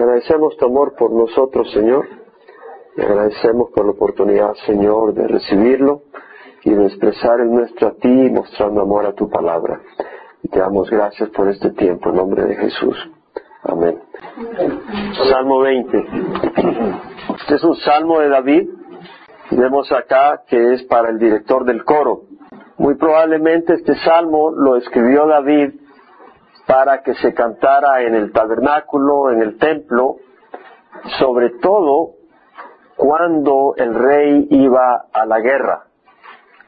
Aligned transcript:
agradecemos 0.00 0.56
tu 0.56 0.66
amor 0.66 0.94
por 0.96 1.12
nosotros, 1.12 1.70
Señor. 1.72 2.06
Y 2.96 3.02
agradecemos 3.02 3.70
por 3.74 3.84
la 3.84 3.92
oportunidad, 3.92 4.54
Señor, 4.66 5.14
de 5.14 5.28
recibirlo 5.28 6.02
y 6.64 6.70
de 6.70 6.86
expresar 6.86 7.40
en 7.40 7.54
nuestro 7.54 7.88
a 7.88 7.92
ti, 7.92 8.08
mostrando 8.08 8.82
amor 8.82 9.06
a 9.06 9.12
tu 9.12 9.28
palabra. 9.28 9.80
Te 10.50 10.58
damos 10.58 10.90
gracias 10.90 11.28
por 11.30 11.48
este 11.48 11.70
tiempo, 11.70 12.10
en 12.10 12.16
nombre 12.16 12.44
de 12.44 12.56
Jesús. 12.56 12.96
Amén. 13.62 14.00
Salmo 15.30 15.60
20. 15.60 16.04
Este 17.40 17.54
es 17.54 17.64
un 17.64 17.76
salmo 17.76 18.20
de 18.20 18.28
David. 18.28 18.68
Vemos 19.50 19.92
acá 19.92 20.42
que 20.48 20.74
es 20.74 20.82
para 20.84 21.10
el 21.10 21.18
director 21.18 21.64
del 21.64 21.84
coro. 21.84 22.22
Muy 22.78 22.94
probablemente 22.96 23.74
este 23.74 23.94
salmo 23.96 24.50
lo 24.50 24.76
escribió 24.76 25.26
David 25.26 25.79
para 26.70 27.02
que 27.02 27.14
se 27.14 27.34
cantara 27.34 28.02
en 28.02 28.14
el 28.14 28.30
tabernáculo, 28.30 29.32
en 29.32 29.42
el 29.42 29.58
templo, 29.58 30.18
sobre 31.18 31.50
todo 31.60 32.12
cuando 32.94 33.74
el 33.76 33.92
rey 33.92 34.46
iba 34.50 35.06
a 35.12 35.26
la 35.26 35.40
guerra, 35.40 35.86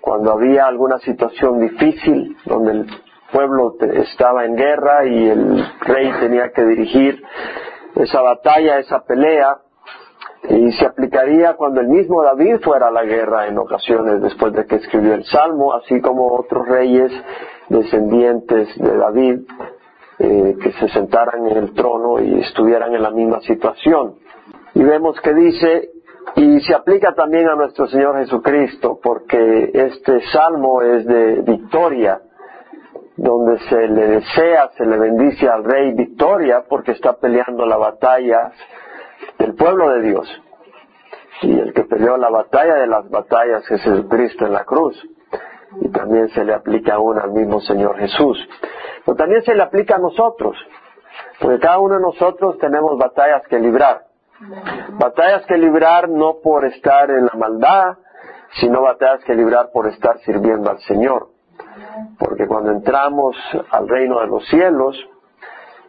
cuando 0.01 0.33
había 0.33 0.67
alguna 0.67 0.99
situación 0.99 1.61
difícil 1.61 2.37
donde 2.47 2.73
el 2.73 2.87
pueblo 3.31 3.77
estaba 3.81 4.45
en 4.45 4.57
guerra 4.57 5.07
y 5.07 5.29
el 5.29 5.65
rey 5.83 6.11
tenía 6.19 6.51
que 6.51 6.65
dirigir 6.65 7.23
esa 7.95 8.23
batalla, 8.23 8.81
esa 8.81 9.05
pelea, 9.05 9.59
y 10.49 10.73
se 10.73 10.85
aplicaría 10.85 11.55
cuando 11.55 11.81
el 11.81 11.87
mismo 11.87 12.25
David 12.25 12.57
fuera 12.65 12.89
a 12.89 12.91
la 12.91 13.05
guerra 13.05 13.47
en 13.47 13.57
ocasiones 13.57 14.21
después 14.21 14.53
de 14.53 14.67
que 14.67 14.77
escribió 14.77 15.15
el 15.15 15.25
Salmo, 15.27 15.75
así 15.75 16.01
como 16.01 16.35
otros 16.35 16.67
reyes 16.67 17.13
descendientes 17.69 18.77
de 18.79 18.97
David 18.97 19.43
eh, 20.19 20.57
que 20.63 20.73
se 20.73 20.89
sentaran 20.89 21.47
en 21.47 21.57
el 21.57 21.73
trono 21.75 22.21
y 22.21 22.41
estuvieran 22.41 22.95
en 22.95 23.03
la 23.03 23.11
misma 23.11 23.41
situación. 23.41 24.17
Y 24.75 24.83
vemos 24.83 25.21
que 25.21 25.35
dice, 25.35 25.91
y 26.37 26.61
se 26.61 26.75
aplica 26.75 27.15
también 27.15 27.49
a 27.49 27.55
nuestro 27.55 27.87
Señor 27.89 28.17
Jesucristo, 28.19 28.99
porque 29.03 29.71
este 29.75 30.21
salmo 30.33 30.83
es 30.83 31.07
de 31.07 31.43
victoria, 31.43 32.21
donde 33.17 33.59
se 33.69 33.89
le 33.89 34.07
desea, 34.09 34.71
se 34.77 34.87
le 34.87 34.99
bendice 34.99 35.49
al 35.49 35.65
rey 35.65 35.93
victoria, 35.93 36.65
porque 36.69 36.93
está 36.93 37.15
peleando 37.15 37.67
la 37.67 37.77
batalla 37.77 38.53
del 39.39 39.55
pueblo 39.55 39.91
de 39.91 40.03
Dios. 40.03 40.43
Y 41.43 41.59
el 41.59 41.73
que 41.73 41.85
peleó 41.85 42.17
la 42.17 42.31
batalla 42.31 42.77
de 42.77 42.87
las 42.87 43.09
batallas 43.11 43.69
es 43.71 43.83
Jesucristo 43.83 44.47
en 44.47 44.53
la 44.53 44.65
cruz. 44.65 44.97
Y 45.81 45.89
también 45.91 46.29
se 46.31 46.45
le 46.45 46.55
aplica 46.55 46.95
aún 46.95 47.19
al 47.19 47.33
mismo 47.33 47.61
Señor 47.61 47.99
Jesús. 47.99 48.39
Pero 49.05 49.17
también 49.17 49.43
se 49.43 49.55
le 49.55 49.63
aplica 49.63 49.97
a 49.97 49.99
nosotros. 49.99 50.57
Porque 51.41 51.59
cada 51.59 51.79
uno 51.79 51.95
de 51.95 52.03
nosotros 52.03 52.59
tenemos 52.59 52.99
batallas 52.99 53.43
que 53.49 53.59
librar. 53.59 54.07
Batallas 54.99 55.47
que 55.47 55.57
librar 55.57 56.09
no 56.09 56.37
por 56.43 56.65
estar 56.65 57.11
en 57.11 57.27
la 57.27 57.35
maldad, 57.39 57.97
sino 58.61 58.83
batallas 58.83 59.25
que 59.25 59.35
librar 59.35 59.71
por 59.73 59.89
estar 59.89 60.19
sirviendo 60.21 60.71
al 60.71 60.79
Señor. 60.81 61.29
Porque 62.19 62.47
cuando 62.47 62.71
entramos 62.73 63.37
al 63.71 63.89
reino 63.89 64.21
de 64.21 64.27
los 64.27 64.47
cielos, 64.49 64.97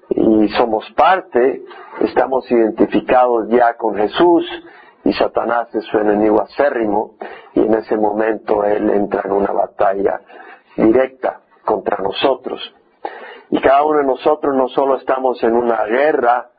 y 0.10 0.48
somos 0.50 0.90
parte, 0.92 1.64
estamos 2.02 2.50
identificados 2.52 3.50
ya 3.50 3.76
con 3.76 3.96
Jesús 3.96 4.46
y 5.04 5.14
Satanás 5.14 5.74
es 5.76 5.84
su 5.86 5.98
enemigo 5.98 6.42
acérrimo 6.42 7.16
y 7.54 7.62
en 7.62 7.74
ese 7.74 7.98
momento 7.98 8.64
él 8.64 8.90
entra 8.90 9.24
en 9.26 9.34
una 9.34 9.52
batalla 9.52 10.22
directa 10.78 11.42
contra 11.66 11.98
nosotros. 11.98 12.74
Y 13.50 13.62
cada 13.62 13.84
uno 13.84 14.00
de 14.00 14.06
nosotros 14.06 14.56
no 14.56 14.68
solo 14.70 14.98
estamos 14.98 15.44
en 15.44 15.56
una 15.56 15.84
guerra 15.86 16.50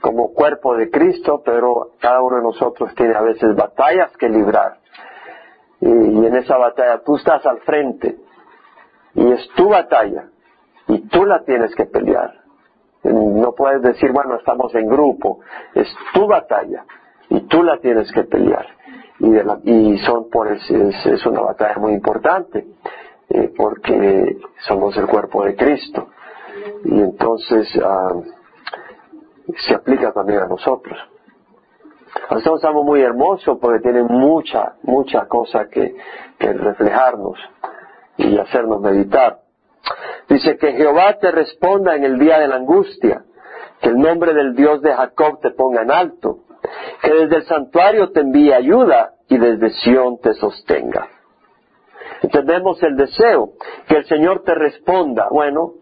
como 0.00 0.32
cuerpo 0.32 0.76
de 0.76 0.90
Cristo, 0.90 1.42
pero 1.44 1.92
cada 1.98 2.22
uno 2.22 2.36
de 2.36 2.42
nosotros 2.42 2.94
tiene 2.94 3.14
a 3.14 3.22
veces 3.22 3.56
batallas 3.56 4.14
que 4.18 4.28
librar. 4.28 4.78
Y, 5.80 5.88
y 5.88 6.26
en 6.26 6.36
esa 6.36 6.56
batalla 6.56 7.02
tú 7.02 7.16
estás 7.16 7.44
al 7.46 7.60
frente 7.60 8.16
y 9.14 9.32
es 9.32 9.48
tu 9.56 9.68
batalla 9.70 10.28
y 10.88 11.08
tú 11.08 11.24
la 11.24 11.42
tienes 11.44 11.74
que 11.74 11.86
pelear. 11.86 12.32
No 13.02 13.52
puedes 13.52 13.82
decir, 13.82 14.12
bueno, 14.12 14.36
estamos 14.36 14.74
en 14.74 14.86
grupo. 14.86 15.40
Es 15.74 15.88
tu 16.14 16.26
batalla 16.26 16.84
y 17.30 17.40
tú 17.42 17.62
la 17.62 17.78
tienes 17.78 18.10
que 18.12 18.24
pelear. 18.24 18.66
Y, 19.18 19.98
son 19.98 20.28
por 20.28 20.52
es, 20.52 20.68
es, 20.70 21.26
una 21.26 21.40
batalla 21.40 21.78
muy 21.78 21.92
importante 21.92 22.66
eh, 23.30 23.52
porque 23.56 24.38
somos 24.66 24.96
el 24.96 25.06
cuerpo 25.06 25.44
de 25.44 25.56
Cristo. 25.56 26.08
Y 26.84 27.00
entonces 27.00 27.68
ah, 27.82 28.12
se 29.56 29.74
aplica 29.74 30.12
también 30.12 30.40
a 30.40 30.46
nosotros. 30.46 30.98
Es 32.30 32.46
un 32.46 32.58
salmo 32.58 32.84
muy 32.84 33.00
hermoso 33.02 33.58
porque 33.58 33.80
tiene 33.80 34.02
mucha, 34.02 34.74
mucha 34.82 35.26
cosa 35.26 35.68
que, 35.68 35.96
que 36.38 36.52
reflejarnos 36.52 37.38
y 38.16 38.38
hacernos 38.38 38.80
meditar. 38.80 39.38
Dice 40.28 40.56
que 40.56 40.72
Jehová 40.72 41.18
te 41.20 41.30
responda 41.30 41.94
en 41.96 42.04
el 42.04 42.18
día 42.18 42.38
de 42.38 42.48
la 42.48 42.56
angustia, 42.56 43.24
que 43.80 43.88
el 43.88 43.98
nombre 43.98 44.32
del 44.32 44.54
Dios 44.54 44.80
de 44.80 44.94
Jacob 44.94 45.40
te 45.40 45.50
ponga 45.50 45.82
en 45.82 45.90
alto, 45.90 46.43
que 47.02 47.12
desde 47.12 47.36
el 47.36 47.44
santuario 47.44 48.10
te 48.12 48.20
envíe 48.20 48.52
ayuda 48.52 49.14
y 49.28 49.38
desde 49.38 49.70
Sión 49.70 50.18
te 50.20 50.34
sostenga. 50.34 51.08
Entendemos 52.22 52.82
el 52.82 52.96
deseo, 52.96 53.52
que 53.86 53.96
el 53.96 54.04
Señor 54.06 54.42
te 54.44 54.54
responda. 54.54 55.28
Bueno, 55.30 55.74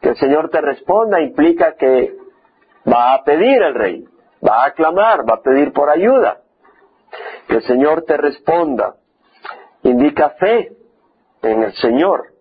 que 0.00 0.10
el 0.10 0.16
Señor 0.16 0.50
te 0.50 0.60
responda 0.60 1.20
implica 1.20 1.74
que 1.76 2.14
va 2.86 3.14
a 3.14 3.24
pedir 3.24 3.62
el 3.62 3.74
rey, 3.74 4.04
va 4.46 4.64
a 4.64 4.72
clamar, 4.72 5.28
va 5.28 5.34
a 5.34 5.42
pedir 5.42 5.72
por 5.72 5.90
ayuda. 5.90 6.38
Que 7.48 7.56
el 7.56 7.62
Señor 7.62 8.02
te 8.02 8.16
responda 8.16 8.94
indica 9.82 10.30
fe 10.30 10.72
en 11.42 11.62
el 11.62 11.72
Señor. 11.74 12.32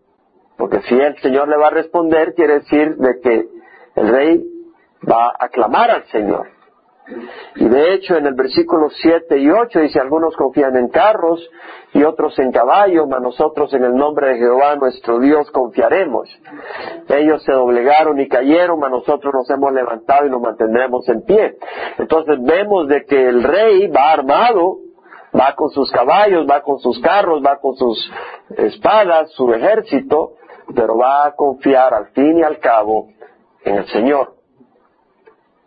Porque 0.57 0.81
si 0.81 0.95
el 0.95 1.17
Señor 1.19 1.47
le 1.47 1.57
va 1.57 1.67
a 1.67 1.71
responder, 1.71 2.33
quiere 2.33 2.59
decir 2.59 2.95
de 2.95 3.19
que 3.21 3.47
el 3.95 4.07
rey 4.09 4.43
va 5.07 5.35
a 5.37 5.49
clamar 5.49 5.91
al 5.91 6.05
Señor. 6.05 6.47
Y 7.55 7.67
de 7.67 7.93
hecho 7.93 8.15
en 8.17 8.25
el 8.25 8.33
versículo 8.33 8.89
7 8.89 9.37
y 9.37 9.49
8 9.49 9.79
dice, 9.79 9.99
algunos 9.99 10.35
confían 10.35 10.75
en 10.75 10.89
carros 10.89 11.39
y 11.93 12.03
otros 12.03 12.37
en 12.39 12.51
caballos, 12.51 13.07
mas 13.07 13.21
nosotros 13.21 13.73
en 13.73 13.83
el 13.85 13.95
nombre 13.95 14.29
de 14.29 14.37
Jehová 14.37 14.75
nuestro 14.75 15.19
Dios 15.19 15.49
confiaremos. 15.51 16.29
Ellos 17.07 17.43
se 17.43 17.53
doblegaron 17.53 18.19
y 18.19 18.27
cayeron, 18.27 18.79
mas 18.79 18.91
nosotros 18.91 19.33
nos 19.33 19.49
hemos 19.49 19.71
levantado 19.71 20.25
y 20.25 20.29
nos 20.29 20.41
mantendremos 20.41 21.07
en 21.09 21.21
pie. 21.23 21.57
Entonces 21.97 22.37
vemos 22.41 22.87
de 22.87 23.05
que 23.05 23.27
el 23.27 23.43
rey 23.43 23.87
va 23.87 24.11
armado, 24.11 24.79
va 25.33 25.53
con 25.55 25.69
sus 25.69 25.89
caballos, 25.91 26.45
va 26.49 26.61
con 26.61 26.79
sus 26.79 26.99
carros, 26.99 27.41
va 27.45 27.57
con 27.59 27.75
sus 27.75 28.11
espadas, 28.57 29.31
su 29.31 29.51
ejército, 29.53 30.33
pero 30.75 30.97
va 30.97 31.25
a 31.25 31.35
confiar 31.35 31.93
al 31.93 32.07
fin 32.07 32.37
y 32.37 32.43
al 32.43 32.59
cabo 32.59 33.07
en 33.63 33.75
el 33.75 33.87
Señor. 33.87 34.36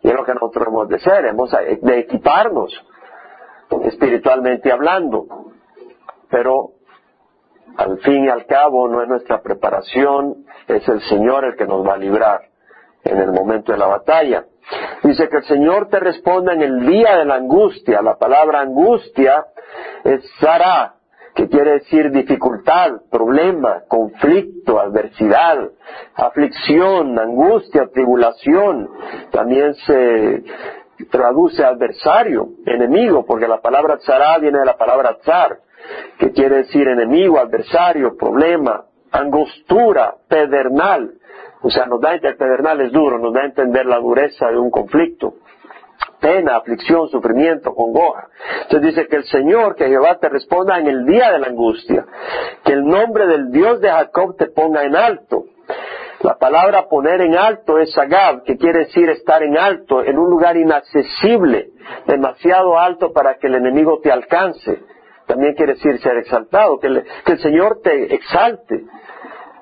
Y 0.03 0.09
es 0.09 0.13
lo 0.13 0.25
que 0.25 0.33
nosotros 0.33 0.67
hemos 0.67 0.87
de 0.89 0.99
ser, 0.99 1.25
hemos 1.25 1.51
de 1.51 1.99
equiparnos 1.99 2.73
espiritualmente 3.83 4.71
hablando. 4.71 5.27
Pero 6.29 6.71
al 7.77 7.99
fin 7.99 8.25
y 8.25 8.29
al 8.29 8.45
cabo 8.45 8.87
no 8.87 9.01
es 9.01 9.07
nuestra 9.07 9.41
preparación, 9.41 10.45
es 10.67 10.87
el 10.87 11.01
Señor 11.01 11.45
el 11.45 11.55
que 11.55 11.65
nos 11.65 11.85
va 11.85 11.93
a 11.93 11.97
librar 11.97 12.41
en 13.03 13.17
el 13.17 13.31
momento 13.31 13.71
de 13.71 13.77
la 13.77 13.87
batalla. 13.87 14.45
Dice 15.03 15.27
que 15.29 15.37
el 15.37 15.43
Señor 15.43 15.89
te 15.89 15.99
responda 15.99 16.53
en 16.53 16.61
el 16.61 16.85
día 16.85 17.17
de 17.17 17.25
la 17.25 17.35
angustia. 17.35 18.01
La 18.01 18.17
palabra 18.17 18.61
angustia 18.61 19.45
es 20.03 20.23
Sara, 20.39 20.95
que 21.35 21.47
quiere 21.47 21.73
decir 21.73 22.11
dificultad, 22.11 22.91
problema, 23.09 23.83
conflicto, 23.87 24.79
adversidad, 24.79 25.69
aflicción, 26.15 27.17
angustia, 27.17 27.87
tribulación. 27.93 28.89
También 29.31 29.73
se 29.75 30.43
traduce 31.09 31.63
adversario, 31.63 32.49
enemigo, 32.65 33.25
porque 33.25 33.47
la 33.47 33.61
palabra 33.61 33.97
tzara 33.97 34.37
viene 34.39 34.59
de 34.59 34.65
la 34.65 34.77
palabra 34.77 35.17
tzar, 35.21 35.57
que 36.17 36.31
quiere 36.31 36.57
decir 36.57 36.87
enemigo, 36.87 37.39
adversario, 37.39 38.15
problema, 38.17 38.85
angostura, 39.11 40.15
pedernal. 40.27 41.13
O 41.63 41.69
sea, 41.69 41.85
nos 41.85 42.01
da 42.01 42.13
el 42.13 42.35
pedernal 42.37 42.81
es 42.81 42.91
duro, 42.91 43.19
nos 43.19 43.33
da 43.33 43.41
a 43.41 43.45
entender 43.45 43.85
la 43.85 43.99
dureza 43.99 44.47
de 44.47 44.57
un 44.57 44.69
conflicto 44.69 45.35
pena, 46.21 46.57
aflicción, 46.57 47.09
sufrimiento, 47.09 47.73
congoja. 47.73 48.29
Entonces 48.63 48.95
dice 48.95 49.07
que 49.07 49.17
el 49.17 49.25
Señor, 49.25 49.75
que 49.75 49.87
Jehová 49.87 50.17
te 50.19 50.29
responda 50.29 50.79
en 50.79 50.87
el 50.87 51.05
día 51.05 51.31
de 51.31 51.39
la 51.39 51.47
angustia, 51.47 52.05
que 52.63 52.73
el 52.73 52.85
nombre 52.85 53.27
del 53.27 53.51
Dios 53.51 53.81
de 53.81 53.89
Jacob 53.89 54.37
te 54.37 54.47
ponga 54.47 54.83
en 54.85 54.95
alto. 54.95 55.45
La 56.21 56.37
palabra 56.37 56.87
poner 56.87 57.21
en 57.21 57.35
alto 57.35 57.79
es 57.79 57.91
sagab, 57.93 58.43
que 58.43 58.55
quiere 58.55 58.79
decir 58.85 59.09
estar 59.09 59.41
en 59.41 59.57
alto, 59.57 60.03
en 60.03 60.19
un 60.19 60.29
lugar 60.29 60.55
inaccesible, 60.55 61.71
demasiado 62.05 62.77
alto 62.77 63.11
para 63.11 63.37
que 63.37 63.47
el 63.47 63.55
enemigo 63.55 63.99
te 64.01 64.11
alcance. 64.11 64.83
También 65.25 65.55
quiere 65.55 65.73
decir 65.73 65.99
ser 65.99 66.17
exaltado, 66.17 66.79
que, 66.79 66.87
el 66.87 67.39
Señor 67.39 67.79
te 67.83 68.13
exalte, 68.13 68.83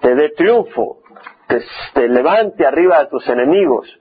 te 0.02 0.16
dé 0.16 0.30
triunfo, 0.36 0.98
te 1.94 2.10
levante 2.10 2.66
arriba 2.66 3.00
de 3.00 3.08
tus 3.08 3.28
enemigos 3.30 3.99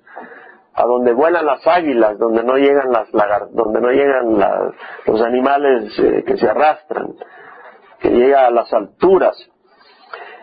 a 0.79 0.87
donde 0.87 1.13
vuelan 1.13 1.45
las 1.45 1.67
águilas, 1.67 2.17
donde 2.19 2.45
no 2.45 2.57
llegan 2.57 2.93
las 2.93 3.11
donde 3.51 3.81
no 3.81 3.91
llegan 3.91 4.39
los 5.07 5.21
animales 5.23 5.93
eh, 5.99 6.23
que 6.25 6.37
se 6.37 6.49
arrastran, 6.49 7.15
que 7.99 8.11
llega 8.11 8.47
a 8.47 8.51
las 8.51 8.73
alturas. 8.73 9.37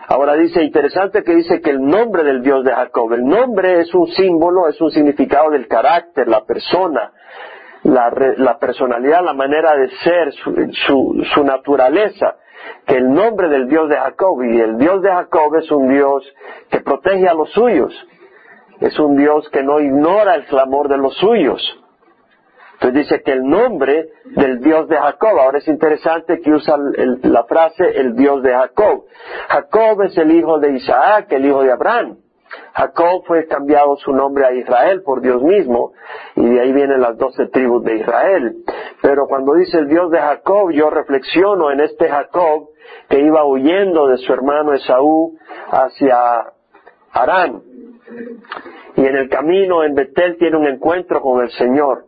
Ahora 0.10 0.34
dice, 0.34 0.62
interesante 0.62 1.24
que 1.24 1.36
dice 1.36 1.62
que 1.62 1.70
el 1.70 1.82
nombre 1.82 2.24
del 2.24 2.44
Dios 2.44 2.66
de 2.66 2.74
Jacob, 2.74 3.14
el 3.14 3.24
nombre 3.24 3.80
es 3.80 3.96
un 3.96 4.08
símbolo, 4.08 4.68
es 4.68 4.80
un 4.82 4.92
significado 4.92 5.52
del 5.52 5.70
carácter, 5.70 6.28
la 6.28 6.44
persona, 6.44 7.14
la, 7.84 8.58
personalidad, 8.60 9.24
la 9.24 9.34
manera 9.34 9.74
de 9.78 9.90
ser, 10.04 10.34
su, 10.34 11.24
su 11.34 11.44
naturaleza 11.46 12.36
que 12.86 12.98
el 12.98 13.10
nombre 13.10 13.48
del 13.48 13.70
Dios 13.70 13.88
de 13.90 13.96
Jacob, 13.96 14.44
y 14.44 14.60
el 14.60 14.78
Dios 14.78 15.02
de 15.02 15.10
Jacob 15.10 15.56
es 15.56 15.72
un 15.72 15.88
Dios 15.88 16.24
que 16.70 16.82
protege 16.82 17.28
a 17.28 17.34
los 17.34 17.52
suyos, 17.52 17.94
es 18.80 19.00
un 19.00 19.16
Dios 19.16 19.50
que 19.50 19.64
no 19.64 19.80
ignora 19.80 20.36
el 20.36 20.46
clamor 20.46 20.90
de 20.90 20.98
los 20.98 21.16
suyos. 21.18 21.62
Entonces 22.74 23.08
dice 23.08 23.24
que 23.24 23.32
el 23.32 23.44
nombre 23.44 24.10
del 24.36 24.60
Dios 24.60 24.90
de 24.90 24.98
Jacob, 24.98 25.40
ahora 25.40 25.60
es 25.60 25.68
interesante 25.68 26.42
que 26.42 26.52
usa 26.52 26.76
la 27.24 27.46
frase 27.46 27.84
el 28.00 28.16
Dios 28.16 28.44
de 28.44 28.54
Jacob. 28.54 29.06
Jacob 29.48 30.02
es 30.04 30.18
el 30.18 30.32
hijo 30.32 30.60
de 30.60 30.74
Isaac, 30.74 31.32
el 31.32 31.46
hijo 31.46 31.64
de 31.64 31.72
Abraham. 31.72 32.18
Jacob 32.74 33.24
fue 33.26 33.48
cambiado 33.48 33.96
su 33.98 34.12
nombre 34.12 34.46
a 34.46 34.54
Israel 34.54 35.02
por 35.04 35.22
Dios 35.22 35.42
mismo, 35.42 35.94
y 36.36 36.46
de 36.46 36.60
ahí 36.60 36.74
vienen 36.74 37.02
las 37.02 37.18
doce 37.18 37.48
tribus 37.48 37.84
de 37.84 37.96
Israel. 37.96 38.58
Pero 39.02 39.28
cuando 39.28 39.54
dice 39.54 39.78
el 39.80 39.88
Dios 39.88 40.12
de 40.12 40.20
Jacob, 40.20 40.72
yo 40.72 40.90
reflexiono 40.90 41.72
en 41.72 41.80
este 41.80 42.10
Jacob 42.10 42.70
que 43.10 43.20
iba 43.20 43.46
huyendo 43.46 44.08
de 44.08 44.18
su 44.18 44.34
hermano 44.34 44.74
Esaú 44.74 45.38
hacia 45.72 46.18
Arán. 47.12 47.62
Y 48.96 49.06
en 49.06 49.16
el 49.16 49.30
camino 49.30 49.84
en 49.84 49.96
Betel 49.96 50.38
tiene 50.38 50.58
un 50.58 50.68
encuentro 50.68 51.22
con 51.22 51.42
el 51.44 51.50
Señor 51.52 52.06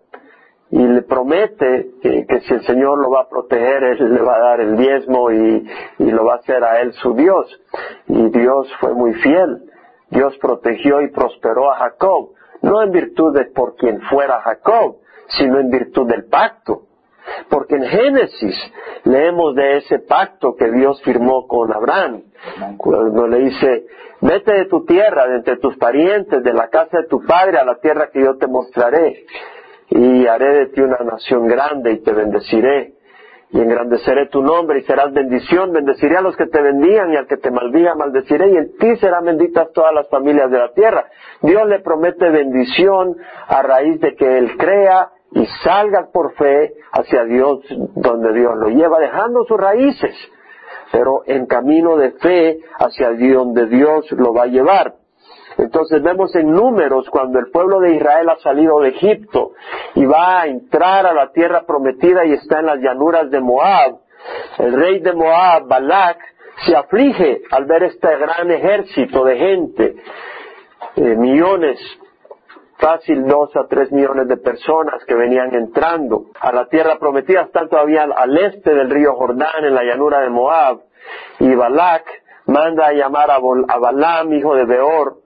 y 0.69 0.85
le 0.85 1.01
promete 1.01 1.91
que, 2.01 2.41
si 2.41 2.53
el 2.53 2.61
Señor 2.65 2.99
lo 2.99 3.09
va 3.09 3.21
a 3.21 3.29
proteger, 3.29 3.83
Él 3.83 4.13
le 4.13 4.21
va 4.21 4.35
a 4.35 4.39
dar 4.39 4.61
el 4.61 4.75
diezmo 4.75 5.31
y, 5.31 5.65
y, 5.99 6.11
lo 6.11 6.25
va 6.25 6.33
a 6.33 6.37
hacer 6.37 6.63
a 6.63 6.81
Él 6.81 6.91
su 6.93 7.13
Dios. 7.13 7.61
Y 8.07 8.29
Dios 8.29 8.67
fue 8.79 8.93
muy 8.93 9.13
fiel. 9.15 9.63
Dios 10.09 10.37
protegió 10.39 11.01
y 11.01 11.09
prosperó 11.09 11.71
a 11.71 11.77
Jacob, 11.77 12.31
no 12.61 12.81
en 12.81 12.91
virtud 12.91 13.33
de 13.33 13.45
por 13.45 13.75
quien 13.75 14.01
fuera 14.01 14.41
Jacob, 14.41 14.97
sino 15.27 15.59
en 15.59 15.69
virtud 15.69 16.07
del 16.07 16.25
pacto. 16.25 16.86
Porque 17.49 17.75
en 17.75 17.83
Génesis 17.83 18.55
leemos 19.03 19.55
de 19.55 19.77
ese 19.77 19.99
pacto 19.99 20.55
que 20.55 20.71
Dios 20.71 21.01
firmó 21.03 21.47
con 21.47 21.73
Abraham, 21.73 22.23
cuando 22.77 23.27
le 23.27 23.39
dice, 23.39 23.85
vete 24.21 24.53
de 24.53 24.65
tu 24.65 24.85
tierra, 24.85 25.27
de 25.27 25.37
entre 25.37 25.57
tus 25.57 25.77
parientes, 25.77 26.43
de 26.43 26.53
la 26.53 26.69
casa 26.69 26.99
de 26.99 27.07
tu 27.07 27.23
padre, 27.25 27.57
a 27.57 27.65
la 27.65 27.79
tierra 27.79 28.09
que 28.11 28.21
yo 28.21 28.37
te 28.37 28.47
mostraré, 28.47 29.25
y 29.89 30.27
haré 30.27 30.59
de 30.59 30.65
ti 30.67 30.81
una 30.81 30.99
nación 30.99 31.47
grande 31.47 31.93
y 31.93 32.01
te 32.01 32.11
bendeciré 32.11 32.97
y 33.49 33.61
engrandeceré 33.61 34.27
tu 34.27 34.41
nombre 34.41 34.79
y 34.79 34.83
serás 34.83 35.13
bendición, 35.13 35.71
bendeciré 35.71 36.17
a 36.17 36.21
los 36.21 36.35
que 36.35 36.47
te 36.47 36.61
bendigan 36.61 37.13
y 37.13 37.15
al 37.15 37.27
que 37.27 37.37
te 37.37 37.49
maldiga 37.49 37.95
maldeciré 37.95 38.51
y 38.51 38.57
en 38.57 38.77
ti 38.77 38.97
serán 38.97 39.23
benditas 39.23 39.71
todas 39.73 39.93
las 39.93 40.09
familias 40.09 40.51
de 40.51 40.57
la 40.57 40.73
tierra. 40.73 41.05
Dios 41.41 41.67
le 41.67 41.79
promete 41.79 42.29
bendición 42.29 43.15
a 43.47 43.61
raíz 43.61 44.01
de 44.01 44.15
que 44.15 44.37
él 44.37 44.57
crea 44.57 45.11
y 45.31 45.45
salga 45.63 46.09
por 46.11 46.33
fe 46.35 46.73
hacia 46.91 47.23
Dios 47.25 47.59
donde 47.95 48.33
Dios 48.33 48.53
lo 48.55 48.69
lleva, 48.69 48.99
dejando 48.99 49.43
sus 49.45 49.57
raíces, 49.57 50.15
pero 50.91 51.23
en 51.25 51.45
camino 51.45 51.97
de 51.97 52.11
fe 52.11 52.59
hacia 52.79 53.11
donde 53.11 53.67
Dios 53.67 54.11
lo 54.11 54.33
va 54.33 54.43
a 54.43 54.47
llevar. 54.47 54.95
Entonces 55.57 56.03
vemos 56.03 56.35
en 56.35 56.51
números 56.51 57.09
cuando 57.09 57.39
el 57.39 57.49
pueblo 57.49 57.79
de 57.79 57.95
Israel 57.95 58.29
ha 58.29 58.37
salido 58.37 58.79
de 58.79 58.89
Egipto 58.89 59.53
y 59.95 60.05
va 60.05 60.41
a 60.41 60.47
entrar 60.47 61.05
a 61.07 61.13
la 61.13 61.31
tierra 61.31 61.65
prometida 61.65 62.25
y 62.25 62.33
está 62.33 62.59
en 62.59 62.67
las 62.67 62.79
llanuras 62.79 63.31
de 63.31 63.41
Moab. 63.41 63.97
El 64.59 64.73
rey 64.73 64.99
de 64.99 65.13
Moab, 65.13 65.67
Balak, 65.67 66.19
se 66.65 66.75
aflige 66.75 67.41
al 67.51 67.65
ver 67.65 67.83
este 67.83 68.07
gran 68.17 68.49
ejército 68.51 69.23
de 69.25 69.37
gente, 69.37 69.95
eh, 70.95 71.15
millones, 71.15 71.79
fácil 72.79 73.25
dos 73.25 73.55
a 73.55 73.67
tres 73.67 73.91
millones 73.91 74.27
de 74.27 74.37
personas 74.37 75.03
que 75.05 75.15
venían 75.15 75.53
entrando 75.53 76.25
a 76.39 76.51
la 76.51 76.67
tierra 76.67 76.97
prometida, 76.99 77.41
están 77.41 77.69
todavía 77.69 78.03
al 78.03 78.37
este 78.37 78.73
del 78.73 78.89
río 78.89 79.13
Jordán, 79.15 79.63
en 79.63 79.73
la 79.73 79.83
llanura 79.83 80.21
de 80.21 80.29
Moab, 80.29 80.81
y 81.39 81.53
Balak 81.55 82.05
manda 82.45 82.87
a 82.87 82.93
llamar 82.93 83.31
a, 83.31 83.35
a 83.35 83.79
Balaam, 83.79 84.33
hijo 84.33 84.55
de 84.55 84.65
Beor, 84.65 85.17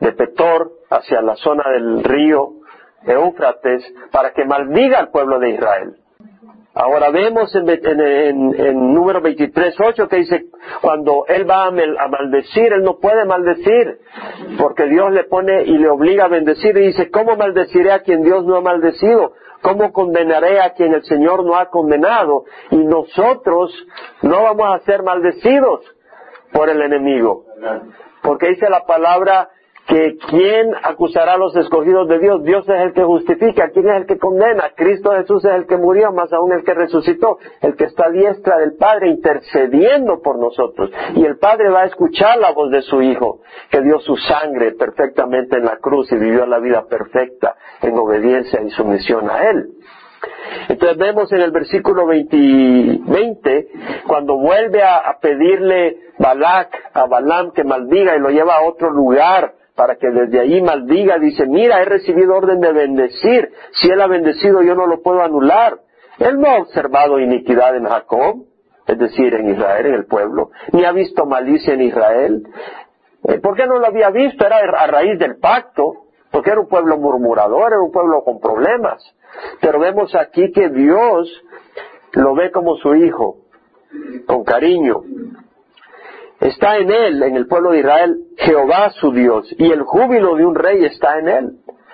de 0.00 0.12
Petor 0.12 0.72
hacia 0.90 1.20
la 1.22 1.36
zona 1.36 1.68
del 1.70 2.04
río 2.04 2.52
Éufrates 3.04 3.82
para 4.10 4.32
que 4.32 4.44
maldiga 4.44 4.98
al 4.98 5.10
pueblo 5.10 5.38
de 5.38 5.50
Israel. 5.50 5.96
Ahora 6.80 7.10
vemos 7.10 7.52
en, 7.56 7.68
en, 7.68 8.94
número 8.94 9.20
23.8 9.20 10.06
que 10.06 10.16
dice, 10.18 10.44
cuando 10.80 11.24
él 11.26 11.44
va 11.50 11.64
a, 11.64 11.66
a, 11.66 12.08
maldecir, 12.08 12.72
él 12.72 12.84
no 12.84 13.00
puede 13.00 13.24
maldecir, 13.24 13.98
porque 14.60 14.84
Dios 14.84 15.10
le 15.10 15.24
pone 15.24 15.64
y 15.64 15.76
le 15.76 15.90
obliga 15.90 16.26
a 16.26 16.28
bendecir 16.28 16.76
y 16.76 16.86
dice, 16.86 17.10
¿cómo 17.10 17.34
maldeciré 17.34 17.90
a 17.90 18.02
quien 18.02 18.22
Dios 18.22 18.44
no 18.44 18.54
ha 18.54 18.60
maldecido? 18.60 19.32
¿Cómo 19.60 19.92
condenaré 19.92 20.60
a 20.60 20.74
quien 20.74 20.94
el 20.94 21.02
Señor 21.02 21.44
no 21.44 21.56
ha 21.56 21.68
condenado? 21.68 22.44
Y 22.70 22.76
nosotros 22.76 23.72
no 24.22 24.44
vamos 24.44 24.68
a 24.72 24.78
ser 24.84 25.02
maldecidos 25.02 25.80
por 26.52 26.70
el 26.70 26.80
enemigo. 26.80 27.44
Porque 28.22 28.50
dice 28.50 28.70
la 28.70 28.86
palabra, 28.86 29.48
que 29.88 30.18
quién 30.28 30.74
acusará 30.82 31.32
a 31.32 31.38
los 31.38 31.56
escogidos 31.56 32.06
de 32.08 32.18
Dios. 32.18 32.44
Dios 32.44 32.68
es 32.68 32.80
el 32.82 32.92
que 32.92 33.02
justifica. 33.04 33.70
¿Quién 33.70 33.88
es 33.88 33.96
el 33.96 34.06
que 34.06 34.18
condena? 34.18 34.70
Cristo 34.76 35.12
Jesús 35.12 35.42
es 35.46 35.52
el 35.52 35.66
que 35.66 35.78
murió, 35.78 36.12
más 36.12 36.30
aún 36.30 36.52
el 36.52 36.62
que 36.62 36.74
resucitó, 36.74 37.38
el 37.62 37.74
que 37.74 37.84
está 37.84 38.06
a 38.06 38.10
diestra 38.10 38.58
del 38.58 38.74
Padre 38.76 39.08
intercediendo 39.08 40.20
por 40.20 40.38
nosotros. 40.38 40.90
Y 41.14 41.24
el 41.24 41.38
Padre 41.38 41.70
va 41.70 41.82
a 41.82 41.86
escuchar 41.86 42.36
la 42.36 42.52
voz 42.52 42.70
de 42.70 42.82
su 42.82 43.00
Hijo, 43.00 43.40
que 43.70 43.80
dio 43.80 43.98
su 44.00 44.14
sangre 44.16 44.72
perfectamente 44.72 45.56
en 45.56 45.64
la 45.64 45.78
cruz 45.78 46.12
y 46.12 46.16
vivió 46.16 46.44
la 46.44 46.58
vida 46.58 46.84
perfecta 46.86 47.56
en 47.80 47.98
obediencia 47.98 48.60
y 48.60 48.68
sumisión 48.70 49.30
a 49.30 49.48
Él. 49.48 49.70
Entonces 50.68 50.98
vemos 50.98 51.32
en 51.32 51.40
el 51.40 51.50
versículo 51.50 52.06
20, 52.06 53.68
cuando 54.06 54.36
vuelve 54.36 54.82
a, 54.82 54.98
a 54.98 55.18
pedirle 55.18 55.96
Balak 56.18 56.76
a 56.92 57.06
Balaam 57.06 57.52
que 57.52 57.64
maldiga 57.64 58.16
y 58.16 58.20
lo 58.20 58.28
lleva 58.28 58.56
a 58.56 58.62
otro 58.62 58.90
lugar 58.90 59.54
para 59.78 59.94
que 59.94 60.10
desde 60.10 60.40
ahí 60.40 60.60
maldiga, 60.60 61.20
dice, 61.20 61.46
mira, 61.46 61.80
he 61.80 61.84
recibido 61.84 62.34
orden 62.34 62.58
de 62.58 62.72
bendecir, 62.72 63.52
si 63.70 63.88
él 63.88 64.00
ha 64.00 64.08
bendecido 64.08 64.60
yo 64.60 64.74
no 64.74 64.88
lo 64.88 65.02
puedo 65.02 65.22
anular. 65.22 65.78
Él 66.18 66.40
no 66.40 66.48
ha 66.48 66.58
observado 66.58 67.20
iniquidad 67.20 67.76
en 67.76 67.84
Jacob, 67.84 68.44
es 68.88 68.98
decir, 68.98 69.32
en 69.34 69.50
Israel, 69.50 69.86
en 69.86 69.94
el 69.94 70.06
pueblo, 70.06 70.50
ni 70.72 70.84
ha 70.84 70.90
visto 70.90 71.26
malicia 71.26 71.74
en 71.74 71.82
Israel. 71.82 72.42
Eh, 73.22 73.38
¿Por 73.38 73.54
qué 73.54 73.68
no 73.68 73.78
lo 73.78 73.86
había 73.86 74.10
visto? 74.10 74.44
Era 74.44 74.56
a 74.56 74.86
raíz 74.88 75.16
del 75.16 75.36
pacto, 75.36 76.08
porque 76.32 76.50
era 76.50 76.60
un 76.60 76.66
pueblo 76.66 76.98
murmurador, 76.98 77.72
era 77.72 77.80
un 77.80 77.92
pueblo 77.92 78.24
con 78.24 78.40
problemas. 78.40 79.00
Pero 79.60 79.78
vemos 79.78 80.12
aquí 80.16 80.50
que 80.50 80.70
Dios 80.70 81.30
lo 82.14 82.34
ve 82.34 82.50
como 82.50 82.74
su 82.78 82.96
hijo, 82.96 83.36
con 84.26 84.42
cariño, 84.42 85.04
está 86.40 86.76
en 86.78 86.90
él, 86.90 87.22
en 87.22 87.36
el 87.36 87.46
pueblo 87.46 87.72
de 87.72 87.80
Israel, 87.80 88.16
Jehová 88.36 88.90
su 88.90 89.12
Dios, 89.12 89.52
y 89.58 89.70
el 89.70 89.82
júbilo 89.82 90.36
de 90.36 90.46
un 90.46 90.54
rey 90.54 90.84
está 90.84 91.18
en 91.18 91.28
él. 91.28 91.50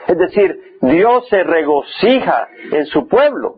Es 0.06 0.18
decir, 0.18 0.58
Dios 0.82 1.26
se 1.28 1.42
regocija 1.42 2.48
en 2.72 2.86
su 2.86 3.08
pueblo. 3.08 3.56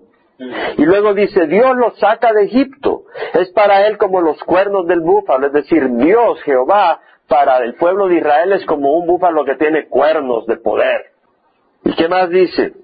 Y 0.76 0.84
luego 0.84 1.14
dice, 1.14 1.46
Dios 1.46 1.76
lo 1.76 1.92
saca 1.92 2.32
de 2.32 2.44
Egipto. 2.44 3.04
Es 3.32 3.50
para 3.52 3.86
él 3.86 3.96
como 3.96 4.20
los 4.20 4.38
cuernos 4.44 4.86
del 4.86 5.00
búfalo. 5.00 5.46
Es 5.46 5.52
decir, 5.52 5.88
Dios, 5.92 6.42
Jehová, 6.42 7.00
para 7.26 7.58
el 7.58 7.74
pueblo 7.74 8.06
de 8.08 8.16
Israel 8.16 8.52
es 8.52 8.64
como 8.66 8.92
un 8.98 9.06
búfalo 9.06 9.44
que 9.44 9.56
tiene 9.56 9.88
cuernos 9.88 10.46
de 10.46 10.56
poder. 10.56 11.06
¿Y 11.84 11.94
qué 11.94 12.08
más 12.08 12.28
dice? 12.28 12.74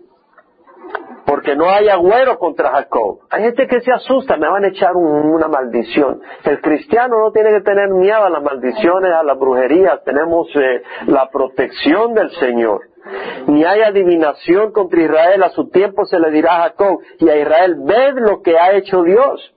Porque 1.26 1.57
no 1.57 1.71
hay 1.71 1.88
agüero 1.88 2.38
contra 2.38 2.71
Jacob. 2.71 3.21
Hay 3.31 3.43
gente 3.43 3.67
que 3.67 3.81
se 3.81 3.93
asusta, 3.93 4.37
me 4.37 4.49
van 4.49 4.64
a 4.64 4.69
echar 4.69 4.95
una 4.97 5.49
maldición. 5.49 6.21
El 6.45 6.61
cristiano 6.61 7.19
no 7.19 7.33
tiene 7.33 7.50
que 7.50 7.61
tener 7.61 7.91
miedo 7.91 8.25
a 8.25 8.31
las 8.31 8.43
maldiciones, 8.43 9.12
a 9.12 9.23
las 9.23 9.38
brujerías, 9.38 10.02
tenemos 10.05 10.49
eh, 10.57 10.83
la 11.07 11.29
protección 11.31 12.14
del 12.14 12.31
Señor. 12.33 12.83
Ni 13.47 13.64
hay 13.64 13.83
adivinación 13.83 14.73
contra 14.73 15.02
Israel, 15.02 15.43
a 15.43 15.50
su 15.50 15.69
tiempo 15.69 16.05
se 16.05 16.19
le 16.19 16.31
dirá 16.31 16.57
a 16.57 16.62
Jacob 16.69 17.00
y 17.19 17.29
a 17.29 17.37
Israel, 17.37 17.76
ved 17.81 18.14
lo 18.19 18.43
que 18.43 18.59
ha 18.59 18.73
hecho 18.76 19.02
Dios. 19.02 19.55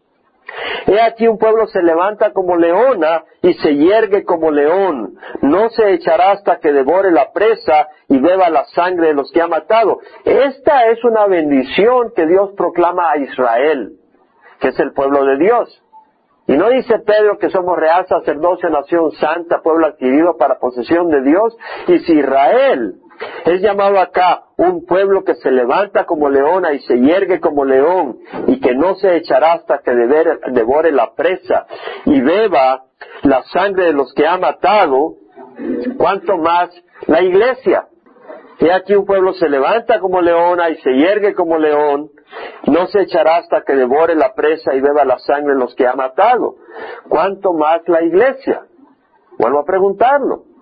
He 0.88 1.02
aquí 1.02 1.28
un 1.28 1.38
pueblo 1.38 1.68
se 1.68 1.82
levanta 1.82 2.32
como 2.32 2.58
leona 2.58 3.24
y 3.42 3.54
se 3.54 3.76
yergue 3.76 4.24
como 4.24 4.52
león. 4.52 5.18
No 5.42 5.70
se 5.70 5.94
echará 5.94 6.32
hasta 6.32 6.60
que 6.60 6.72
devore 6.72 7.12
la 7.12 7.32
presa 7.32 7.88
y 8.08 8.20
beba 8.20 8.50
la 8.50 8.66
sangre 8.66 9.08
de 9.08 9.14
los 9.14 9.32
que 9.32 9.42
ha 9.42 9.48
matado. 9.48 10.00
Esta 10.24 10.88
es 10.88 11.04
una 11.04 11.26
bendición 11.28 12.12
que 12.16 12.28
Dios 12.28 12.52
proclama 12.56 13.12
a 13.12 13.18
Israel, 13.18 13.94
que 14.60 14.70
es 14.70 14.80
el 14.80 14.94
pueblo 14.94 15.26
de 15.26 15.38
Dios. 15.38 15.82
Y 16.48 16.56
no 16.58 16.70
dice 16.70 17.00
Pedro 17.00 17.40
que 17.40 17.50
somos 17.50 17.78
real 17.78 18.06
sacerdocio, 18.08 18.70
nación 18.70 19.12
santa, 19.14 19.62
pueblo 19.64 19.88
adquirido 19.88 20.38
para 20.38 20.60
posesión 20.60 21.10
de 21.10 21.22
Dios. 21.24 21.58
Y 21.88 22.00
si 22.00 22.20
Israel 22.20 23.00
Es 23.46 23.62
llamado 23.62 24.00
acá 24.00 24.44
un 24.58 24.86
pueblo 24.86 25.24
que 25.24 25.36
se 25.36 25.52
levanta 25.52 26.06
como 26.06 26.30
leona 26.30 26.74
y 26.74 26.80
se 26.80 26.96
hiergue 26.98 27.40
como 27.40 27.66
león 27.66 28.18
y 28.48 28.60
que 28.60 28.76
no 28.76 28.96
se 28.96 29.16
echará 29.18 29.54
hasta 29.54 29.80
que 29.80 29.92
devore 30.52 30.92
la 30.92 31.14
presa 31.14 31.66
y 32.06 32.22
beba 32.22 32.86
la 33.24 33.44
sangre 33.44 33.86
de 33.86 33.94
los 33.94 34.14
que 34.14 34.28
ha 34.28 34.38
matado, 34.38 35.16
cuanto 35.98 36.38
más 36.38 36.70
la 37.08 37.22
iglesia. 37.22 37.88
Y 38.60 38.70
aquí 38.70 38.96
un 38.96 39.06
pueblo 39.06 39.34
se 39.34 39.50
levanta 39.50 40.00
como 40.00 40.22
leona 40.22 40.70
y 40.70 40.78
se 40.78 40.92
hiergue 40.92 41.34
como 41.34 41.58
león, 41.58 42.10
no 42.68 42.88
se 42.88 43.02
echará 43.02 43.38
hasta 43.38 43.64
que 43.64 43.76
devore 43.76 44.16
la 44.16 44.34
presa 44.34 44.74
y 44.74 44.82
beba 44.82 45.06
la 45.06 45.20
sangre 45.20 45.54
de 45.54 45.60
los 45.60 45.76
que 45.76 45.88
ha 45.88 45.94
matado. 45.94 46.56
¿Cuánto 47.10 47.54
más 47.54 47.82
la 47.88 48.04
iglesia? 48.04 48.66
Vuelvo 49.38 49.60
a 49.60 49.66
preguntarlo. 49.66 50.55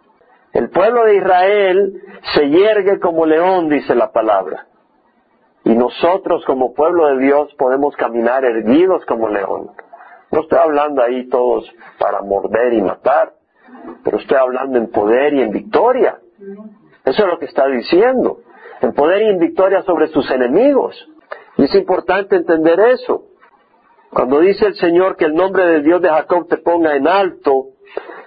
El 0.54 0.70
pueblo 0.70 1.06
de 1.06 1.18
Israel 1.18 2.02
se 2.36 2.48
hiergue 2.48 3.00
como 3.00 3.26
león, 3.26 3.70
dice 3.70 3.96
la 3.96 4.12
palabra. 4.12 4.68
Y 5.66 5.76
nosotros 5.76 6.46
como 6.46 6.74
pueblo 6.74 7.08
de 7.08 7.26
Dios 7.26 7.54
podemos 7.58 7.96
caminar 7.96 8.46
erguidos 8.46 9.04
como 9.06 9.30
león. 9.30 9.72
No 10.32 10.42
estoy 10.42 10.60
hablando 10.60 11.02
ahí 11.02 11.28
todos 11.30 11.68
para 11.98 12.22
morder 12.22 12.74
y 12.74 12.82
matar, 12.82 13.34
pero 14.04 14.18
estoy 14.18 14.38
hablando 14.38 14.78
en 14.78 14.92
poder 14.92 15.34
y 15.34 15.42
en 15.42 15.52
victoria. 15.52 16.20
Eso 17.04 17.24
es 17.24 17.28
lo 17.28 17.40
que 17.40 17.46
está 17.46 17.68
diciendo. 17.68 18.40
En 18.82 18.94
poder 18.94 19.24
y 19.24 19.30
en 19.30 19.40
victoria 19.40 19.82
sobre 19.84 20.08
sus 20.08 20.30
enemigos. 20.30 20.96
Y 21.58 21.64
es 21.64 21.74
importante 21.74 22.36
entender 22.36 22.80
eso. 22.80 23.24
Cuando 24.12 24.40
dice 24.40 24.68
el 24.68 24.76
Señor 24.76 25.16
que 25.16 25.26
el 25.26 25.34
nombre 25.34 25.66
del 25.66 25.84
Dios 25.84 26.02
de 26.02 26.10
Jacob 26.10 26.48
te 26.48 26.58
ponga 26.58 26.96
en 26.96 27.08
alto, 27.08 27.70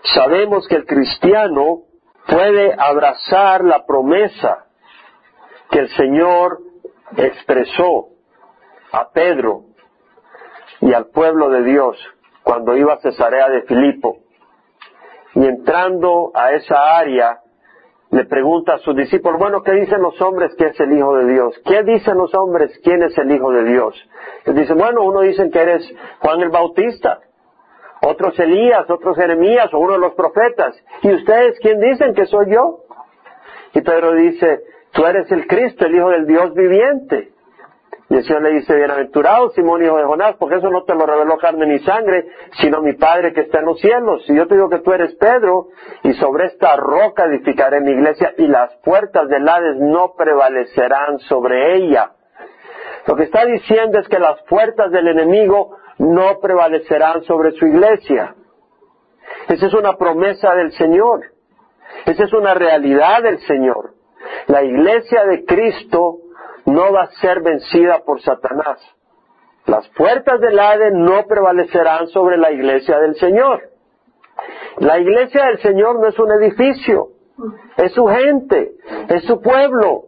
sabemos 0.02 0.66
que 0.66 0.76
el 0.76 0.86
cristiano 0.86 1.85
puede 2.26 2.74
abrazar 2.78 3.64
la 3.64 3.84
promesa 3.86 4.66
que 5.70 5.80
el 5.80 5.88
Señor 5.90 6.58
expresó 7.16 8.08
a 8.92 9.10
Pedro 9.10 9.64
y 10.80 10.92
al 10.92 11.06
pueblo 11.06 11.50
de 11.50 11.62
Dios 11.62 11.96
cuando 12.42 12.76
iba 12.76 12.94
a 12.94 12.98
Cesarea 12.98 13.48
de 13.48 13.62
Filipo. 13.62 14.18
Y 15.34 15.44
entrando 15.44 16.30
a 16.34 16.52
esa 16.52 16.96
área, 16.96 17.40
le 18.10 18.24
pregunta 18.24 18.74
a 18.74 18.78
sus 18.78 18.96
discípulos, 18.96 19.38
bueno, 19.38 19.62
¿qué 19.62 19.72
dicen 19.72 20.00
los 20.00 20.20
hombres 20.22 20.54
que 20.56 20.66
es 20.66 20.80
el 20.80 20.96
Hijo 20.96 21.16
de 21.16 21.32
Dios? 21.32 21.60
¿Qué 21.64 21.82
dicen 21.82 22.16
los 22.16 22.34
hombres 22.34 22.78
quién 22.82 23.02
es 23.02 23.16
el 23.18 23.30
Hijo 23.30 23.50
de 23.50 23.64
Dios? 23.64 23.94
Les 24.44 24.54
dicen, 24.54 24.78
bueno, 24.78 25.02
uno 25.02 25.20
dicen 25.20 25.50
que 25.50 25.60
eres 25.60 25.92
Juan 26.20 26.40
el 26.40 26.50
Bautista, 26.50 27.20
otros 28.06 28.38
Elías, 28.38 28.88
otros 28.88 29.16
Jeremías 29.16 29.72
o 29.72 29.78
uno 29.78 29.94
de 29.94 29.98
los 29.98 30.14
profetas. 30.14 30.74
¿Y 31.02 31.12
ustedes 31.12 31.58
quién 31.60 31.80
dicen 31.80 32.14
que 32.14 32.26
soy 32.26 32.52
yo? 32.52 32.80
Y 33.74 33.80
Pedro 33.80 34.14
dice, 34.14 34.60
tú 34.92 35.04
eres 35.04 35.30
el 35.32 35.46
Cristo, 35.46 35.86
el 35.86 35.96
Hijo 35.96 36.10
del 36.10 36.26
Dios 36.26 36.54
viviente. 36.54 37.32
Y 38.08 38.14
el 38.14 38.24
Señor 38.24 38.42
le 38.42 38.52
dice, 38.52 38.76
bienaventurado 38.76 39.50
Simón, 39.50 39.82
hijo 39.82 39.96
de 39.96 40.04
Jonás, 40.04 40.36
porque 40.36 40.56
eso 40.56 40.70
no 40.70 40.84
te 40.84 40.94
lo 40.94 41.06
reveló 41.06 41.36
carne 41.38 41.66
ni 41.66 41.80
sangre, 41.80 42.28
sino 42.60 42.80
mi 42.80 42.92
Padre 42.92 43.32
que 43.32 43.40
está 43.40 43.58
en 43.58 43.64
los 43.64 43.80
cielos. 43.80 44.22
Y 44.28 44.36
yo 44.36 44.46
te 44.46 44.54
digo 44.54 44.70
que 44.70 44.78
tú 44.78 44.92
eres 44.92 45.16
Pedro, 45.16 45.68
y 46.04 46.12
sobre 46.14 46.46
esta 46.46 46.76
roca 46.76 47.24
edificaré 47.24 47.80
mi 47.80 47.90
iglesia, 47.90 48.32
y 48.38 48.46
las 48.46 48.76
puertas 48.84 49.28
del 49.28 49.48
Hades 49.48 49.78
no 49.80 50.14
prevalecerán 50.16 51.18
sobre 51.20 51.74
ella. 51.74 52.12
Lo 53.06 53.16
que 53.16 53.24
está 53.24 53.44
diciendo 53.44 53.98
es 53.98 54.08
que 54.08 54.20
las 54.20 54.40
puertas 54.44 54.92
del 54.92 55.08
enemigo 55.08 55.76
no 55.98 56.40
prevalecerán 56.40 57.22
sobre 57.24 57.52
su 57.52 57.66
iglesia. 57.66 58.34
Esa 59.48 59.66
es 59.66 59.74
una 59.74 59.96
promesa 59.96 60.54
del 60.54 60.72
Señor. 60.72 61.32
Esa 62.04 62.24
es 62.24 62.32
una 62.32 62.54
realidad 62.54 63.22
del 63.22 63.38
Señor. 63.40 63.94
La 64.48 64.62
iglesia 64.62 65.24
de 65.24 65.44
Cristo 65.44 66.18
no 66.66 66.92
va 66.92 67.02
a 67.02 67.10
ser 67.20 67.42
vencida 67.42 68.02
por 68.04 68.20
Satanás. 68.20 68.80
Las 69.66 69.88
puertas 69.90 70.40
del 70.40 70.58
Hades 70.58 70.92
no 70.92 71.26
prevalecerán 71.26 72.06
sobre 72.08 72.36
la 72.36 72.52
iglesia 72.52 72.98
del 73.00 73.16
Señor. 73.16 73.62
La 74.78 74.98
iglesia 74.98 75.46
del 75.46 75.58
Señor 75.58 75.98
no 75.98 76.08
es 76.08 76.18
un 76.18 76.30
edificio, 76.32 77.08
es 77.76 77.92
su 77.92 78.06
gente, 78.06 78.72
es 79.08 79.24
su 79.24 79.40
pueblo. 79.40 80.05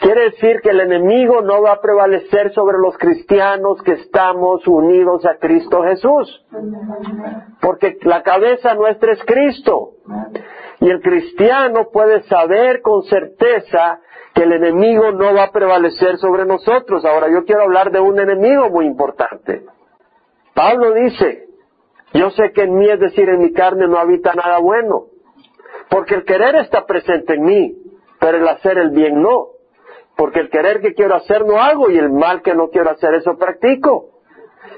Quiere 0.00 0.30
decir 0.30 0.60
que 0.62 0.70
el 0.70 0.80
enemigo 0.80 1.42
no 1.42 1.60
va 1.60 1.72
a 1.72 1.80
prevalecer 1.80 2.52
sobre 2.52 2.78
los 2.78 2.96
cristianos 2.98 3.82
que 3.82 3.92
estamos 3.92 4.66
unidos 4.68 5.26
a 5.26 5.38
Cristo 5.38 5.82
Jesús. 5.82 6.46
Porque 7.60 7.98
la 8.02 8.22
cabeza 8.22 8.74
nuestra 8.74 9.12
es 9.12 9.24
Cristo. 9.24 9.94
Y 10.80 10.88
el 10.88 11.00
cristiano 11.00 11.88
puede 11.92 12.22
saber 12.22 12.80
con 12.80 13.02
certeza 13.02 14.00
que 14.34 14.44
el 14.44 14.52
enemigo 14.52 15.10
no 15.10 15.34
va 15.34 15.44
a 15.44 15.52
prevalecer 15.52 16.16
sobre 16.18 16.44
nosotros. 16.44 17.04
Ahora 17.04 17.28
yo 17.28 17.44
quiero 17.44 17.62
hablar 17.62 17.90
de 17.90 17.98
un 17.98 18.20
enemigo 18.20 18.70
muy 18.70 18.86
importante. 18.86 19.64
Pablo 20.54 20.92
dice, 20.92 21.48
yo 22.14 22.30
sé 22.30 22.52
que 22.52 22.62
en 22.62 22.76
mí, 22.76 22.88
es 22.88 23.00
decir, 23.00 23.28
en 23.28 23.40
mi 23.40 23.52
carne 23.52 23.88
no 23.88 23.98
habita 23.98 24.32
nada 24.34 24.58
bueno, 24.58 25.06
porque 25.90 26.14
el 26.14 26.24
querer 26.24 26.54
está 26.56 26.86
presente 26.86 27.34
en 27.34 27.42
mí, 27.42 27.76
pero 28.20 28.38
el 28.38 28.48
hacer 28.48 28.78
el 28.78 28.90
bien 28.90 29.20
no, 29.20 29.57
porque 30.18 30.40
el 30.40 30.50
querer 30.50 30.80
que 30.80 30.94
quiero 30.94 31.14
hacer 31.14 31.46
no 31.46 31.62
hago 31.62 31.90
y 31.90 31.96
el 31.96 32.10
mal 32.10 32.42
que 32.42 32.52
no 32.52 32.70
quiero 32.70 32.90
hacer 32.90 33.14
eso 33.14 33.38
practico. 33.38 34.18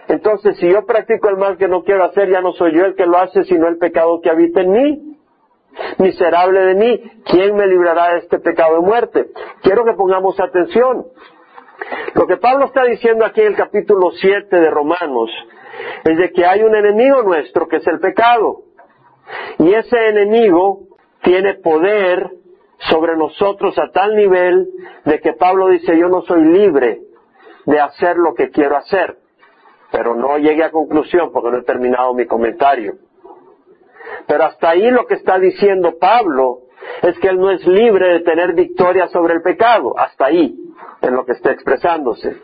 Entonces, 0.06 0.58
si 0.58 0.70
yo 0.70 0.84
practico 0.84 1.30
el 1.30 1.38
mal 1.38 1.56
que 1.56 1.66
no 1.66 1.82
quiero 1.82 2.04
hacer, 2.04 2.28
ya 2.28 2.42
no 2.42 2.52
soy 2.52 2.76
yo 2.76 2.84
el 2.84 2.94
que 2.94 3.06
lo 3.06 3.16
hace, 3.16 3.44
sino 3.44 3.66
el 3.66 3.78
pecado 3.78 4.20
que 4.20 4.28
habita 4.28 4.60
en 4.60 4.70
mí. 4.70 5.16
Miserable 5.96 6.60
de 6.60 6.74
mí, 6.74 7.02
¿quién 7.24 7.56
me 7.56 7.66
librará 7.66 8.12
de 8.12 8.18
este 8.18 8.38
pecado 8.38 8.74
de 8.74 8.80
muerte? 8.82 9.28
Quiero 9.62 9.86
que 9.86 9.94
pongamos 9.94 10.38
atención. 10.38 11.06
Lo 12.14 12.26
que 12.26 12.36
Pablo 12.36 12.66
está 12.66 12.84
diciendo 12.84 13.24
aquí 13.24 13.40
en 13.40 13.46
el 13.46 13.56
capítulo 13.56 14.10
7 14.10 14.54
de 14.54 14.70
Romanos 14.70 15.30
es 16.04 16.18
de 16.18 16.32
que 16.32 16.44
hay 16.44 16.62
un 16.64 16.76
enemigo 16.76 17.22
nuestro 17.22 17.66
que 17.66 17.76
es 17.76 17.86
el 17.86 17.98
pecado. 17.98 18.64
Y 19.58 19.72
ese 19.72 20.08
enemigo 20.08 20.80
tiene 21.22 21.54
poder 21.54 22.30
sobre 22.88 23.16
nosotros 23.16 23.78
a 23.78 23.90
tal 23.92 24.16
nivel 24.16 24.68
de 25.04 25.20
que 25.20 25.34
Pablo 25.34 25.68
dice 25.68 25.98
yo 25.98 26.08
no 26.08 26.22
soy 26.22 26.44
libre 26.44 27.00
de 27.66 27.80
hacer 27.80 28.16
lo 28.16 28.34
que 28.34 28.50
quiero 28.50 28.76
hacer. 28.76 29.18
Pero 29.92 30.14
no 30.14 30.38
llegué 30.38 30.64
a 30.64 30.70
conclusión 30.70 31.30
porque 31.32 31.50
no 31.50 31.58
he 31.58 31.64
terminado 31.64 32.14
mi 32.14 32.26
comentario. 32.26 32.94
Pero 34.26 34.44
hasta 34.44 34.70
ahí 34.70 34.90
lo 34.90 35.06
que 35.06 35.14
está 35.14 35.38
diciendo 35.38 35.98
Pablo 36.00 36.60
es 37.02 37.18
que 37.18 37.28
él 37.28 37.38
no 37.38 37.50
es 37.50 37.66
libre 37.66 38.14
de 38.14 38.20
tener 38.20 38.54
victoria 38.54 39.08
sobre 39.08 39.34
el 39.34 39.42
pecado, 39.42 39.98
hasta 39.98 40.26
ahí, 40.26 40.54
en 41.02 41.14
lo 41.14 41.24
que 41.24 41.32
está 41.32 41.50
expresándose. 41.50 42.36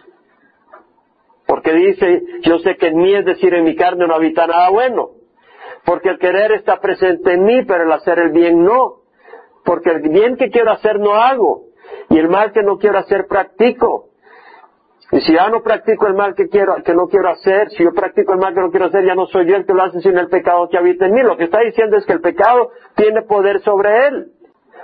Porque 1.46 1.72
dice, 1.72 2.22
yo 2.42 2.58
sé 2.58 2.76
que 2.76 2.88
en 2.88 2.96
mí, 2.96 3.14
es 3.14 3.24
decir, 3.24 3.54
en 3.54 3.64
mi 3.64 3.76
carne 3.76 4.06
no 4.06 4.14
habita 4.14 4.46
nada 4.46 4.68
bueno. 4.70 5.10
Porque 5.84 6.08
el 6.08 6.18
querer 6.18 6.52
está 6.52 6.80
presente 6.80 7.32
en 7.32 7.44
mí, 7.44 7.64
pero 7.64 7.84
el 7.84 7.92
hacer 7.92 8.18
el 8.18 8.30
bien 8.30 8.64
no. 8.64 8.95
Porque 9.66 9.90
el 9.90 10.00
bien 10.08 10.36
que 10.36 10.48
quiero 10.48 10.70
hacer 10.70 10.98
no 11.00 11.14
hago. 11.14 11.64
Y 12.08 12.18
el 12.18 12.28
mal 12.28 12.52
que 12.52 12.62
no 12.62 12.78
quiero 12.78 12.98
hacer 12.98 13.26
practico. 13.26 14.10
Y 15.12 15.20
si 15.20 15.34
ya 15.34 15.48
no 15.48 15.62
practico 15.62 16.06
el 16.06 16.14
mal 16.14 16.34
que 16.34 16.48
quiero, 16.48 16.76
que 16.82 16.94
no 16.94 17.06
quiero 17.06 17.28
hacer, 17.28 17.70
si 17.70 17.84
yo 17.84 17.92
practico 17.92 18.32
el 18.32 18.38
mal 18.38 18.54
que 18.54 18.60
no 18.60 18.70
quiero 18.70 18.86
hacer, 18.86 19.04
ya 19.04 19.14
no 19.14 19.26
soy 19.26 19.46
yo 19.46 19.56
el 19.56 19.66
que 19.66 19.72
lo 19.72 19.82
hace, 19.82 20.00
sino 20.00 20.20
el 20.20 20.28
pecado 20.28 20.68
que 20.68 20.78
habita 20.78 21.06
en 21.06 21.12
mí. 21.12 21.22
Lo 21.22 21.36
que 21.36 21.44
está 21.44 21.60
diciendo 21.60 21.96
es 21.96 22.06
que 22.06 22.12
el 22.12 22.20
pecado 22.20 22.70
tiene 22.96 23.22
poder 23.22 23.60
sobre 23.60 24.06
él, 24.08 24.32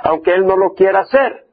aunque 0.03 0.33
él 0.35 0.47
no 0.47 0.57
lo 0.57 0.75
quiera 0.75 1.01
hacer. 1.01 1.45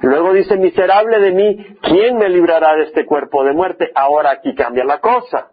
Luego 0.00 0.32
dice, 0.32 0.56
miserable 0.56 1.18
de 1.18 1.32
mí, 1.32 1.78
¿quién 1.82 2.16
me 2.16 2.28
librará 2.28 2.74
de 2.74 2.84
este 2.84 3.04
cuerpo 3.04 3.44
de 3.44 3.52
muerte? 3.52 3.90
Ahora 3.94 4.30
aquí 4.30 4.54
cambia 4.54 4.84
la 4.84 5.00
cosa. 5.00 5.50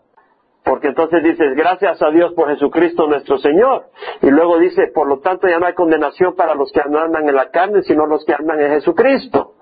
Porque 0.65 0.87
entonces 0.87 1.23
dices, 1.23 1.55
gracias 1.55 2.01
a 2.01 2.09
Dios 2.09 2.33
por 2.33 2.49
Jesucristo 2.49 3.07
nuestro 3.07 3.37
Señor. 3.37 3.85
Y 4.23 4.31
luego 4.31 4.57
dice, 4.57 4.87
por 4.93 5.07
lo 5.07 5.19
tanto 5.19 5.47
ya 5.47 5.59
no 5.59 5.67
hay 5.67 5.75
condenación 5.75 6.35
para 6.35 6.55
los 6.55 6.71
que 6.71 6.81
no 6.89 6.99
andan 6.99 7.29
en 7.29 7.35
la 7.35 7.51
carne, 7.51 7.83
sino 7.83 8.07
los 8.07 8.25
que 8.25 8.33
andan 8.33 8.59
en 8.59 8.71
Jesucristo. 8.71 9.53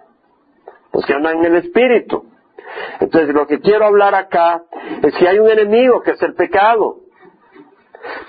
Los 0.93 1.05
que 1.05 1.13
andan 1.13 1.39
en 1.39 1.45
el 1.45 1.55
Espíritu. 1.57 2.24
Entonces 3.01 3.36
lo 3.36 3.45
que 3.45 3.60
quiero 3.60 3.86
hablar 3.86 4.15
acá 4.15 4.63
es 5.03 5.13
que 5.15 5.27
hay 5.27 5.39
un 5.39 5.50
enemigo 5.50 6.01
que 6.01 6.12
es 6.12 6.22
el 6.24 6.36
pecado. 6.36 7.00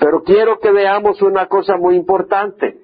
Pero 0.00 0.24
quiero 0.24 0.58
que 0.58 0.72
veamos 0.72 1.22
una 1.22 1.46
cosa 1.46 1.76
muy 1.76 1.94
importante. 1.94 2.80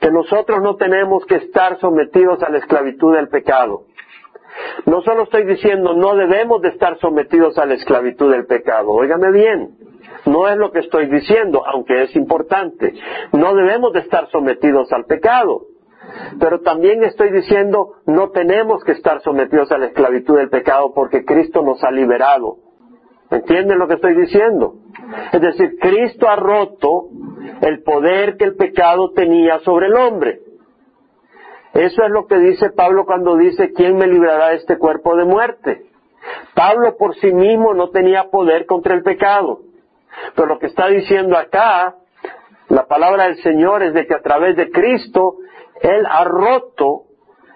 Que 0.00 0.10
nosotros 0.12 0.60
no 0.62 0.76
tenemos 0.76 1.26
que 1.26 1.34
estar 1.34 1.80
sometidos 1.80 2.40
a 2.44 2.50
la 2.50 2.58
esclavitud 2.58 3.12
del 3.12 3.28
pecado. 3.28 3.86
No 4.86 5.02
solo 5.02 5.24
estoy 5.24 5.44
diciendo 5.44 5.94
no 5.94 6.14
debemos 6.14 6.60
de 6.62 6.70
estar 6.70 6.98
sometidos 6.98 7.58
a 7.58 7.66
la 7.66 7.74
esclavitud 7.74 8.30
del 8.30 8.46
pecado. 8.46 8.90
Óigame 8.90 9.30
bien. 9.30 9.76
No 10.26 10.48
es 10.48 10.56
lo 10.56 10.70
que 10.70 10.80
estoy 10.80 11.06
diciendo, 11.06 11.62
aunque 11.66 12.02
es 12.02 12.14
importante. 12.14 12.94
No 13.32 13.54
debemos 13.54 13.92
de 13.92 14.00
estar 14.00 14.28
sometidos 14.30 14.92
al 14.92 15.04
pecado. 15.06 15.66
Pero 16.38 16.60
también 16.60 17.02
estoy 17.04 17.30
diciendo, 17.30 17.94
no 18.06 18.30
tenemos 18.30 18.82
que 18.84 18.92
estar 18.92 19.20
sometidos 19.22 19.70
a 19.72 19.78
la 19.78 19.86
esclavitud 19.86 20.36
del 20.36 20.50
pecado 20.50 20.92
porque 20.94 21.24
Cristo 21.24 21.62
nos 21.62 21.82
ha 21.84 21.90
liberado. 21.90 22.56
¿Entienden 23.30 23.78
lo 23.78 23.88
que 23.88 23.94
estoy 23.94 24.14
diciendo? 24.14 24.74
Es 25.32 25.40
decir, 25.40 25.78
Cristo 25.80 26.28
ha 26.28 26.36
roto 26.36 27.08
el 27.62 27.82
poder 27.82 28.36
que 28.36 28.44
el 28.44 28.56
pecado 28.56 29.12
tenía 29.12 29.60
sobre 29.60 29.86
el 29.86 29.94
hombre. 29.94 30.40
Eso 31.74 32.02
es 32.04 32.10
lo 32.10 32.26
que 32.26 32.38
dice 32.38 32.70
Pablo 32.70 33.06
cuando 33.06 33.36
dice, 33.36 33.72
¿quién 33.72 33.96
me 33.96 34.06
librará 34.06 34.48
de 34.48 34.56
este 34.56 34.78
cuerpo 34.78 35.16
de 35.16 35.24
muerte? 35.24 35.86
Pablo 36.54 36.96
por 36.96 37.14
sí 37.16 37.32
mismo 37.32 37.74
no 37.74 37.90
tenía 37.90 38.30
poder 38.30 38.66
contra 38.66 38.94
el 38.94 39.02
pecado. 39.02 39.60
Pero 40.34 40.46
lo 40.46 40.58
que 40.58 40.66
está 40.66 40.88
diciendo 40.88 41.36
acá, 41.36 41.96
la 42.68 42.86
palabra 42.86 43.24
del 43.24 43.36
Señor 43.42 43.82
es 43.82 43.94
de 43.94 44.06
que 44.06 44.14
a 44.14 44.20
través 44.22 44.56
de 44.56 44.70
Cristo, 44.70 45.36
Él 45.80 46.06
ha 46.08 46.24
roto 46.24 47.04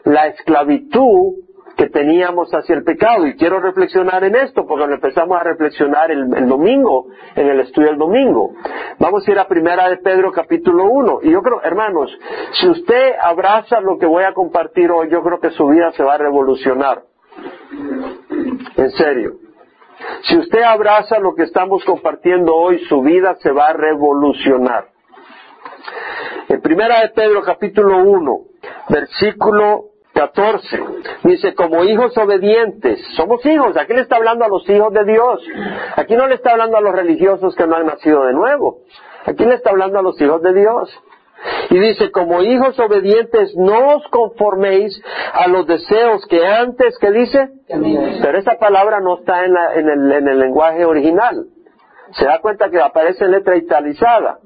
la 0.04 0.28
esclavitud 0.28 1.45
que 1.76 1.88
teníamos 1.90 2.50
hacia 2.52 2.74
el 2.74 2.84
pecado. 2.84 3.26
Y 3.26 3.36
quiero 3.36 3.60
reflexionar 3.60 4.24
en 4.24 4.34
esto, 4.34 4.66
porque 4.66 4.84
empezamos 4.84 5.38
a 5.38 5.44
reflexionar 5.44 6.10
el, 6.10 6.48
domingo, 6.48 7.08
en 7.34 7.48
el 7.48 7.60
estudio 7.60 7.88
del 7.88 7.98
domingo. 7.98 8.52
Vamos 8.98 9.26
a 9.26 9.30
ir 9.30 9.38
a 9.38 9.46
primera 9.46 9.88
de 9.88 9.98
Pedro 9.98 10.32
capítulo 10.32 10.84
1. 10.84 11.20
Y 11.22 11.32
yo 11.32 11.42
creo, 11.42 11.60
hermanos, 11.62 12.10
si 12.52 12.68
usted 12.68 13.12
abraza 13.20 13.80
lo 13.80 13.98
que 13.98 14.06
voy 14.06 14.24
a 14.24 14.32
compartir 14.32 14.90
hoy, 14.90 15.10
yo 15.10 15.22
creo 15.22 15.38
que 15.38 15.50
su 15.50 15.66
vida 15.66 15.92
se 15.92 16.02
va 16.02 16.14
a 16.14 16.18
revolucionar. 16.18 17.02
En 18.76 18.90
serio. 18.92 19.34
Si 20.22 20.36
usted 20.38 20.62
abraza 20.62 21.18
lo 21.18 21.34
que 21.34 21.44
estamos 21.44 21.84
compartiendo 21.84 22.54
hoy, 22.54 22.78
su 22.86 23.02
vida 23.02 23.34
se 23.36 23.50
va 23.50 23.68
a 23.68 23.72
revolucionar. 23.72 24.88
En 26.48 26.60
primera 26.60 27.00
de 27.00 27.10
Pedro 27.10 27.42
capítulo 27.42 27.98
1, 27.98 28.38
versículo 28.88 29.95
14. 30.16 30.82
Dice, 31.24 31.54
como 31.54 31.84
hijos 31.84 32.16
obedientes, 32.16 32.98
somos 33.16 33.44
hijos, 33.44 33.76
aquí 33.76 33.92
le 33.92 34.00
está 34.00 34.16
hablando 34.16 34.46
a 34.46 34.48
los 34.48 34.68
hijos 34.68 34.92
de 34.92 35.04
Dios, 35.04 35.42
aquí 35.94 36.16
no 36.16 36.26
le 36.26 36.36
está 36.36 36.52
hablando 36.52 36.78
a 36.78 36.80
los 36.80 36.94
religiosos 36.94 37.54
que 37.54 37.66
no 37.66 37.76
han 37.76 37.86
nacido 37.86 38.24
de 38.24 38.32
nuevo, 38.32 38.78
aquí 39.26 39.44
le 39.44 39.54
está 39.54 39.70
hablando 39.70 39.98
a 39.98 40.02
los 40.02 40.18
hijos 40.20 40.40
de 40.40 40.54
Dios. 40.54 41.02
Y 41.68 41.78
dice, 41.78 42.10
como 42.10 42.42
hijos 42.42 42.80
obedientes, 42.80 43.54
no 43.56 43.96
os 43.96 44.08
conforméis 44.08 44.98
a 45.34 45.46
los 45.48 45.66
deseos 45.66 46.24
que 46.26 46.46
antes, 46.46 46.96
¿qué 46.98 47.10
dice? 47.12 47.50
Pero 47.68 48.38
esa 48.38 48.58
palabra 48.58 49.00
no 49.00 49.18
está 49.18 49.44
en, 49.44 49.54
en, 49.54 49.88
el, 49.88 50.12
en 50.12 50.28
el 50.28 50.38
lenguaje 50.38 50.86
original. 50.86 51.44
Se 52.12 52.24
da 52.24 52.40
cuenta 52.40 52.70
que 52.70 52.80
aparece 52.80 53.24
en 53.24 53.32
letra 53.32 53.56
italizada. 53.56 54.38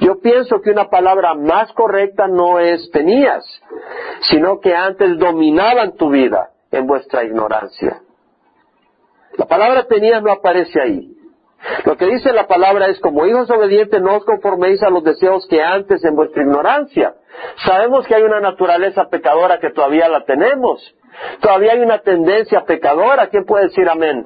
Yo 0.00 0.20
pienso 0.20 0.60
que 0.60 0.70
una 0.70 0.88
palabra 0.90 1.34
más 1.34 1.72
correcta 1.72 2.28
no 2.28 2.58
es 2.58 2.90
tenías, 2.90 3.44
sino 4.20 4.60
que 4.60 4.74
antes 4.74 5.18
dominaban 5.18 5.96
tu 5.96 6.10
vida 6.10 6.50
en 6.70 6.86
vuestra 6.86 7.24
ignorancia. 7.24 8.02
La 9.38 9.46
palabra 9.46 9.86
tenías 9.86 10.22
no 10.22 10.32
aparece 10.32 10.80
ahí. 10.80 11.15
Lo 11.84 11.96
que 11.96 12.06
dice 12.06 12.32
la 12.32 12.46
palabra 12.46 12.86
es, 12.88 13.00
como 13.00 13.26
hijos 13.26 13.50
obedientes, 13.50 14.00
no 14.00 14.16
os 14.16 14.24
conforméis 14.24 14.82
a 14.82 14.90
los 14.90 15.02
deseos 15.02 15.46
que 15.48 15.62
antes 15.62 16.04
en 16.04 16.14
vuestra 16.14 16.42
ignorancia. 16.42 17.14
Sabemos 17.64 18.06
que 18.06 18.14
hay 18.14 18.22
una 18.22 18.40
naturaleza 18.40 19.08
pecadora 19.08 19.58
que 19.58 19.70
todavía 19.70 20.08
la 20.08 20.24
tenemos. 20.24 20.94
Todavía 21.40 21.72
hay 21.72 21.80
una 21.80 22.00
tendencia 22.00 22.64
pecadora. 22.64 23.28
¿Quién 23.28 23.44
puede 23.44 23.64
decir 23.64 23.88
amén? 23.88 24.24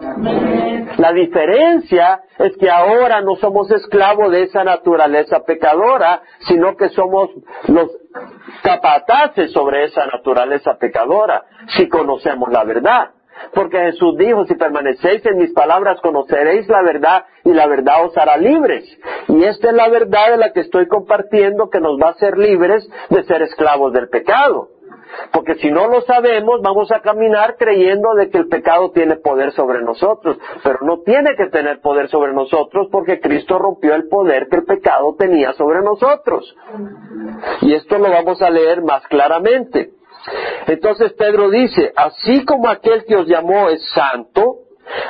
La 0.99 1.13
diferencia 1.13 2.21
es 2.39 2.57
que 2.57 2.69
ahora 2.69 3.21
no 3.23 3.37
somos 3.37 3.71
esclavos 3.71 4.31
de 4.33 4.43
esa 4.43 4.65
naturaleza 4.65 5.41
pecadora, 5.45 6.23
sino 6.41 6.77
que 6.77 6.89
somos 6.91 7.31
los 7.69 7.91
capataces 8.63 9.53
sobre 9.53 9.85
esa 9.85 10.07
naturaleza 10.07 10.77
pecadora, 10.79 11.45
si 11.69 11.89
conocemos 11.89 12.51
la 12.51 12.65
verdad. 12.65 13.11
Porque 13.55 13.79
Jesús 13.79 14.17
dijo, 14.17 14.45
si 14.47 14.55
permanecéis 14.55 15.25
en 15.27 15.39
mis 15.39 15.53
palabras, 15.53 16.01
conoceréis 16.01 16.69
la 16.69 16.83
verdad 16.83 17.25
y 17.45 17.53
la 17.53 17.67
verdad 17.67 18.05
os 18.05 18.17
hará 18.17 18.37
libres. 18.37 18.85
Y 19.29 19.45
esta 19.45 19.71
es 19.71 19.75
la 19.75 19.89
verdad 19.89 20.31
de 20.31 20.37
la 20.37 20.53
que 20.53 20.61
estoy 20.61 20.87
compartiendo 20.89 21.71
que 21.71 21.81
nos 21.81 21.99
va 22.01 22.09
a 22.09 22.13
hacer 22.13 22.39
libres 22.39 22.89
de 23.09 23.23
ser 23.25 23.43
esclavos 23.43 23.93
del 23.93 24.09
pecado. 24.09 24.69
Porque 25.33 25.57
si 25.57 25.71
no 25.71 25.89
lo 25.89 26.03
sabemos, 26.03 26.61
vamos 26.63 26.91
a 26.93 27.01
caminar 27.01 27.57
creyendo 27.57 28.15
de 28.15 28.31
que 28.31 28.39
el 28.39 28.49
pecado 28.49 28.91
tiene 28.93 29.17
poder 29.17 29.53
sobre 29.53 29.83
nosotros. 29.83 30.39
Pero 30.63 30.79
no 30.83 31.01
tiene 31.01 31.35
que 31.37 31.47
tener 31.47 31.81
poder 31.81 32.09
sobre 32.09 32.33
nosotros 32.33 32.89
porque 32.91 33.21
Cristo 33.21 33.59
rompió 33.59 33.95
el 33.95 34.09
poder 34.09 34.49
que 34.49 34.57
el 34.57 34.65
pecado 34.65 35.15
tenía 35.19 35.53
sobre 35.55 35.81
nosotros. 35.81 36.57
Y 37.63 37.75
esto 37.75 37.99
lo 37.99 38.11
vamos 38.11 38.41
a 38.43 38.51
leer 38.51 38.83
más 38.83 39.07
claramente. 39.09 39.91
Entonces 40.67 41.13
Pedro 41.15 41.51
dice, 41.51 41.93
así 41.97 42.45
como 42.45 42.69
aquel 42.69 43.05
que 43.05 43.17
os 43.17 43.27
llamó 43.27 43.69
es 43.69 43.83
santo, 43.91 44.59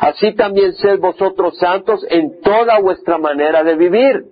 así 0.01 0.35
también 0.35 0.73
sed 0.75 0.99
vosotros 0.99 1.59
santos 1.59 2.05
en 2.09 2.41
toda 2.41 2.79
vuestra 2.81 3.19
manera 3.19 3.63
de 3.63 3.77
vivir. 3.77 4.25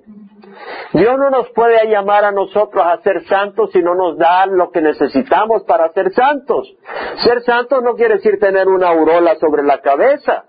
Dios 0.93 1.19
no 1.19 1.31
nos 1.31 1.51
puede 1.51 1.87
llamar 1.89 2.25
a 2.25 2.33
nosotros 2.33 2.85
a 2.85 3.01
ser 3.03 3.25
santos 3.27 3.71
si 3.73 3.81
no 3.81 3.95
nos 3.95 4.17
da 4.17 4.47
lo 4.47 4.71
que 4.71 4.81
necesitamos 4.81 5.65
para 5.65 5.93
ser 5.93 6.13
santos. 6.13 6.75
Ser 7.17 7.43
santos 7.43 7.83
no 7.83 7.95
quiere 7.95 8.15
decir 8.15 8.39
tener 8.39 8.69
una 8.69 8.89
aurola 8.89 9.37
sobre 9.37 9.63
la 9.63 9.81
cabeza. 9.81 10.45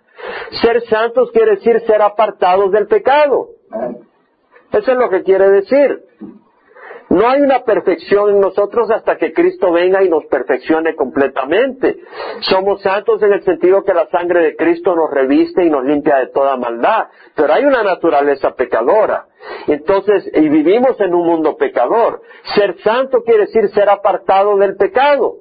Ser 0.61 0.81
santos 0.87 1.31
quiere 1.31 1.55
decir 1.55 1.79
ser 1.81 2.01
apartados 2.01 2.71
del 2.71 2.87
pecado. 2.87 3.49
Eso 4.71 4.91
es 4.91 4.97
lo 4.97 5.09
que 5.09 5.23
quiere 5.23 5.49
decir. 5.49 6.03
No 7.09 7.27
hay 7.27 7.41
una 7.41 7.63
perfección 7.63 8.29
en 8.29 8.39
nosotros 8.39 8.91
hasta 8.91 9.17
que 9.17 9.33
Cristo 9.33 9.71
venga 9.71 10.03
y 10.03 10.09
nos 10.09 10.25
perfeccione 10.27 10.95
completamente. 10.95 11.97
Somos 12.41 12.83
santos 12.83 13.23
en 13.23 13.33
el 13.33 13.41
sentido 13.43 13.83
que 13.83 13.95
la 13.95 14.07
sangre 14.09 14.43
de 14.43 14.55
Cristo 14.55 14.95
nos 14.95 15.09
reviste 15.09 15.65
y 15.65 15.71
nos 15.71 15.83
limpia 15.83 16.17
de 16.17 16.27
toda 16.27 16.55
maldad. 16.55 17.07
Pero 17.35 17.51
hay 17.51 17.65
una 17.65 17.81
naturaleza 17.81 18.51
pecadora. 18.51 19.25
Entonces, 19.65 20.29
y 20.35 20.49
vivimos 20.49 21.01
en 21.01 21.15
un 21.15 21.25
mundo 21.25 21.57
pecador. 21.57 22.21
Ser 22.55 22.77
santo 22.81 23.23
quiere 23.23 23.47
decir 23.47 23.69
ser 23.69 23.89
apartado 23.89 24.55
del 24.57 24.75
pecado. 24.77 25.37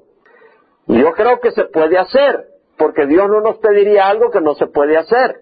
Y 0.87 1.01
yo 1.01 1.13
creo 1.13 1.39
que 1.41 1.51
se 1.51 1.65
puede 1.65 1.99
hacer, 1.99 2.47
porque 2.79 3.05
Dios 3.05 3.29
no 3.29 3.43
nos 3.43 3.59
pediría 3.59 4.09
algo 4.09 4.31
que 4.31 4.41
no 4.41 4.55
se 4.55 4.69
puede 4.69 4.97
hacer. 4.97 5.37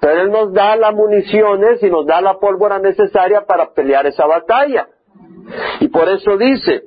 Pero 0.00 0.20
Él 0.22 0.32
nos 0.32 0.52
da 0.52 0.74
las 0.74 0.92
municiones 0.92 1.80
y 1.84 1.88
nos 1.88 2.04
da 2.04 2.20
la 2.20 2.40
pólvora 2.40 2.80
necesaria 2.80 3.46
para 3.46 3.72
pelear 3.74 4.06
esa 4.06 4.26
batalla. 4.26 4.88
Y 5.80 5.88
por 5.88 6.08
eso 6.08 6.36
dice, 6.36 6.84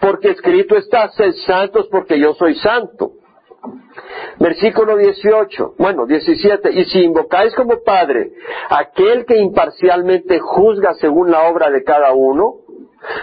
porque 0.00 0.30
escrito 0.30 0.76
está, 0.76 1.08
sed 1.10 1.32
santos 1.46 1.88
porque 1.90 2.18
yo 2.18 2.34
soy 2.34 2.54
santo. 2.56 3.12
Versículo 4.38 4.96
18, 4.96 5.74
bueno, 5.78 6.06
17, 6.06 6.72
y 6.72 6.84
si 6.86 7.04
invocáis 7.04 7.54
como 7.54 7.82
Padre 7.84 8.32
aquel 8.68 9.24
que 9.24 9.36
imparcialmente 9.36 10.40
juzga 10.40 10.94
según 10.94 11.30
la 11.30 11.48
obra 11.48 11.70
de 11.70 11.84
cada 11.84 12.12
uno, 12.12 12.54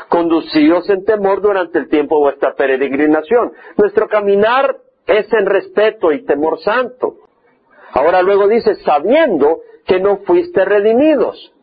conducíos 0.07 0.89
en 0.89 1.03
temor 1.03 1.41
durante 1.41 1.79
el 1.79 1.89
tiempo 1.89 2.15
de 2.17 2.21
vuestra 2.21 2.55
peregrinación. 2.55 3.51
Nuestro 3.77 4.07
caminar 4.07 4.77
es 5.05 5.31
en 5.33 5.45
respeto 5.45 6.11
y 6.11 6.23
temor 6.25 6.59
santo. 6.59 7.15
Ahora 7.91 8.21
luego 8.21 8.47
dice, 8.47 8.75
sabiendo 8.75 9.61
que 9.85 9.99
no 9.99 10.17
fuiste 10.17 10.63
redimidos. 10.63 11.53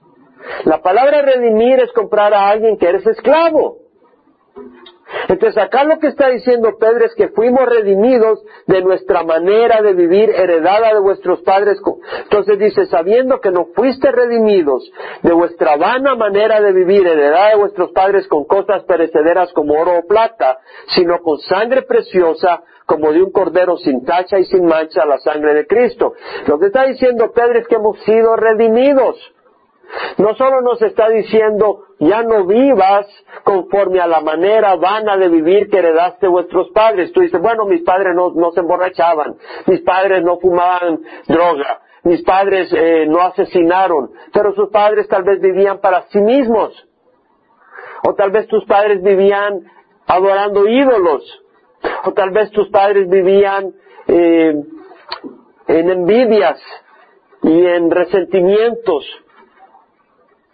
La 0.64 0.80
palabra 0.82 1.22
redimir 1.22 1.80
es 1.80 1.92
comprar 1.92 2.34
a 2.34 2.48
alguien 2.48 2.76
que 2.78 2.88
eres 2.88 3.06
esclavo. 3.06 3.86
Entonces 5.28 5.62
acá 5.62 5.84
lo 5.84 5.98
que 5.98 6.08
está 6.08 6.28
diciendo 6.28 6.76
Pedro 6.78 7.04
es 7.04 7.14
que 7.14 7.28
fuimos 7.28 7.64
redimidos 7.66 8.42
de 8.66 8.82
nuestra 8.82 9.22
manera 9.22 9.80
de 9.80 9.92
vivir 9.92 10.30
heredada 10.30 10.92
de 10.94 11.00
vuestros 11.00 11.42
padres. 11.42 11.78
Entonces 12.24 12.58
dice, 12.58 12.86
sabiendo 12.86 13.40
que 13.40 13.50
no 13.50 13.66
fuiste 13.74 14.10
redimidos 14.10 14.90
de 15.22 15.32
vuestra 15.32 15.76
vana 15.76 16.14
manera 16.16 16.60
de 16.60 16.72
vivir 16.72 17.06
heredada 17.06 17.50
de 17.50 17.56
vuestros 17.56 17.92
padres 17.92 18.26
con 18.28 18.44
cosas 18.44 18.84
perecederas 18.84 19.52
como 19.52 19.74
oro 19.74 19.98
o 19.98 20.06
plata, 20.06 20.58
sino 20.88 21.20
con 21.20 21.38
sangre 21.38 21.82
preciosa 21.82 22.62
como 22.84 23.12
de 23.12 23.22
un 23.22 23.32
cordero 23.32 23.76
sin 23.78 24.04
tacha 24.04 24.38
y 24.38 24.44
sin 24.44 24.64
mancha, 24.64 25.04
la 25.04 25.18
sangre 25.18 25.54
de 25.54 25.66
Cristo. 25.66 26.14
Lo 26.46 26.58
que 26.58 26.66
está 26.66 26.84
diciendo 26.84 27.32
Pedro 27.32 27.58
es 27.58 27.68
que 27.68 27.76
hemos 27.76 27.98
sido 28.04 28.36
redimidos. 28.36 29.16
No 30.18 30.34
solo 30.34 30.60
nos 30.62 30.80
está 30.82 31.08
diciendo, 31.08 31.84
ya 31.98 32.22
no 32.22 32.46
vivas 32.46 33.06
conforme 33.44 34.00
a 34.00 34.06
la 34.06 34.20
manera 34.20 34.76
vana 34.76 35.16
de 35.16 35.28
vivir 35.28 35.68
que 35.70 35.78
heredaste 35.78 36.26
vuestros 36.26 36.70
padres. 36.70 37.12
Tú 37.12 37.20
dices, 37.20 37.40
bueno, 37.40 37.66
mis 37.66 37.82
padres 37.82 38.14
no, 38.14 38.50
se 38.52 38.60
emborrachaban, 38.60 39.36
mis 39.66 39.80
padres 39.82 40.22
no 40.24 40.38
fumaban 40.38 41.00
droga, 41.28 41.80
mis 42.04 42.22
padres 42.22 42.72
eh, 42.72 43.06
no 43.06 43.20
asesinaron, 43.20 44.10
pero 44.32 44.54
sus 44.54 44.70
padres 44.70 45.08
tal 45.08 45.22
vez 45.22 45.40
vivían 45.40 45.80
para 45.80 46.02
sí 46.08 46.20
mismos. 46.20 46.72
O 48.04 48.14
tal 48.14 48.30
vez 48.30 48.46
tus 48.46 48.64
padres 48.64 49.02
vivían 49.02 49.64
adorando 50.06 50.68
ídolos. 50.68 51.42
O 52.04 52.12
tal 52.12 52.30
vez 52.30 52.50
tus 52.50 52.68
padres 52.68 53.08
vivían 53.08 53.72
eh, 54.06 54.54
en 55.68 55.90
envidias 55.90 56.60
y 57.42 57.66
en 57.66 57.90
resentimientos 57.90 59.04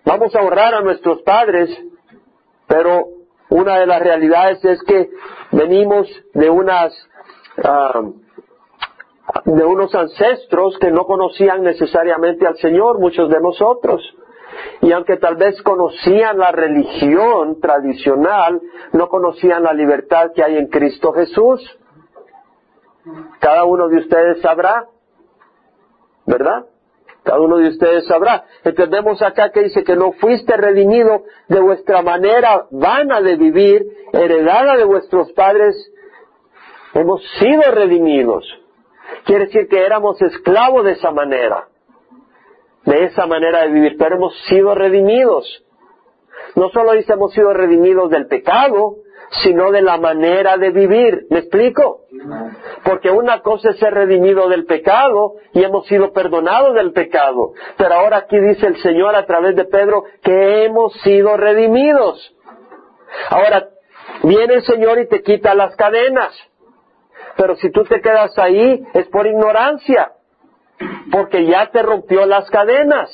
Vamos 0.04 0.34
a 0.34 0.42
honrar 0.42 0.74
a 0.74 0.80
nuestros 0.80 1.22
padres, 1.22 1.70
pero 2.66 3.06
una 3.50 3.78
de 3.78 3.86
las 3.86 4.00
realidades 4.00 4.64
es 4.64 4.82
que 4.82 5.10
venimos 5.52 6.08
de 6.34 6.50
unas 6.50 6.92
ah, 7.62 8.02
de 9.44 9.64
unos 9.64 9.94
ancestros 9.94 10.78
que 10.78 10.90
no 10.90 11.04
conocían 11.06 11.62
necesariamente 11.62 12.46
al 12.46 12.56
Señor, 12.56 12.98
muchos 12.98 13.30
de 13.30 13.40
nosotros. 13.40 14.02
Y 14.80 14.92
aunque 14.92 15.16
tal 15.16 15.36
vez 15.36 15.60
conocían 15.62 16.38
la 16.38 16.52
religión 16.52 17.60
tradicional, 17.60 18.60
no 18.92 19.08
conocían 19.08 19.62
la 19.62 19.72
libertad 19.72 20.32
que 20.34 20.42
hay 20.42 20.56
en 20.56 20.66
Cristo 20.66 21.12
Jesús. 21.12 21.60
Cada 23.40 23.64
uno 23.64 23.88
de 23.88 23.98
ustedes 23.98 24.40
sabrá, 24.40 24.86
¿verdad? 26.26 26.66
Cada 27.24 27.40
uno 27.40 27.58
de 27.58 27.68
ustedes 27.68 28.06
sabrá. 28.06 28.44
Entendemos 28.64 29.22
acá 29.22 29.50
que 29.50 29.62
dice 29.62 29.84
que 29.84 29.94
no 29.94 30.12
fuiste 30.12 30.56
redimido 30.56 31.24
de 31.48 31.60
vuestra 31.60 32.02
manera 32.02 32.66
vana 32.70 33.20
de 33.20 33.36
vivir, 33.36 33.86
heredada 34.12 34.76
de 34.76 34.84
vuestros 34.84 35.32
padres. 35.32 35.76
Hemos 36.94 37.22
sido 37.38 37.62
redimidos. 37.70 38.44
Quiere 39.24 39.46
decir 39.46 39.68
que 39.68 39.84
éramos 39.84 40.20
esclavos 40.20 40.84
de 40.84 40.92
esa 40.92 41.12
manera, 41.12 41.68
de 42.84 43.04
esa 43.04 43.26
manera 43.26 43.62
de 43.62 43.68
vivir, 43.68 43.96
pero 43.98 44.16
hemos 44.16 44.36
sido 44.48 44.74
redimidos. 44.74 45.64
No 46.56 46.70
solo 46.70 46.92
dice 46.92 47.12
hemos 47.12 47.32
sido 47.32 47.52
redimidos 47.52 48.10
del 48.10 48.26
pecado, 48.26 48.96
sino 49.42 49.70
de 49.70 49.82
la 49.82 49.96
manera 49.96 50.58
de 50.58 50.70
vivir. 50.70 51.26
¿Me 51.30 51.38
explico? 51.38 52.00
Porque 52.84 53.10
una 53.10 53.40
cosa 53.40 53.70
es 53.70 53.78
ser 53.78 53.94
redimido 53.94 54.48
del 54.48 54.64
pecado 54.64 55.34
y 55.52 55.62
hemos 55.62 55.86
sido 55.86 56.12
perdonados 56.12 56.74
del 56.74 56.92
pecado. 56.92 57.52
Pero 57.76 57.94
ahora 57.94 58.18
aquí 58.18 58.38
dice 58.38 58.66
el 58.66 58.76
Señor 58.76 59.14
a 59.16 59.26
través 59.26 59.56
de 59.56 59.64
Pedro 59.64 60.04
que 60.22 60.64
hemos 60.64 60.92
sido 61.02 61.36
redimidos. 61.36 62.34
Ahora, 63.28 63.68
viene 64.22 64.54
el 64.54 64.62
Señor 64.62 64.98
y 65.00 65.08
te 65.08 65.22
quita 65.22 65.54
las 65.54 65.74
cadenas. 65.76 66.34
Pero 67.36 67.56
si 67.56 67.70
tú 67.70 67.84
te 67.84 68.00
quedas 68.00 68.38
ahí 68.38 68.84
es 68.94 69.06
por 69.08 69.26
ignorancia. 69.26 70.12
Porque 71.10 71.46
ya 71.46 71.70
te 71.70 71.82
rompió 71.82 72.26
las 72.26 72.48
cadenas. 72.50 73.10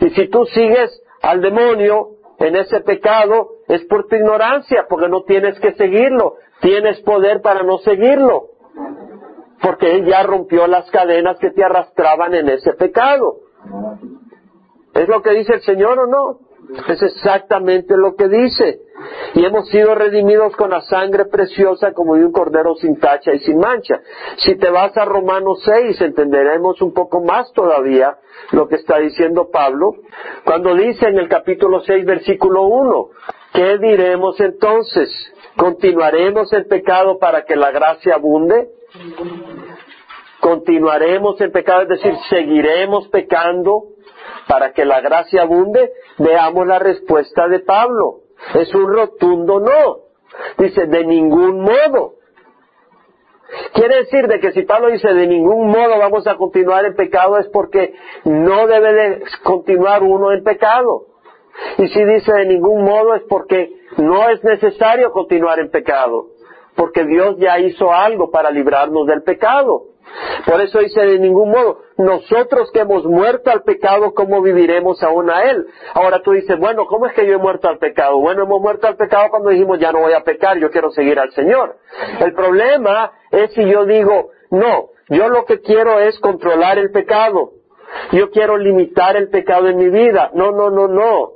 Y 0.00 0.10
si 0.10 0.28
tú 0.28 0.44
sigues 0.46 1.02
al 1.22 1.40
demonio 1.40 2.10
en 2.38 2.56
ese 2.56 2.80
pecado, 2.80 3.53
es 3.68 3.84
por 3.84 4.06
tu 4.06 4.16
ignorancia, 4.16 4.86
porque 4.88 5.08
no 5.08 5.22
tienes 5.22 5.58
que 5.60 5.72
seguirlo. 5.74 6.36
Tienes 6.60 7.00
poder 7.00 7.40
para 7.40 7.62
no 7.62 7.78
seguirlo. 7.78 8.48
Porque 9.62 9.94
Él 9.94 10.06
ya 10.06 10.22
rompió 10.22 10.66
las 10.66 10.90
cadenas 10.90 11.38
que 11.38 11.50
te 11.50 11.64
arrastraban 11.64 12.34
en 12.34 12.48
ese 12.48 12.72
pecado. 12.74 13.36
¿Es 14.94 15.08
lo 15.08 15.22
que 15.22 15.30
dice 15.30 15.54
el 15.54 15.62
Señor 15.62 15.98
o 15.98 16.06
no? 16.06 16.38
Es 16.88 17.02
exactamente 17.02 17.96
lo 17.96 18.14
que 18.14 18.28
dice. 18.28 18.80
Y 19.34 19.44
hemos 19.44 19.68
sido 19.68 19.94
redimidos 19.94 20.54
con 20.56 20.70
la 20.70 20.80
sangre 20.82 21.26
preciosa 21.26 21.92
como 21.92 22.14
de 22.16 22.24
un 22.24 22.32
cordero 22.32 22.74
sin 22.76 22.98
tacha 22.98 23.32
y 23.32 23.40
sin 23.40 23.58
mancha. 23.58 24.00
Si 24.38 24.56
te 24.56 24.70
vas 24.70 24.96
a 24.96 25.04
Romanos 25.04 25.62
6, 25.64 26.00
entenderemos 26.00 26.80
un 26.80 26.92
poco 26.94 27.22
más 27.22 27.52
todavía 27.52 28.16
lo 28.52 28.68
que 28.68 28.76
está 28.76 28.98
diciendo 28.98 29.50
Pablo, 29.50 29.92
cuando 30.44 30.74
dice 30.74 31.06
en 31.06 31.18
el 31.18 31.28
capítulo 31.28 31.80
6, 31.80 32.04
versículo 32.04 32.62
1, 32.62 33.08
¿qué 33.54 33.78
diremos 33.78 34.38
entonces? 34.40 35.08
¿Continuaremos 35.56 36.52
el 36.52 36.66
pecado 36.66 37.18
para 37.18 37.44
que 37.44 37.56
la 37.56 37.70
gracia 37.70 38.16
abunde? 38.16 38.68
¿Continuaremos 40.40 41.40
el 41.40 41.52
pecado? 41.52 41.82
Es 41.82 41.88
decir, 41.88 42.12
¿seguiremos 42.28 43.08
pecando 43.08 43.84
para 44.46 44.72
que 44.72 44.84
la 44.84 45.00
gracia 45.00 45.42
abunde? 45.42 45.92
Veamos 46.18 46.66
la 46.66 46.78
respuesta 46.78 47.48
de 47.48 47.60
Pablo. 47.60 48.20
Es 48.54 48.74
un 48.74 48.92
rotundo 48.92 49.60
no. 49.60 49.98
Dice, 50.58 50.86
de 50.86 51.04
ningún 51.06 51.60
modo. 51.60 52.16
Quiere 53.72 53.96
decir 53.98 54.26
de 54.26 54.40
que 54.40 54.52
si 54.52 54.62
Pablo 54.62 54.88
dice 54.88 55.12
de 55.12 55.26
ningún 55.26 55.68
modo 55.68 55.98
vamos 55.98 56.26
a 56.26 56.36
continuar 56.36 56.84
en 56.86 56.96
pecado 56.96 57.38
es 57.38 57.46
porque 57.48 57.94
no 58.24 58.66
debe 58.66 58.92
de 58.92 59.22
continuar 59.42 60.02
uno 60.02 60.32
en 60.32 60.42
pecado. 60.42 61.13
Y 61.78 61.88
si 61.88 62.04
dice 62.04 62.32
de 62.32 62.46
ningún 62.46 62.84
modo 62.84 63.14
es 63.14 63.22
porque 63.28 63.70
no 63.98 64.28
es 64.28 64.42
necesario 64.42 65.12
continuar 65.12 65.58
en 65.60 65.70
pecado, 65.70 66.26
porque 66.76 67.04
Dios 67.04 67.36
ya 67.38 67.58
hizo 67.58 67.92
algo 67.92 68.30
para 68.30 68.50
librarnos 68.50 69.06
del 69.06 69.22
pecado. 69.22 69.94
Por 70.46 70.60
eso 70.60 70.80
dice 70.80 71.00
de 71.00 71.18
ningún 71.18 71.50
modo, 71.50 71.78
nosotros 71.96 72.70
que 72.72 72.80
hemos 72.80 73.04
muerto 73.04 73.50
al 73.50 73.62
pecado, 73.62 74.12
¿cómo 74.14 74.42
viviremos 74.42 75.02
aún 75.02 75.30
a 75.30 75.44
Él? 75.50 75.66
Ahora 75.94 76.20
tú 76.22 76.32
dices, 76.32 76.58
bueno, 76.58 76.86
¿cómo 76.86 77.06
es 77.06 77.14
que 77.14 77.26
yo 77.26 77.34
he 77.34 77.38
muerto 77.38 77.68
al 77.68 77.78
pecado? 77.78 78.18
Bueno, 78.18 78.42
hemos 78.42 78.60
muerto 78.60 78.86
al 78.86 78.96
pecado 78.96 79.30
cuando 79.30 79.50
dijimos, 79.50 79.78
ya 79.78 79.92
no 79.92 80.00
voy 80.00 80.12
a 80.12 80.22
pecar, 80.22 80.58
yo 80.58 80.70
quiero 80.70 80.90
seguir 80.90 81.18
al 81.18 81.32
Señor. 81.32 81.76
El 82.20 82.34
problema 82.34 83.12
es 83.30 83.52
si 83.54 83.64
yo 83.68 83.86
digo, 83.86 84.30
no, 84.50 84.90
yo 85.08 85.28
lo 85.28 85.44
que 85.46 85.60
quiero 85.60 85.98
es 86.00 86.18
controlar 86.20 86.78
el 86.78 86.90
pecado. 86.90 87.52
Yo 88.12 88.30
quiero 88.30 88.56
limitar 88.56 89.16
el 89.16 89.28
pecado 89.28 89.68
en 89.68 89.76
mi 89.76 89.88
vida. 89.88 90.30
No, 90.34 90.50
no, 90.52 90.70
no, 90.70 90.88
no. 90.88 91.33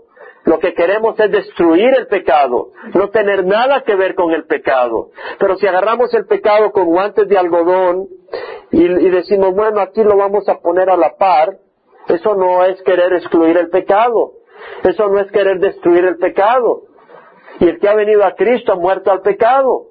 Lo 0.49 0.59
que 0.59 0.73
queremos 0.73 1.21
es 1.21 1.31
destruir 1.31 1.95
el 1.95 2.07
pecado, 2.07 2.71
no 2.95 3.11
tener 3.11 3.45
nada 3.45 3.83
que 3.83 3.95
ver 3.95 4.15
con 4.15 4.33
el 4.33 4.47
pecado. 4.47 5.11
Pero 5.39 5.57
si 5.57 5.67
agarramos 5.67 6.15
el 6.15 6.25
pecado 6.25 6.73
con 6.73 6.87
guantes 6.87 7.29
de 7.29 7.37
algodón 7.37 8.07
y, 8.71 8.89
decimos, 9.11 9.55
bueno, 9.55 9.79
aquí 9.81 10.03
lo 10.03 10.17
vamos 10.17 10.49
a 10.49 10.59
poner 10.61 10.89
a 10.89 10.97
la 10.97 11.17
par, 11.17 11.51
eso 12.09 12.35
no 12.35 12.65
es 12.65 12.81
querer 12.83 13.13
excluir 13.13 13.59
el 13.59 13.69
pecado. 13.69 14.33
Eso 14.85 15.09
no 15.09 15.21
es 15.21 15.31
querer 15.31 15.59
destruir 15.61 16.07
el 16.07 16.17
pecado. 16.17 16.85
Y 17.61 17.69
el 17.69 17.79
que 17.79 17.87
ha 17.87 17.95
venido 17.95 18.25
a 18.25 18.35
Cristo 18.35 18.73
ha 18.73 18.77
muerto 18.77 19.13
al 19.13 19.21
pecado. 19.21 19.89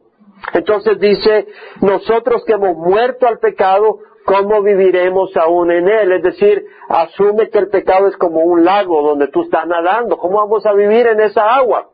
Entonces 0.54 1.00
dice, 1.00 1.46
nosotros 1.82 2.44
que 2.48 2.54
hemos 2.54 2.76
muerto 2.76 3.28
al 3.28 3.38
pecado, 3.38 4.00
¿cómo 4.26 4.64
viviremos 4.64 5.38
aún 5.38 5.70
en 5.70 5.88
él? 5.88 6.14
Es 6.14 6.24
decir, 6.24 6.66
asume 6.90 7.50
que 7.50 7.60
el 7.60 7.70
pecado 7.70 8.08
es 8.08 8.18
como 8.18 8.42
un 8.42 8.64
lago 8.64 9.02
donde 9.02 9.28
tú 9.28 9.44
estás 9.44 9.68
nadando. 9.68 10.18
¿Cómo 10.18 10.38
vamos 10.38 10.66
a 10.66 10.74
vivir 10.74 11.08
en 11.08 11.22
esa 11.22 11.56
agua? 11.56 11.90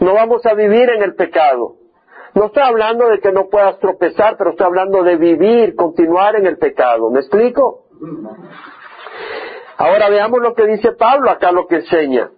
No 0.00 0.14
vamos 0.14 0.44
a 0.46 0.54
vivir 0.54 0.90
en 0.90 1.02
el 1.02 1.14
pecado. 1.14 1.76
No 2.34 2.46
estoy 2.46 2.62
hablando 2.62 3.08
de 3.08 3.18
que 3.18 3.32
no 3.32 3.48
puedas 3.48 3.78
tropezar, 3.78 4.36
pero 4.36 4.50
estoy 4.50 4.66
hablando 4.66 5.02
de 5.02 5.16
vivir, 5.16 5.74
continuar 5.74 6.36
en 6.36 6.46
el 6.46 6.58
pecado. 6.58 7.10
¿Me 7.10 7.20
explico? 7.20 7.84
Ahora 9.78 10.10
veamos 10.10 10.40
lo 10.42 10.54
que 10.54 10.66
dice 10.66 10.92
Pablo 10.92 11.30
acá, 11.30 11.50
lo 11.52 11.66
que 11.66 11.76
enseña. 11.76 12.30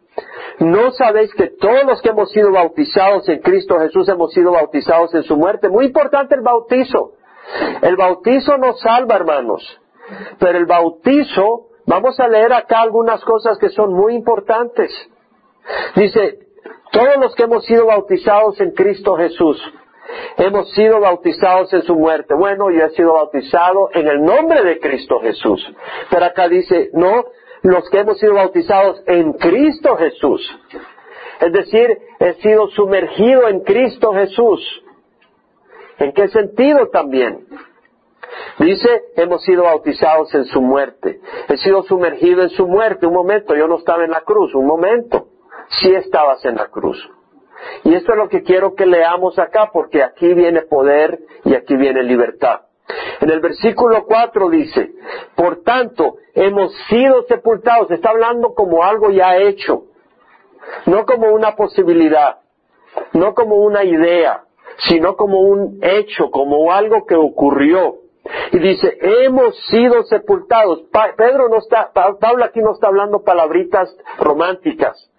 ¿No 0.61 0.91
sabéis 0.93 1.33
que 1.35 1.49
todos 1.49 1.85
los 1.85 2.03
que 2.03 2.11
hemos 2.11 2.31
sido 2.31 2.53
bautizados 2.53 3.29
en 3.29 3.41
Cristo 3.41 3.79
Jesús 3.79 4.09
hemos 4.09 4.33
sido 4.33 4.53
bautizados 4.53 5.15
en 5.15 5.23
su 5.23 5.37
muerte? 5.37 5.69
Muy 5.69 5.87
importante 5.87 6.35
el 6.35 6.43
bautizo. 6.43 7.13
El 7.83 7.97
bautizo 7.97 8.57
nos 8.59 8.81
salva, 8.81 9.17
hermanos. 9.17 9.81
Pero 10.38 10.59
el 10.59 10.66
bautizo, 10.66 11.68
vamos 11.87 12.18
a 12.21 12.29
leer 12.29 12.53
acá 12.53 12.81
algunas 12.81 13.23
cosas 13.25 13.59
que 13.59 13.68
son 13.71 13.92
muy 13.92 14.14
importantes. 14.14 14.90
Dice, 15.94 16.38
todos 16.92 17.16
los 17.18 17.35
que 17.35 17.44
hemos 17.44 17.64
sido 17.64 17.87
bautizados 17.87 18.61
en 18.61 18.73
Cristo 18.73 19.16
Jesús, 19.16 19.61
hemos 20.37 20.73
sido 20.73 21.01
bautizados 21.01 21.73
en 21.75 21.83
su 21.83 21.94
muerte. 21.94 22.35
Bueno, 22.35 22.71
yo 22.71 22.85
he 22.85 22.90
sido 22.90 23.14
bautizado 23.14 23.90
en 23.92 24.09
el 24.09 24.23
nombre 24.23 24.62
de 24.64 24.79
Cristo 24.81 25.21
Jesús. 25.21 25.61
Pero 26.11 26.25
acá 26.25 26.49
dice, 26.49 26.90
no, 26.94 27.25
los 27.62 27.88
que 27.90 28.01
hemos 28.01 28.18
sido 28.18 28.35
bautizados 28.35 29.03
en 29.07 29.33
Cristo 29.35 29.97
Jesús. 29.97 30.59
Es 31.40 31.53
decir, 31.53 31.99
he 32.18 32.35
sido 32.35 32.68
sumergido 32.68 33.49
en 33.49 33.61
Cristo 33.61 34.12
Jesús. 34.12 34.83
¿En 35.99 36.12
qué 36.12 36.29
sentido 36.29 36.88
también? 36.88 37.47
Dice, 38.59 39.03
hemos 39.16 39.42
sido 39.44 39.64
bautizados 39.64 40.35
en 40.35 40.44
su 40.47 40.61
muerte. 40.61 41.21
He 41.49 41.57
sido 41.59 41.83
sumergido 41.85 42.42
en 42.42 42.51
su 42.51 42.66
muerte. 42.66 43.07
Un 43.07 43.14
momento, 43.14 43.55
yo 43.55 43.68
no 43.68 43.77
estaba 43.77 44.05
en 44.05 44.11
la 44.11 44.23
cruz. 44.23 44.55
Un 44.55 44.66
momento. 44.66 45.29
Sí 45.68 45.94
estabas 45.94 46.44
en 46.44 46.57
la 46.57 46.66
cruz. 46.66 47.09
Y 47.85 47.94
esto 47.94 48.12
es 48.12 48.18
lo 48.18 48.29
que 48.29 48.42
quiero 48.42 48.75
que 48.75 48.87
leamos 48.87 49.38
acá, 49.38 49.71
porque 49.73 50.03
aquí 50.03 50.33
viene 50.35 50.62
poder 50.62 51.21
y 51.44 51.55
aquí 51.55 51.77
viene 51.77 52.03
libertad. 52.03 52.62
En 53.21 53.31
el 53.31 53.40
versículo 53.40 54.05
4 54.07 54.49
dice, 54.49 54.92
por 55.35 55.62
tanto, 55.62 56.16
hemos 56.35 56.73
sido 56.88 57.25
sepultados. 57.25 57.90
Está 57.90 58.11
hablando 58.11 58.55
como 58.55 58.83
algo 58.83 59.11
ya 59.11 59.37
hecho, 59.37 59.85
no 60.87 61.05
como 61.05 61.33
una 61.33 61.55
posibilidad, 61.55 62.38
no 63.12 63.35
como 63.35 63.57
una 63.57 63.85
idea, 63.85 64.44
sino 64.79 65.16
como 65.16 65.40
un 65.40 65.81
hecho, 65.83 66.31
como 66.31 66.73
algo 66.73 67.05
que 67.07 67.16
ocurrió. 67.16 67.97
Y 68.53 68.59
dice, 68.59 68.99
hemos 69.01 69.57
sido 69.67 70.03
sepultados. 70.05 70.85
Pedro 71.17 71.49
no 71.49 71.59
está, 71.59 71.93
Pablo 71.93 72.45
aquí 72.45 72.61
no 72.61 72.73
está 72.73 72.88
hablando 72.88 73.23
palabritas 73.23 73.95
románticas. 74.19 75.11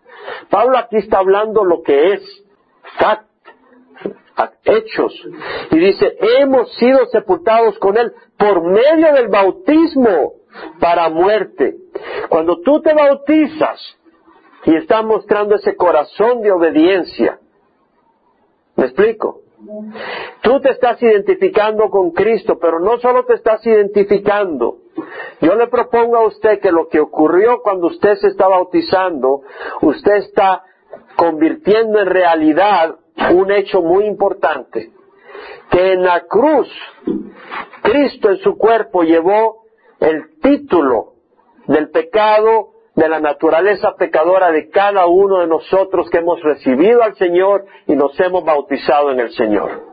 Pablo 0.50 0.78
aquí 0.78 0.98
está 0.98 1.20
hablando 1.20 1.64
lo 1.64 1.82
que 1.82 2.14
es, 2.14 2.44
fact, 2.98 3.30
hechos. 4.66 5.14
Y 5.72 5.80
dice, 5.80 6.18
hemos 6.40 6.74
sido 6.76 7.06
sepultados 7.08 7.78
con 7.80 7.98
él 7.98 8.14
por 8.38 8.64
medio 8.64 9.14
del 9.14 9.28
bautismo 9.28 10.34
para 10.80 11.10
muerte. 11.10 11.76
Cuando 12.30 12.62
tú 12.62 12.82
te 12.82 12.94
bautizas 12.94 13.98
y 14.66 14.76
estás 14.76 15.04
mostrando 15.04 15.56
ese 15.56 15.76
corazón 15.76 16.42
de 16.42 16.52
obediencia, 16.52 17.40
¿me 18.76 18.86
explico? 18.86 19.42
Tú 20.42 20.62
te 20.62 20.70
estás 20.72 21.02
identificando 21.02 21.90
con 21.90 22.12
Cristo, 22.12 22.58
pero 22.60 22.80
no 22.80 22.98
solo 23.00 23.26
te 23.26 23.34
estás 23.34 23.66
identificando, 23.66 24.78
Yo 25.42 25.56
le 25.56 25.68
propongo 25.68 26.18
a 26.18 26.28
usted 26.28 26.60
que 26.60 26.72
lo 26.72 26.88
que 26.88 27.00
ocurrió 27.00 27.62
cuando 27.62 27.88
usted 27.88 28.16
se 28.16 28.28
está 28.28 28.48
bautizando, 28.48 29.42
usted 29.82 30.16
está 30.18 30.64
convirtiendo 31.16 32.00
en 32.00 32.08
realidad 32.08 32.96
un 33.34 33.52
hecho 33.52 33.82
muy 33.82 34.06
importante. 34.06 34.92
Que 35.72 35.94
en 35.94 36.04
la 36.04 36.22
cruz, 36.22 36.68
Cristo 37.84 38.30
en 38.30 38.38
su 38.38 38.58
cuerpo 38.58 39.04
llevó 39.04 39.64
el 40.00 40.40
título 40.42 41.14
del 41.68 41.90
pecado, 41.90 42.72
de 43.00 43.08
la 43.08 43.22
naturaleza 43.22 43.96
pecadora 43.98 44.52
de 44.52 44.70
cada 44.70 45.06
uno 45.06 45.40
de 45.40 45.48
nosotros 45.48 46.10
que 46.10 46.18
hemos 46.18 46.44
recibido 46.44 47.02
al 47.02 47.16
Señor 47.16 47.64
y 47.88 47.96
nos 47.96 48.20
hemos 48.20 48.44
bautizado 48.44 49.12
en 49.12 49.22
el 49.22 49.32
Señor. 49.32 49.84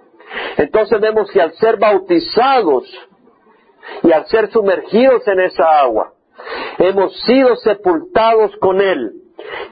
Entonces 0.56 1.00
vemos 1.00 1.30
que 1.30 1.40
al 1.40 1.52
ser 1.52 1.78
bautizados 1.78 2.82
y 4.02 4.10
al 4.10 4.26
ser 4.26 4.50
sumergidos 4.50 5.26
en 5.28 5.38
esa 5.38 5.80
agua, 5.80 6.14
hemos 6.78 7.16
sido 7.22 7.54
sepultados 7.54 8.56
con 8.56 8.80
Él 8.80 9.12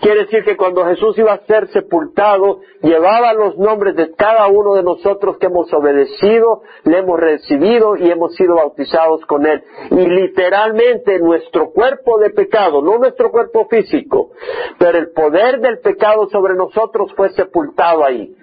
Quiere 0.01 0.25
decir 0.25 0.45
que 0.45 0.57
cuando 0.57 0.85
Jesús 0.87 1.17
iba 1.19 1.33
a 1.33 1.45
ser 1.47 1.69
sepultado, 1.69 2.61
llevaba 2.83 3.33
los 3.33 3.57
nombres 3.59 3.97
de 3.97 4.13
cada 4.15 4.47
uno 4.49 4.75
de 4.75 4.83
nosotros 4.83 5.39
que 5.39 5.47
hemos 5.47 5.73
obedecido, 5.73 6.63
le 6.85 6.99
hemos 6.99 7.19
recibido 7.19 7.97
y 7.97 8.11
hemos 8.11 8.35
sido 8.35 8.57
bautizados 8.57 9.25
con 9.27 9.47
Él. 9.47 9.63
Y 9.91 10.07
literalmente 10.07 11.19
nuestro 11.19 11.71
cuerpo 11.71 12.19
de 12.19 12.31
pecado, 12.31 12.83
no 12.83 12.99
nuestro 12.99 13.31
cuerpo 13.31 13.67
físico, 13.69 14.31
pero 14.79 14.99
el 14.99 15.13
poder 15.13 15.61
del 15.61 15.79
pecado 15.79 16.29
sobre 16.29 16.55
nosotros 16.55 17.13
fue 17.15 17.31
sepultado 17.31 18.05
ahí. 18.05 18.35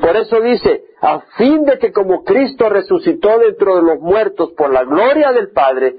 Por 0.00 0.16
eso 0.16 0.40
dice, 0.40 0.84
a 1.00 1.20
fin 1.36 1.64
de 1.64 1.78
que 1.78 1.92
como 1.92 2.24
Cristo 2.24 2.68
resucitó 2.68 3.38
dentro 3.38 3.76
de 3.76 3.82
los 3.82 4.00
muertos 4.00 4.52
por 4.56 4.72
la 4.72 4.84
gloria 4.84 5.32
del 5.32 5.50
Padre, 5.50 5.96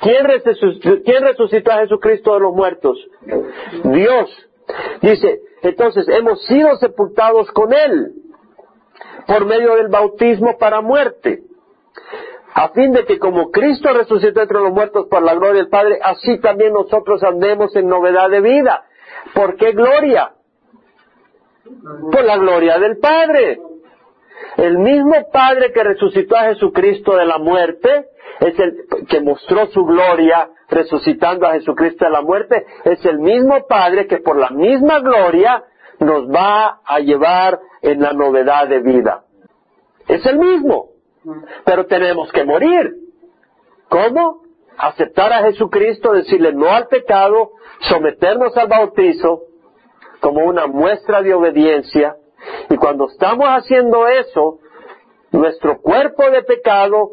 ¿quién 0.00 0.26
resucitó, 0.26 1.72
a 1.72 1.78
Jesucristo 1.78 2.34
de 2.34 2.40
los 2.40 2.54
muertos? 2.54 2.98
Dios. 3.84 4.48
Dice, 5.02 5.40
entonces 5.62 6.06
hemos 6.08 6.44
sido 6.46 6.76
sepultados 6.76 7.50
con 7.50 7.72
Él 7.72 8.12
por 9.26 9.44
medio 9.46 9.74
del 9.76 9.88
bautismo 9.88 10.56
para 10.58 10.80
muerte, 10.80 11.42
a 12.54 12.68
fin 12.70 12.92
de 12.92 13.04
que 13.04 13.18
como 13.18 13.50
Cristo 13.50 13.92
resucitó 13.92 14.42
entre 14.42 14.58
los 14.58 14.72
muertos 14.72 15.06
por 15.08 15.22
la 15.22 15.34
gloria 15.34 15.62
del 15.62 15.68
Padre, 15.68 15.98
así 16.02 16.38
también 16.40 16.72
nosotros 16.72 17.22
andemos 17.22 17.74
en 17.76 17.88
novedad 17.88 18.30
de 18.30 18.40
vida. 18.40 18.84
¿Por 19.34 19.56
qué 19.56 19.72
gloria? 19.72 20.32
Por 22.12 22.24
la 22.24 22.36
gloria 22.36 22.78
del 22.78 22.98
Padre. 22.98 23.60
El 24.56 24.78
mismo 24.78 25.14
Padre 25.32 25.72
que 25.72 25.84
resucitó 25.84 26.36
a 26.36 26.44
Jesucristo 26.44 27.16
de 27.16 27.24
la 27.24 27.38
muerte, 27.38 28.06
es 28.40 28.58
el 28.58 29.06
que 29.08 29.20
mostró 29.20 29.66
su 29.66 29.84
gloria 29.84 30.48
resucitando 30.68 31.46
a 31.46 31.52
Jesucristo 31.52 32.04
de 32.04 32.10
la 32.10 32.22
muerte, 32.22 32.64
es 32.84 33.04
el 33.04 33.18
mismo 33.18 33.66
Padre 33.68 34.06
que 34.06 34.18
por 34.18 34.38
la 34.38 34.50
misma 34.50 35.00
gloria 35.00 35.64
nos 35.98 36.28
va 36.28 36.80
a 36.84 37.00
llevar 37.00 37.60
en 37.82 38.00
la 38.00 38.12
novedad 38.12 38.68
de 38.68 38.80
vida. 38.80 39.24
Es 40.08 40.24
el 40.26 40.38
mismo, 40.38 40.90
pero 41.64 41.86
tenemos 41.86 42.32
que 42.32 42.44
morir. 42.44 42.94
¿Cómo? 43.88 44.42
Aceptar 44.78 45.32
a 45.32 45.42
Jesucristo, 45.42 46.12
decirle 46.12 46.52
no 46.52 46.70
al 46.70 46.86
pecado, 46.86 47.50
someternos 47.80 48.56
al 48.56 48.68
bautizo, 48.68 49.42
como 50.20 50.44
una 50.44 50.66
muestra 50.66 51.22
de 51.22 51.34
obediencia. 51.34 52.16
Y 52.68 52.76
cuando 52.76 53.06
estamos 53.06 53.46
haciendo 53.48 54.06
eso, 54.08 54.58
nuestro 55.32 55.80
cuerpo 55.80 56.30
de 56.30 56.42
pecado 56.42 57.10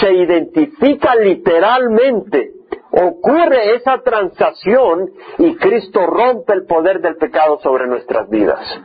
se 0.00 0.12
identifica 0.12 1.14
literalmente. 1.16 2.52
Ocurre 2.92 3.76
esa 3.76 4.02
transacción 4.02 5.10
y 5.38 5.54
Cristo 5.56 6.06
rompe 6.06 6.54
el 6.54 6.66
poder 6.66 7.00
del 7.00 7.16
pecado 7.16 7.58
sobre 7.60 7.86
nuestras 7.86 8.28
vidas. 8.28 8.80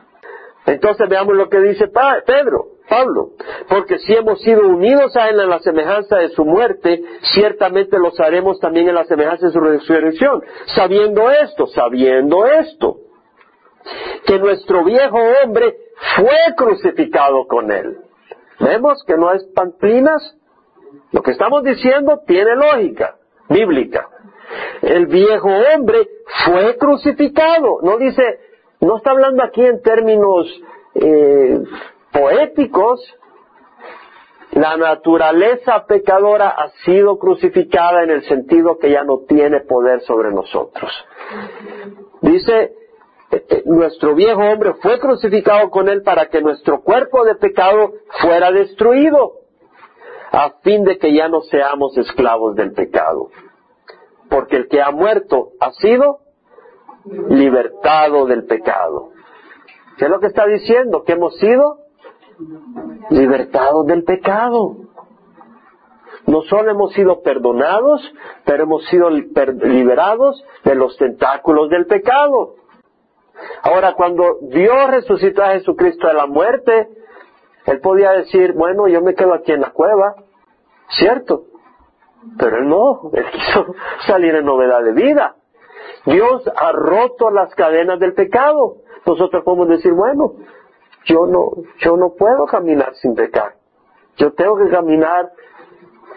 Entonces 0.67 1.07
veamos 1.09 1.35
lo 1.35 1.49
que 1.49 1.59
dice 1.59 1.87
Pedro, 2.25 2.65
Pablo, 2.89 3.31
porque 3.69 3.99
si 3.99 4.13
hemos 4.13 4.41
sido 4.41 4.67
unidos 4.67 5.15
a 5.15 5.29
Él 5.29 5.39
en 5.39 5.49
la 5.49 5.59
semejanza 5.59 6.17
de 6.17 6.29
su 6.29 6.43
muerte, 6.43 7.01
ciertamente 7.33 7.97
los 7.99 8.19
haremos 8.19 8.59
también 8.59 8.87
en 8.89 8.95
la 8.95 9.05
semejanza 9.05 9.47
de 9.47 9.53
su 9.53 9.59
resurrección. 9.59 10.43
Sabiendo 10.67 11.29
esto, 11.31 11.67
sabiendo 11.67 12.45
esto, 12.45 12.97
que 14.25 14.39
nuestro 14.39 14.83
viejo 14.83 15.17
hombre 15.43 15.75
fue 16.17 16.55
crucificado 16.55 17.45
con 17.47 17.71
él. 17.71 17.97
Vemos 18.59 19.03
que 19.05 19.17
no 19.17 19.31
es 19.31 19.43
pamplinas. 19.55 20.37
Lo 21.11 21.21
que 21.21 21.31
estamos 21.31 21.63
diciendo 21.63 22.21
tiene 22.25 22.55
lógica 22.55 23.15
bíblica. 23.49 24.09
El 24.81 25.07
viejo 25.07 25.49
hombre 25.49 26.07
fue 26.45 26.77
crucificado. 26.77 27.79
No 27.81 27.97
dice, 27.97 28.39
no 28.81 28.97
está 28.97 29.11
hablando 29.11 29.43
aquí 29.43 29.65
en 29.65 29.81
términos 29.81 30.47
eh, 30.95 31.59
poéticos. 32.11 33.01
La 34.51 34.77
naturaleza 34.77 35.85
pecadora 35.85 36.49
ha 36.49 36.69
sido 36.85 37.17
crucificada 37.17 38.03
en 38.03 38.11
el 38.11 38.23
sentido 38.23 38.77
que 38.77 38.89
ya 38.89 39.03
no 39.03 39.23
tiene 39.27 39.61
poder 39.61 40.01
sobre 40.01 40.31
nosotros. 40.31 40.91
Dice 42.21 42.73
nuestro 43.65 44.15
viejo 44.15 44.41
hombre 44.41 44.73
fue 44.81 44.99
crucificado 44.99 45.69
con 45.69 45.89
él 45.89 46.01
para 46.03 46.27
que 46.29 46.41
nuestro 46.41 46.81
cuerpo 46.81 47.23
de 47.25 47.35
pecado 47.35 47.93
fuera 48.21 48.51
destruido, 48.51 49.33
a 50.31 50.51
fin 50.61 50.83
de 50.83 50.97
que 50.97 51.13
ya 51.13 51.27
no 51.27 51.41
seamos 51.41 51.97
esclavos 51.97 52.55
del 52.55 52.73
pecado. 52.73 53.29
Porque 54.29 54.57
el 54.57 54.67
que 54.67 54.81
ha 54.81 54.91
muerto 54.91 55.49
ha 55.59 55.71
sido 55.73 56.19
libertado 57.29 58.25
del 58.25 58.45
pecado. 58.45 59.11
¿Qué 59.97 60.05
es 60.05 60.11
lo 60.11 60.19
que 60.19 60.27
está 60.27 60.45
diciendo? 60.45 61.03
Que 61.03 61.13
hemos 61.13 61.37
sido 61.37 61.79
libertados 63.09 63.85
del 63.85 64.03
pecado. 64.03 64.75
No 66.27 66.41
solo 66.41 66.71
hemos 66.71 66.91
sido 66.93 67.21
perdonados, 67.21 68.01
pero 68.45 68.63
hemos 68.63 68.85
sido 68.87 69.09
liberados 69.09 70.43
de 70.63 70.75
los 70.75 70.97
tentáculos 70.97 71.69
del 71.69 71.85
pecado. 71.85 72.55
Ahora, 73.63 73.93
cuando 73.93 74.37
Dios 74.41 74.89
resucitó 74.89 75.43
a 75.43 75.51
Jesucristo 75.51 76.07
de 76.07 76.13
la 76.13 76.27
muerte, 76.27 76.89
Él 77.65 77.79
podía 77.79 78.11
decir, 78.11 78.53
bueno, 78.53 78.87
yo 78.87 79.01
me 79.01 79.15
quedo 79.15 79.33
aquí 79.33 79.51
en 79.51 79.61
la 79.61 79.71
cueva, 79.71 80.15
¿cierto? 80.89 81.45
Pero 82.37 82.57
Él 82.57 82.67
no, 82.67 83.11
Él 83.13 83.25
quiso 83.31 83.75
salir 84.05 84.35
en 84.35 84.45
novedad 84.45 84.83
de 84.83 84.93
vida. 84.93 85.35
Dios 86.05 86.49
ha 86.55 86.71
roto 86.71 87.31
las 87.31 87.53
cadenas 87.55 87.99
del 87.99 88.13
pecado. 88.13 88.77
Nosotros 89.05 89.43
podemos 89.43 89.69
decir, 89.69 89.93
bueno, 89.93 90.33
yo 91.05 91.25
no, 91.27 91.51
yo 91.79 91.97
no 91.97 92.13
puedo 92.17 92.45
caminar 92.45 92.95
sin 92.95 93.15
pecar. 93.15 93.55
Yo 94.17 94.33
tengo 94.33 94.57
que 94.57 94.69
caminar 94.69 95.31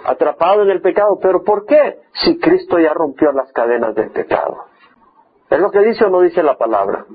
atrapado 0.04 0.62
en 0.62 0.70
el 0.70 0.80
pecado. 0.80 1.18
¿Pero 1.20 1.42
por 1.42 1.66
qué? 1.66 2.00
Si 2.12 2.38
Cristo 2.38 2.78
ya 2.78 2.92
rompió 2.94 3.32
las 3.32 3.52
cadenas 3.52 3.94
del 3.94 4.10
pecado. 4.10 4.67
¿Es 5.50 5.58
lo 5.58 5.70
que 5.70 5.80
dice 5.80 6.04
o 6.04 6.10
no 6.10 6.20
dice 6.20 6.42
la 6.42 6.56
palabra? 6.58 7.06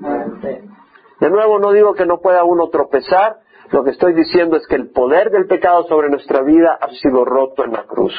De 1.20 1.30
nuevo, 1.30 1.58
no 1.58 1.72
digo 1.72 1.94
que 1.94 2.06
no 2.06 2.18
pueda 2.20 2.44
uno 2.44 2.68
tropezar, 2.68 3.38
lo 3.70 3.84
que 3.84 3.90
estoy 3.90 4.12
diciendo 4.12 4.56
es 4.56 4.66
que 4.66 4.74
el 4.74 4.90
poder 4.90 5.30
del 5.30 5.46
pecado 5.46 5.84
sobre 5.84 6.10
nuestra 6.10 6.42
vida 6.42 6.78
ha 6.80 6.90
sido 6.90 7.24
roto 7.24 7.64
en 7.64 7.72
la 7.72 7.84
cruz. 7.84 8.12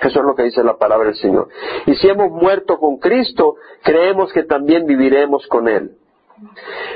Eso 0.00 0.20
es 0.20 0.26
lo 0.26 0.34
que 0.34 0.44
dice 0.44 0.62
la 0.62 0.76
palabra 0.76 1.06
del 1.06 1.16
Señor. 1.16 1.48
Y 1.86 1.94
si 1.94 2.08
hemos 2.08 2.30
muerto 2.30 2.78
con 2.78 2.98
Cristo, 2.98 3.56
creemos 3.82 4.32
que 4.32 4.44
también 4.44 4.86
viviremos 4.86 5.46
con 5.46 5.68
Él. 5.68 5.96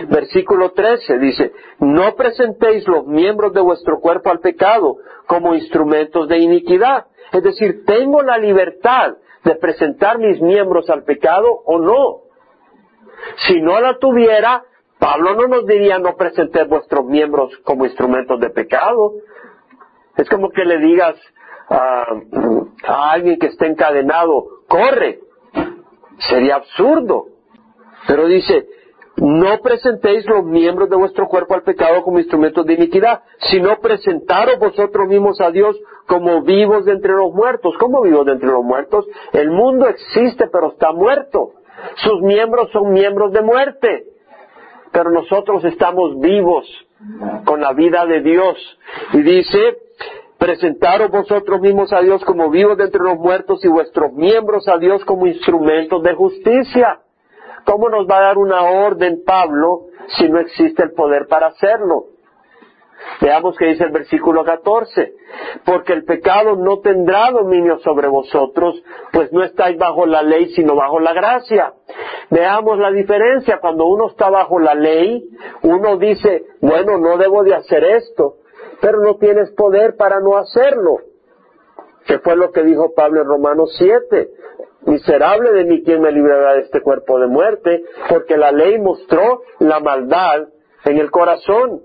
Versículo 0.09 0.73
13 0.73 1.19
dice, 1.19 1.53
no 1.79 2.15
presentéis 2.15 2.87
los 2.87 3.07
miembros 3.07 3.55
de 3.55 3.61
vuestro 3.61 4.01
cuerpo 4.01 4.31
al 4.31 4.41
pecado 4.41 4.99
como 5.27 5.55
instrumentos 5.55 6.29
de 6.29 6.39
iniquidad. 6.39 7.07
Es 7.33 7.43
decir, 7.43 7.85
tengo 7.87 8.23
la 8.23 8.37
libertad 8.37 9.15
de 9.45 9.55
presentar 9.57 10.19
mis 10.19 10.41
miembros 10.41 10.91
al 10.91 11.05
pecado 11.05 11.49
o 11.65 11.79
no. 11.79 12.21
Si 13.47 13.61
no 13.61 13.81
la 13.81 13.99
tuviera, 13.99 14.65
Pablo 14.99 15.35
no 15.35 15.47
nos 15.47 15.67
diría 15.67 15.99
no 15.99 16.17
presenté 16.17 16.65
vuestros 16.65 17.05
miembros 17.07 17.57
como 17.65 17.87
instrumentos 17.87 18.39
de 18.41 18.51
pecado. 18.51 19.15
Es 20.17 20.29
como 20.29 20.51
que 20.51 20.65
le 20.65 20.79
digas 20.79 21.17
a, 21.69 22.05
a 22.87 23.13
alguien 23.13 23.39
que 23.39 23.47
esté 23.47 23.67
encadenado, 23.67 24.45
corre. 24.69 25.21
Sería 26.19 26.57
absurdo. 26.57 27.27
Pero 28.07 28.27
dice, 28.27 28.67
no 29.17 29.61
presentéis 29.61 30.27
los 30.27 30.45
miembros 30.45 30.89
de 30.89 30.97
vuestro 30.97 31.29
cuerpo 31.29 31.55
al 31.55 31.63
pecado 31.63 32.03
como 32.03 32.19
instrumentos 32.19 32.65
de 32.65 32.75
iniquidad, 32.75 33.23
sino 33.51 33.79
presentaros 33.81 34.59
vosotros 34.59 35.09
mismos 35.09 35.41
a 35.41 35.51
Dios 35.51 35.79
como 36.11 36.43
vivos 36.43 36.85
de 36.87 36.93
entre 36.93 37.13
los 37.13 37.33
muertos. 37.33 37.73
¿Cómo 37.79 38.03
vivos 38.03 38.27
de 38.27 38.33
entre 38.33 38.49
los 38.49 38.65
muertos? 38.65 39.07
El 39.33 39.49
mundo 39.51 39.87
existe 39.87 40.49
pero 40.49 40.73
está 40.73 40.93
muerto. 40.93 41.53
Sus 41.95 42.21
miembros 42.23 42.69
son 42.73 42.93
miembros 42.93 43.33
de 43.33 43.43
muerte. 43.43 44.07
Pero 44.91 45.13
nosotros 45.13 45.65
estamos 45.65 46.19
vivos 46.19 46.67
con 47.45 47.61
la 47.61 47.73
vida 47.75 48.07
de 48.07 48.23
Dios. 48.23 48.57
Y 49.13 49.23
dice, 49.23 49.79
presentaros 50.37 51.13
vosotros 51.13 51.61
mismos 51.61 51.93
a 51.93 52.01
Dios 52.01 52.25
como 52.25 52.51
vivos 52.51 52.77
de 52.77 52.85
entre 52.87 53.03
los 53.03 53.17
muertos 53.17 53.65
y 53.65 53.69
vuestros 53.69 54.13
miembros 54.13 54.67
a 54.67 54.79
Dios 54.79 55.05
como 55.05 55.29
instrumentos 55.29 56.03
de 56.03 56.15
justicia. 56.15 57.03
¿Cómo 57.65 57.89
nos 57.89 58.09
va 58.09 58.19
a 58.19 58.23
dar 58.23 58.39
una 58.39 58.63
orden 58.63 59.23
Pablo 59.25 59.83
si 60.19 60.29
no 60.29 60.41
existe 60.41 60.83
el 60.83 60.91
poder 60.91 61.29
para 61.29 61.47
hacerlo? 61.47 62.07
Veamos 63.21 63.57
qué 63.57 63.67
dice 63.67 63.85
el 63.85 63.93
versículo 63.93 64.45
14. 64.45 65.15
Porque 65.65 65.93
el 65.93 66.05
pecado 66.05 66.57
no 66.57 66.81
tendrá 66.81 67.31
dominio 67.31 67.79
sobre 67.81 68.09
vosotros, 68.09 68.83
pues 69.13 69.33
no 69.33 69.43
estáis 69.43 69.79
bajo 69.79 70.07
la 70.07 70.23
ley, 70.23 70.51
sino 70.55 70.75
bajo 70.75 71.01
la 71.01 71.13
gracia. 71.13 71.75
Veamos 72.31 72.79
la 72.79 72.91
diferencia. 72.91 73.59
Cuando 73.61 73.87
uno 73.87 74.09
está 74.09 74.31
bajo 74.31 74.59
la 74.59 74.75
ley, 74.75 75.29
uno 75.63 75.97
dice, 75.97 76.45
bueno, 76.61 76.99
no 76.99 77.17
debo 77.19 77.43
de 77.43 77.55
hacer 77.55 77.85
esto, 77.85 78.37
pero 78.81 79.01
no 79.01 79.17
tienes 79.17 79.51
poder 79.53 79.97
para 79.97 80.21
no 80.21 80.37
hacerlo. 80.37 80.99
Que 82.07 82.19
fue 82.19 82.37
lo 82.37 82.51
que 82.51 82.63
dijo 82.63 82.95
Pablo 82.95 83.21
en 83.21 83.29
Romanos 83.29 83.75
7. 83.79 84.31
Miserable 84.87 85.53
de 85.53 85.65
mí 85.65 85.83
quien 85.83 86.01
me 86.01 86.11
librará 86.11 86.55
de 86.55 86.63
este 86.63 86.81
cuerpo 86.81 87.19
de 87.19 87.27
muerte, 87.27 87.83
porque 88.09 88.39
la 88.39 88.51
ley 88.51 88.79
mostró 88.79 89.43
la 89.59 89.79
maldad 89.79 90.49
en 90.87 90.97
el 90.97 91.11
corazón 91.11 91.83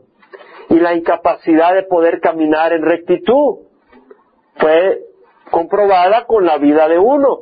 y 0.70 0.80
la 0.80 0.94
incapacidad 0.94 1.74
de 1.74 1.84
poder 1.84 2.20
caminar 2.20 2.74
en 2.74 2.84
rectitud. 2.84 3.60
Fue 4.58 5.00
comprobada 5.52 6.26
con 6.26 6.46
la 6.46 6.58
vida 6.58 6.88
de 6.88 7.00
uno. 7.00 7.40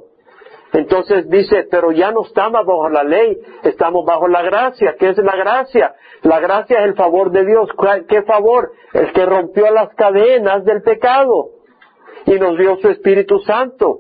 Entonces 0.73 1.29
dice, 1.29 1.67
pero 1.69 1.91
ya 1.91 2.11
no 2.11 2.23
estamos 2.25 2.65
bajo 2.65 2.89
la 2.89 3.03
ley, 3.03 3.37
estamos 3.63 4.05
bajo 4.05 4.27
la 4.27 4.41
gracia. 4.41 4.95
¿Qué 4.97 5.09
es 5.09 5.17
la 5.19 5.35
gracia? 5.35 5.93
La 6.23 6.39
gracia 6.39 6.79
es 6.79 6.85
el 6.85 6.95
favor 6.95 7.31
de 7.31 7.45
Dios. 7.45 7.69
¿Qué 8.07 8.23
favor? 8.23 8.71
El 8.91 9.13
que 9.13 9.25
rompió 9.25 9.69
las 9.71 9.93
cadenas 9.93 10.65
del 10.65 10.81
pecado 10.81 11.51
y 12.25 12.39
nos 12.39 12.57
dio 12.57 12.77
su 12.77 12.89
Espíritu 12.89 13.39
Santo. 13.39 13.99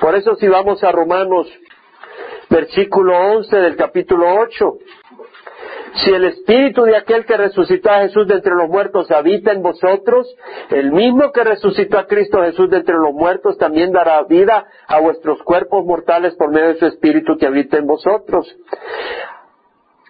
Por 0.00 0.14
eso 0.14 0.36
si 0.36 0.48
vamos 0.48 0.82
a 0.84 0.92
Romanos 0.92 1.48
versículo 2.48 3.16
11 3.36 3.56
del 3.56 3.76
capítulo 3.76 4.26
8, 4.40 4.78
si 5.94 6.10
el 6.10 6.24
espíritu 6.24 6.84
de 6.84 6.96
aquel 6.96 7.26
que 7.26 7.36
resucitó 7.36 7.90
a 7.90 8.00
Jesús 8.00 8.26
de 8.26 8.36
entre 8.36 8.54
los 8.54 8.68
muertos 8.68 9.10
habita 9.10 9.52
en 9.52 9.62
vosotros, 9.62 10.26
el 10.70 10.90
mismo 10.90 11.32
que 11.32 11.44
resucitó 11.44 11.98
a 11.98 12.06
Cristo 12.06 12.42
Jesús 12.42 12.70
de 12.70 12.78
entre 12.78 12.94
los 12.94 13.12
muertos 13.12 13.58
también 13.58 13.92
dará 13.92 14.22
vida 14.24 14.66
a 14.86 15.00
vuestros 15.00 15.42
cuerpos 15.42 15.84
mortales 15.84 16.34
por 16.36 16.50
medio 16.50 16.68
de 16.68 16.78
su 16.78 16.86
espíritu 16.86 17.36
que 17.36 17.46
habita 17.46 17.76
en 17.76 17.86
vosotros. 17.86 18.56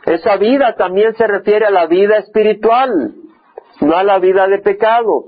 Esa 0.05 0.37
vida 0.37 0.75
también 0.77 1.15
se 1.15 1.27
refiere 1.27 1.67
a 1.67 1.71
la 1.71 1.87
vida 1.87 2.19
espiritual, 2.19 3.15
no 3.81 3.97
a 3.97 4.05
la 4.05 4.19
vida 4.19 4.47
de 4.47 4.59
pecado. 4.59 5.27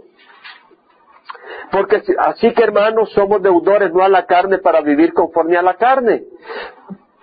Porque 1.71 2.03
así 2.19 2.53
que 2.53 2.63
hermanos 2.63 3.11
somos 3.13 3.43
deudores 3.43 3.93
no 3.93 4.03
a 4.03 4.09
la 4.09 4.27
carne 4.27 4.59
para 4.59 4.81
vivir 4.81 5.13
conforme 5.13 5.57
a 5.57 5.63
la 5.63 5.75
carne. 5.75 6.25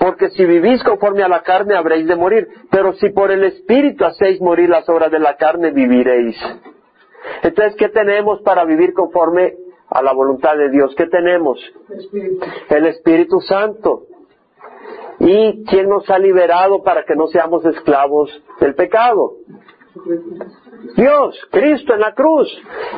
Porque 0.01 0.31
si 0.31 0.43
vivís 0.45 0.83
conforme 0.83 1.21
a 1.21 1.27
la 1.27 1.43
carne 1.43 1.75
habréis 1.75 2.07
de 2.07 2.15
morir, 2.15 2.47
pero 2.71 2.93
si 2.93 3.11
por 3.11 3.29
el 3.29 3.43
Espíritu 3.43 4.03
hacéis 4.03 4.41
morir 4.41 4.67
las 4.67 4.89
obras 4.89 5.11
de 5.11 5.19
la 5.19 5.35
carne, 5.37 5.69
viviréis. 5.69 6.35
Entonces, 7.43 7.75
¿qué 7.77 7.87
tenemos 7.89 8.41
para 8.41 8.65
vivir 8.65 8.93
conforme 8.95 9.53
a 9.87 10.01
la 10.01 10.11
voluntad 10.13 10.57
de 10.57 10.71
Dios? 10.71 10.95
¿Qué 10.97 11.05
tenemos? 11.05 11.59
El 12.69 12.87
Espíritu, 12.87 13.41
Santo. 13.41 14.07
¿Y 15.19 15.63
quién 15.65 15.87
nos 15.87 16.09
ha 16.09 16.17
liberado 16.17 16.81
para 16.81 17.03
que 17.03 17.15
no 17.15 17.27
seamos 17.27 17.63
esclavos 17.63 18.31
del 18.59 18.73
pecado? 18.73 19.33
Dios, 20.95 21.39
Cristo 21.51 21.93
en 21.93 21.99
la 21.99 22.15
cruz. 22.15 22.49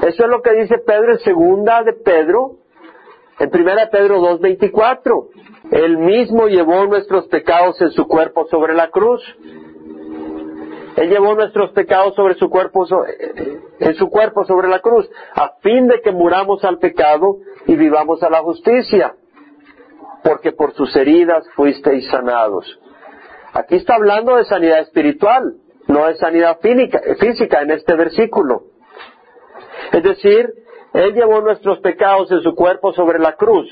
Eso 0.08 0.24
es 0.24 0.30
lo 0.30 0.42
que 0.42 0.54
dice 0.54 0.78
Pedro 0.78 1.12
en 1.12 1.20
segunda 1.20 1.84
de 1.84 1.92
Pedro, 1.92 2.60
en 3.40 3.50
primera 3.50 3.82
de 3.82 3.88
Pedro 3.88 4.22
2.24. 4.22 5.28
Él 5.72 5.98
mismo 5.98 6.48
llevó 6.48 6.86
nuestros 6.86 7.28
pecados 7.28 7.82
en 7.82 7.92
su 7.92 8.08
cuerpo 8.08 8.48
sobre 8.50 8.74
la 8.74 8.90
cruz. 8.90 9.22
Él 10.96 11.10
llevó 11.10 11.34
nuestros 11.34 11.72
pecados 11.72 12.16
sobre 12.16 12.36
su 12.36 12.50
cuerpo, 12.50 12.86
en 13.80 13.96
su 13.96 14.10
cuerpo 14.10 14.44
sobre 14.46 14.68
la 14.68 14.80
cruz, 14.80 15.10
a 15.34 15.54
fin 15.62 15.88
de 15.88 16.02
que 16.02 16.12
muramos 16.12 16.64
al 16.64 16.78
pecado 16.78 17.38
y 17.66 17.76
vivamos 17.76 18.22
a 18.22 18.30
la 18.30 18.42
justicia, 18.42 19.16
porque 20.24 20.52
por 20.52 20.74
sus 20.74 20.96
heridas 20.96 21.46
fuisteis 21.56 22.08
sanados. 22.10 22.80
Aquí 23.54 23.76
está 23.76 23.96
hablando 23.96 24.36
de 24.36 24.46
sanidad 24.46 24.80
espiritual, 24.80 25.56
no 25.88 26.08
de 26.08 26.16
sanidad 26.16 26.60
física 26.60 27.62
en 27.62 27.72
este 27.72 27.96
versículo. 27.96 28.64
Es 29.92 30.04
decir, 30.04 30.54
Él 30.94 31.14
llevó 31.14 31.42
nuestros 31.42 31.80
pecados 31.80 32.32
en 32.32 32.42
su 32.42 32.54
cuerpo 32.54 32.94
sobre 32.94 33.20
la 33.20 33.34
cruz, 33.34 33.68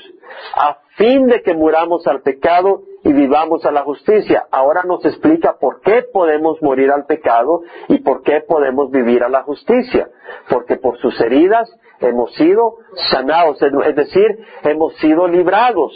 a 0.56 0.78
fin 0.96 1.26
de 1.26 1.42
que 1.42 1.54
muramos 1.54 2.06
al 2.06 2.22
pecado 2.22 2.82
y 3.04 3.12
vivamos 3.12 3.64
a 3.64 3.72
la 3.72 3.82
justicia. 3.82 4.46
Ahora 4.50 4.82
nos 4.84 5.04
explica 5.04 5.56
por 5.58 5.80
qué 5.80 6.04
podemos 6.12 6.60
morir 6.62 6.90
al 6.90 7.06
pecado 7.06 7.62
y 7.88 7.98
por 7.98 8.22
qué 8.22 8.40
podemos 8.46 8.90
vivir 8.90 9.22
a 9.24 9.28
la 9.28 9.42
justicia. 9.42 10.08
Porque 10.48 10.76
por 10.76 10.98
sus 10.98 11.20
heridas 11.20 11.70
hemos 12.00 12.34
sido 12.34 12.76
sanados, 13.10 13.60
es 13.62 13.96
decir, 13.96 14.26
hemos 14.62 14.94
sido 14.96 15.26
librados 15.26 15.92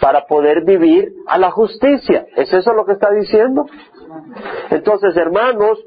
para 0.00 0.26
poder 0.26 0.64
vivir 0.64 1.12
a 1.26 1.38
la 1.38 1.50
justicia. 1.50 2.26
¿Es 2.36 2.52
eso 2.52 2.72
lo 2.72 2.84
que 2.84 2.92
está 2.92 3.10
diciendo? 3.10 3.66
Entonces, 4.70 5.16
hermanos, 5.16 5.84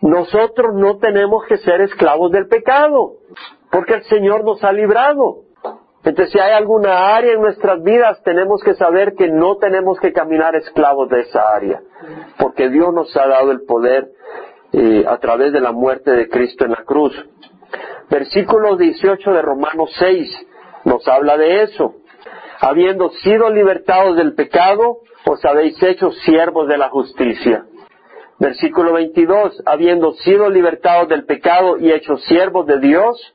nosotros 0.00 0.74
no 0.74 0.98
tenemos 0.98 1.44
que 1.46 1.56
ser 1.58 1.80
esclavos 1.80 2.30
del 2.30 2.46
pecado, 2.46 3.14
porque 3.70 3.94
el 3.94 4.04
Señor 4.04 4.44
nos 4.44 4.62
ha 4.62 4.72
librado. 4.72 5.47
Entonces, 6.08 6.32
si 6.32 6.38
hay 6.38 6.52
alguna 6.52 7.14
área 7.14 7.34
en 7.34 7.42
nuestras 7.42 7.82
vidas, 7.82 8.22
tenemos 8.22 8.62
que 8.62 8.72
saber 8.72 9.12
que 9.12 9.28
no 9.28 9.58
tenemos 9.58 10.00
que 10.00 10.10
caminar 10.10 10.56
esclavos 10.56 11.10
de 11.10 11.20
esa 11.20 11.54
área, 11.54 11.82
porque 12.38 12.70
Dios 12.70 12.94
nos 12.94 13.14
ha 13.14 13.26
dado 13.26 13.50
el 13.50 13.60
poder 13.66 14.08
eh, 14.72 15.04
a 15.06 15.18
través 15.18 15.52
de 15.52 15.60
la 15.60 15.72
muerte 15.72 16.10
de 16.12 16.30
Cristo 16.30 16.64
en 16.64 16.70
la 16.70 16.82
cruz. 16.86 17.12
Versículo 18.08 18.76
18 18.76 19.32
de 19.32 19.42
Romanos 19.42 19.90
6 19.98 20.46
nos 20.86 21.06
habla 21.06 21.36
de 21.36 21.64
eso. 21.64 21.96
Habiendo 22.58 23.10
sido 23.10 23.50
libertados 23.50 24.16
del 24.16 24.34
pecado, 24.34 25.00
os 25.26 25.44
habéis 25.44 25.76
hecho 25.82 26.10
siervos 26.10 26.68
de 26.68 26.78
la 26.78 26.88
justicia. 26.88 27.66
Versículo 28.38 28.94
22, 28.94 29.62
habiendo 29.66 30.12
sido 30.14 30.48
libertados 30.48 31.06
del 31.08 31.26
pecado 31.26 31.76
y 31.76 31.92
hechos 31.92 32.24
siervos 32.24 32.66
de 32.66 32.78
Dios, 32.78 33.34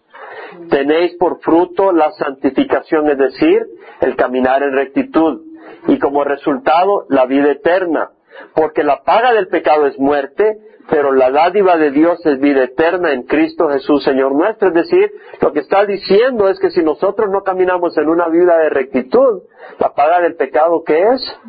tenéis 0.70 1.16
por 1.18 1.40
fruto 1.42 1.92
la 1.92 2.12
santificación, 2.12 3.10
es 3.10 3.18
decir, 3.18 3.66
el 4.02 4.16
caminar 4.16 4.64
en 4.64 4.74
rectitud, 4.74 5.42
y 5.88 6.00
como 6.00 6.24
resultado 6.24 7.06
la 7.10 7.26
vida 7.26 7.52
eterna, 7.52 8.12
porque 8.56 8.84
la 8.84 9.04
paga 9.04 9.34
del 9.34 9.48
pecado 9.48 9.86
es 9.88 10.00
muerte, 10.00 10.58
pero 10.90 11.14
la 11.14 11.32
dádiva 11.32 11.78
de 11.78 11.92
Dios 11.92 12.26
es 12.26 12.40
vida 12.40 12.64
eterna 12.64 13.14
en 13.14 13.24
Cristo 13.24 13.70
Jesús, 13.70 14.04
Señor 14.04 14.34
nuestro. 14.34 14.70
Es 14.70 14.74
decir, 14.74 15.12
lo 15.42 15.54
que 15.54 15.60
está 15.60 15.86
diciendo 15.86 16.50
es 16.50 16.60
que 16.60 16.72
si 16.72 16.84
nosotros 16.84 17.30
no 17.32 17.42
caminamos 17.44 17.98
en 17.98 18.10
una 18.10 18.28
vida 18.28 18.58
de 18.58 18.70
rectitud, 18.70 19.44
la 19.80 19.94
paga 19.94 20.20
del 20.22 20.36
pecado, 20.36 20.84
¿qué 20.86 21.04
es? 21.14 21.40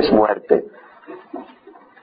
Es 0.00 0.12
muerte. 0.12 0.64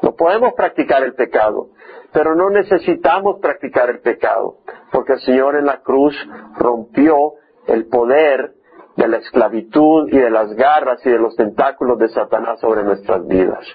No 0.02 0.16
podemos 0.16 0.54
practicar 0.54 1.04
el 1.04 1.14
pecado. 1.14 1.68
Pero 2.13 2.36
no 2.36 2.50
necesitamos 2.50 3.39
practicar 3.41 3.89
el 3.89 4.02
pecado, 4.02 4.58
porque 4.91 5.13
el 5.13 5.19
Señor 5.21 5.56
en 5.56 5.65
la 5.65 5.82
cruz 5.82 6.15
rompió 6.58 7.34
el 7.67 7.88
poder 7.88 8.54
de 8.97 9.08
la 9.08 9.17
esclavitud 9.17 10.10
y 10.10 10.17
de 10.17 10.30
las 10.30 10.54
garras 10.54 11.06
y 11.06 11.10
de 11.10 11.19
los 11.19 11.36
tentáculos 11.36 11.97
de 12.00 12.10
Satanás 12.10 12.60
sobre 12.60 12.84
nuestras 12.84 13.26
vidas. 13.28 13.65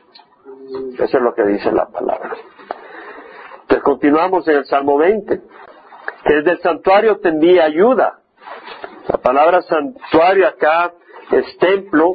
Eso 0.98 1.16
es 1.16 1.22
lo 1.22 1.34
que 1.34 1.44
dice 1.44 1.72
la 1.72 1.86
palabra. 1.86 2.34
Entonces 3.62 3.82
continuamos 3.82 4.46
en 4.48 4.56
el 4.56 4.64
Salmo 4.66 4.98
20, 4.98 5.40
que 6.24 6.34
desde 6.34 6.52
el 6.52 6.60
santuario 6.60 7.18
tendía 7.18 7.64
ayuda. 7.64 8.20
La 9.08 9.18
palabra 9.18 9.62
santuario 9.62 10.46
acá 10.46 10.92
es 11.30 11.58
templo, 11.58 12.12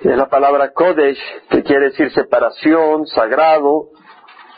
es 0.00 0.16
la 0.16 0.28
palabra 0.28 0.72
Kodesh, 0.72 1.18
que 1.50 1.62
quiere 1.62 1.86
decir 1.86 2.12
separación, 2.12 3.06
sagrado, 3.06 3.88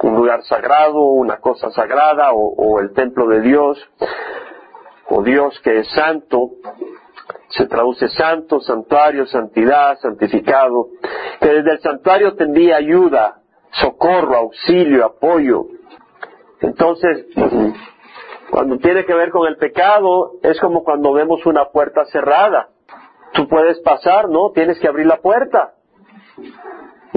un 0.09 0.17
lugar 0.17 0.43
sagrado, 0.45 1.01
una 1.01 1.39
cosa 1.39 1.71
sagrada, 1.71 2.33
o, 2.33 2.81
el 2.81 2.93
templo 2.93 3.29
de 3.29 3.41
Dios, 3.41 3.79
o 5.09 5.23
Dios 5.23 5.59
que 5.63 5.81
es 5.81 5.89
santo, 5.91 6.51
se 7.49 7.67
traduce 7.67 8.09
santo, 8.09 8.61
santuario, 8.61 9.27
santidad, 9.27 9.99
santificado, 9.99 10.89
que 11.41 11.49
desde 11.49 11.73
el 11.73 11.81
santuario 11.81 12.35
tendría 12.35 12.77
ayuda, 12.77 13.41
socorro, 13.71 14.37
auxilio, 14.37 15.05
apoyo. 15.05 15.67
Entonces, 16.61 17.27
cuando 18.51 18.79
tiene 18.79 19.05
que 19.05 19.15
ver 19.15 19.31
con 19.31 19.47
el 19.47 19.57
pecado, 19.57 20.33
es 20.43 20.61
como 20.61 20.85
cuando 20.85 21.13
vemos 21.13 21.45
una 21.47 21.67
puerta 21.67 22.05
cerrada. 22.07 22.69
Tú 23.33 23.47
puedes 23.49 23.79
pasar, 23.81 24.29
¿no? 24.29 24.51
Tienes 24.53 24.79
que 24.81 24.89
abrir 24.89 25.07
la 25.07 25.19
puerta. 25.19 25.75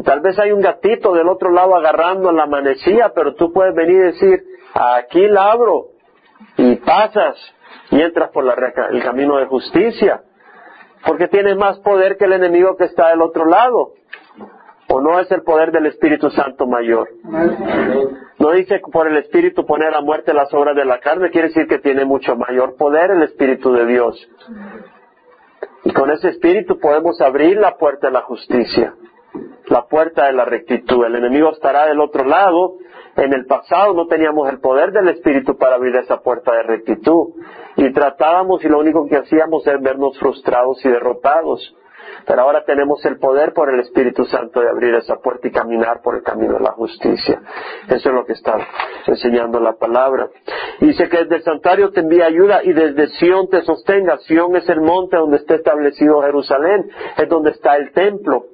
Tal 0.03 0.21
vez 0.21 0.37
hay 0.39 0.51
un 0.51 0.61
gatito 0.61 1.13
del 1.13 1.27
otro 1.27 1.51
lado 1.51 1.75
agarrando 1.75 2.31
la 2.31 2.45
manecilla, 2.45 3.11
pero 3.13 3.35
tú 3.35 3.51
puedes 3.51 3.75
venir 3.75 3.95
y 3.95 4.05
decir, 4.11 4.43
aquí 4.73 5.27
la 5.27 5.51
abro. 5.51 5.87
y 6.57 6.75
pasas 6.77 7.37
y 7.91 8.01
entras 8.01 8.31
por 8.31 8.45
el 8.45 9.03
camino 9.03 9.37
de 9.37 9.45
justicia, 9.45 10.21
porque 11.05 11.27
tienes 11.27 11.57
más 11.57 11.79
poder 11.79 12.17
que 12.17 12.25
el 12.25 12.33
enemigo 12.33 12.75
que 12.77 12.85
está 12.85 13.09
del 13.09 13.21
otro 13.21 13.45
lado. 13.45 13.93
¿O 14.93 14.99
no 14.99 15.19
es 15.19 15.31
el 15.31 15.43
poder 15.43 15.71
del 15.71 15.85
Espíritu 15.85 16.29
Santo 16.29 16.67
mayor? 16.67 17.07
No 18.39 18.51
dice 18.51 18.81
por 18.91 19.07
el 19.07 19.15
Espíritu 19.17 19.65
poner 19.65 19.93
a 19.93 20.01
muerte 20.01 20.33
las 20.33 20.53
obras 20.53 20.75
de 20.75 20.83
la 20.83 20.99
carne, 20.99 21.29
quiere 21.29 21.47
decir 21.47 21.67
que 21.67 21.79
tiene 21.79 22.03
mucho 22.03 22.35
mayor 22.35 22.75
poder 22.75 23.11
el 23.11 23.23
Espíritu 23.23 23.71
de 23.71 23.85
Dios. 23.85 24.29
Y 25.85 25.93
con 25.93 26.11
ese 26.11 26.29
Espíritu 26.29 26.77
podemos 26.79 27.21
abrir 27.21 27.57
la 27.57 27.77
puerta 27.77 28.07
de 28.07 28.13
la 28.13 28.21
justicia, 28.21 28.93
la 29.67 29.85
puerta 29.87 30.25
de 30.25 30.33
la 30.33 30.45
rectitud. 30.45 31.05
El 31.05 31.15
enemigo 31.15 31.51
estará 31.51 31.85
del 31.87 31.99
otro 31.99 32.25
lado. 32.25 32.75
En 33.15 33.33
el 33.33 33.45
pasado 33.45 33.93
no 33.93 34.07
teníamos 34.07 34.49
el 34.49 34.59
poder 34.59 34.91
del 34.91 35.09
Espíritu 35.09 35.57
para 35.57 35.75
abrir 35.75 35.95
esa 35.95 36.21
puerta 36.21 36.53
de 36.53 36.63
rectitud. 36.63 37.33
Y 37.77 37.91
tratábamos 37.93 38.63
y 38.63 38.69
lo 38.69 38.79
único 38.79 39.07
que 39.07 39.17
hacíamos 39.17 39.65
es 39.65 39.81
vernos 39.81 40.17
frustrados 40.19 40.83
y 40.85 40.89
derrotados. 40.89 41.75
Pero 42.25 42.41
ahora 42.41 42.63
tenemos 42.65 43.03
el 43.05 43.17
poder 43.17 43.53
por 43.53 43.73
el 43.73 43.79
Espíritu 43.79 44.25
Santo 44.25 44.59
de 44.59 44.69
abrir 44.69 44.93
esa 44.95 45.17
puerta 45.17 45.47
y 45.47 45.51
caminar 45.51 46.01
por 46.01 46.15
el 46.15 46.23
camino 46.23 46.53
de 46.53 46.59
la 46.59 46.71
justicia. 46.71 47.41
Eso 47.87 48.09
es 48.09 48.15
lo 48.15 48.25
que 48.25 48.33
está 48.33 48.57
enseñando 49.07 49.59
la 49.59 49.73
palabra. 49.73 50.29
Dice 50.79 51.09
que 51.09 51.19
desde 51.19 51.37
el 51.37 51.43
santuario 51.43 51.91
te 51.91 52.01
envía 52.01 52.25
ayuda 52.25 52.63
y 52.63 52.73
desde 52.73 53.07
Sión 53.07 53.47
te 53.49 53.61
sostenga. 53.61 54.17
Sión 54.19 54.55
es 54.55 54.67
el 54.69 54.81
monte 54.81 55.17
donde 55.17 55.37
está 55.37 55.55
establecido 55.55 56.21
Jerusalén, 56.21 56.89
es 57.17 57.29
donde 57.29 57.51
está 57.51 57.77
el 57.77 57.91
templo. 57.91 58.45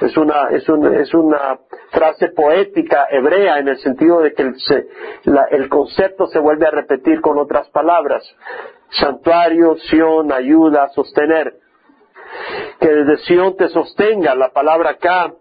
Es 0.00 0.16
una, 0.16 0.48
es, 0.50 0.66
es 0.66 1.14
una 1.14 1.58
frase 1.90 2.28
poética 2.28 3.06
hebrea 3.10 3.58
en 3.58 3.68
el 3.68 3.78
sentido 3.78 4.20
de 4.20 4.32
que 4.32 4.42
el, 4.42 5.68
concepto 5.68 6.26
se 6.26 6.38
vuelve 6.38 6.66
a 6.66 6.70
repetir 6.70 7.20
con 7.20 7.38
otras 7.38 7.68
palabras. 7.68 8.24
Santuario, 8.90 9.76
Sión, 9.76 10.32
ayuda, 10.32 10.88
sostener 10.88 11.54
que 12.80 12.88
desde 12.88 13.18
Sion 13.24 13.56
te 13.56 13.68
sostenga. 13.68 14.34
La 14.34 14.50
palabra 14.50 14.90
acá 14.90 15.34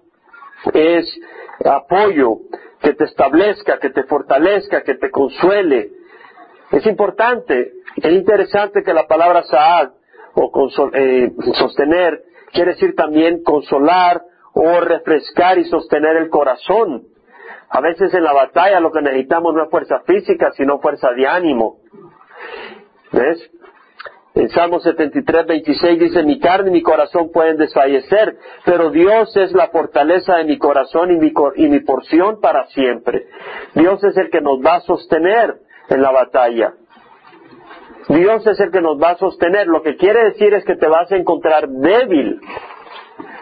es 0.74 1.20
apoyo, 1.64 2.40
que 2.82 2.94
te 2.94 3.06
establezca, 3.06 3.80
que 3.80 3.90
te 3.90 4.04
fortalezca, 4.04 4.84
que 4.84 4.96
te 4.96 5.10
consuele. 5.10 5.92
Es 6.72 6.86
importante, 6.86 7.74
es 7.96 8.12
interesante 8.12 8.84
que 8.84 8.94
la 8.94 9.08
palabra 9.08 9.44
Saad 9.44 9.92
o 10.36 10.70
eh, 10.94 11.32
sostener 11.54 12.24
quiere 12.52 12.72
decir 12.72 12.96
también 12.96 13.44
consolar 13.44 14.22
o 14.62 14.82
refrescar 14.82 15.58
y 15.58 15.66
sostener 15.66 16.18
el 16.18 16.30
corazón. 16.30 17.04
A 17.70 17.80
veces 17.82 18.14
en 18.14 18.24
la 18.24 18.34
batalla 18.34 18.80
lo 18.82 18.92
que 18.92 19.02
necesitamos 19.02 19.56
no 19.56 19.64
es 19.64 19.70
fuerza 19.70 20.02
física, 20.02 20.52
sino 20.52 20.80
fuerza 20.80 21.12
de 21.12 21.28
ánimo. 21.28 21.78
¿Ves? 23.14 23.50
En 24.36 24.50
Salmo 24.50 24.80
73, 24.80 25.48
26 25.48 26.00
dice, 26.00 26.24
mi 26.24 26.40
carne 26.40 26.70
y 26.70 26.74
mi 26.74 26.82
corazón 26.82 27.32
pueden 27.32 27.58
desfallecer, 27.58 28.38
pero 28.66 28.92
Dios 28.92 29.36
es 29.36 29.54
la 29.54 29.70
fortaleza 29.70 30.36
de 30.36 30.44
mi 30.44 30.58
corazón 30.58 31.12
y 31.12 31.18
mi, 31.18 31.34
y 31.56 31.68
mi 31.68 31.80
porción 31.80 32.40
para 32.40 32.66
siempre. 32.68 33.28
Dios 33.76 34.04
es 34.04 34.16
el 34.18 34.30
que 34.30 34.42
nos 34.42 34.60
va 34.60 34.76
a 34.76 34.82
sostener 34.82 35.56
en 35.90 36.02
la 36.02 36.12
batalla. 36.12 36.74
Dios 38.10 38.46
es 38.48 38.60
el 38.60 38.72
que 38.72 38.82
nos 38.82 39.02
va 39.02 39.12
a 39.12 39.18
sostener. 39.18 39.68
Lo 39.68 39.84
que 39.84 39.96
quiere 39.96 40.26
decir 40.26 40.54
es 40.54 40.66
que 40.66 40.76
te 40.76 40.88
vas 40.88 41.12
a 41.12 41.16
encontrar 41.16 41.68
débil, 41.68 42.40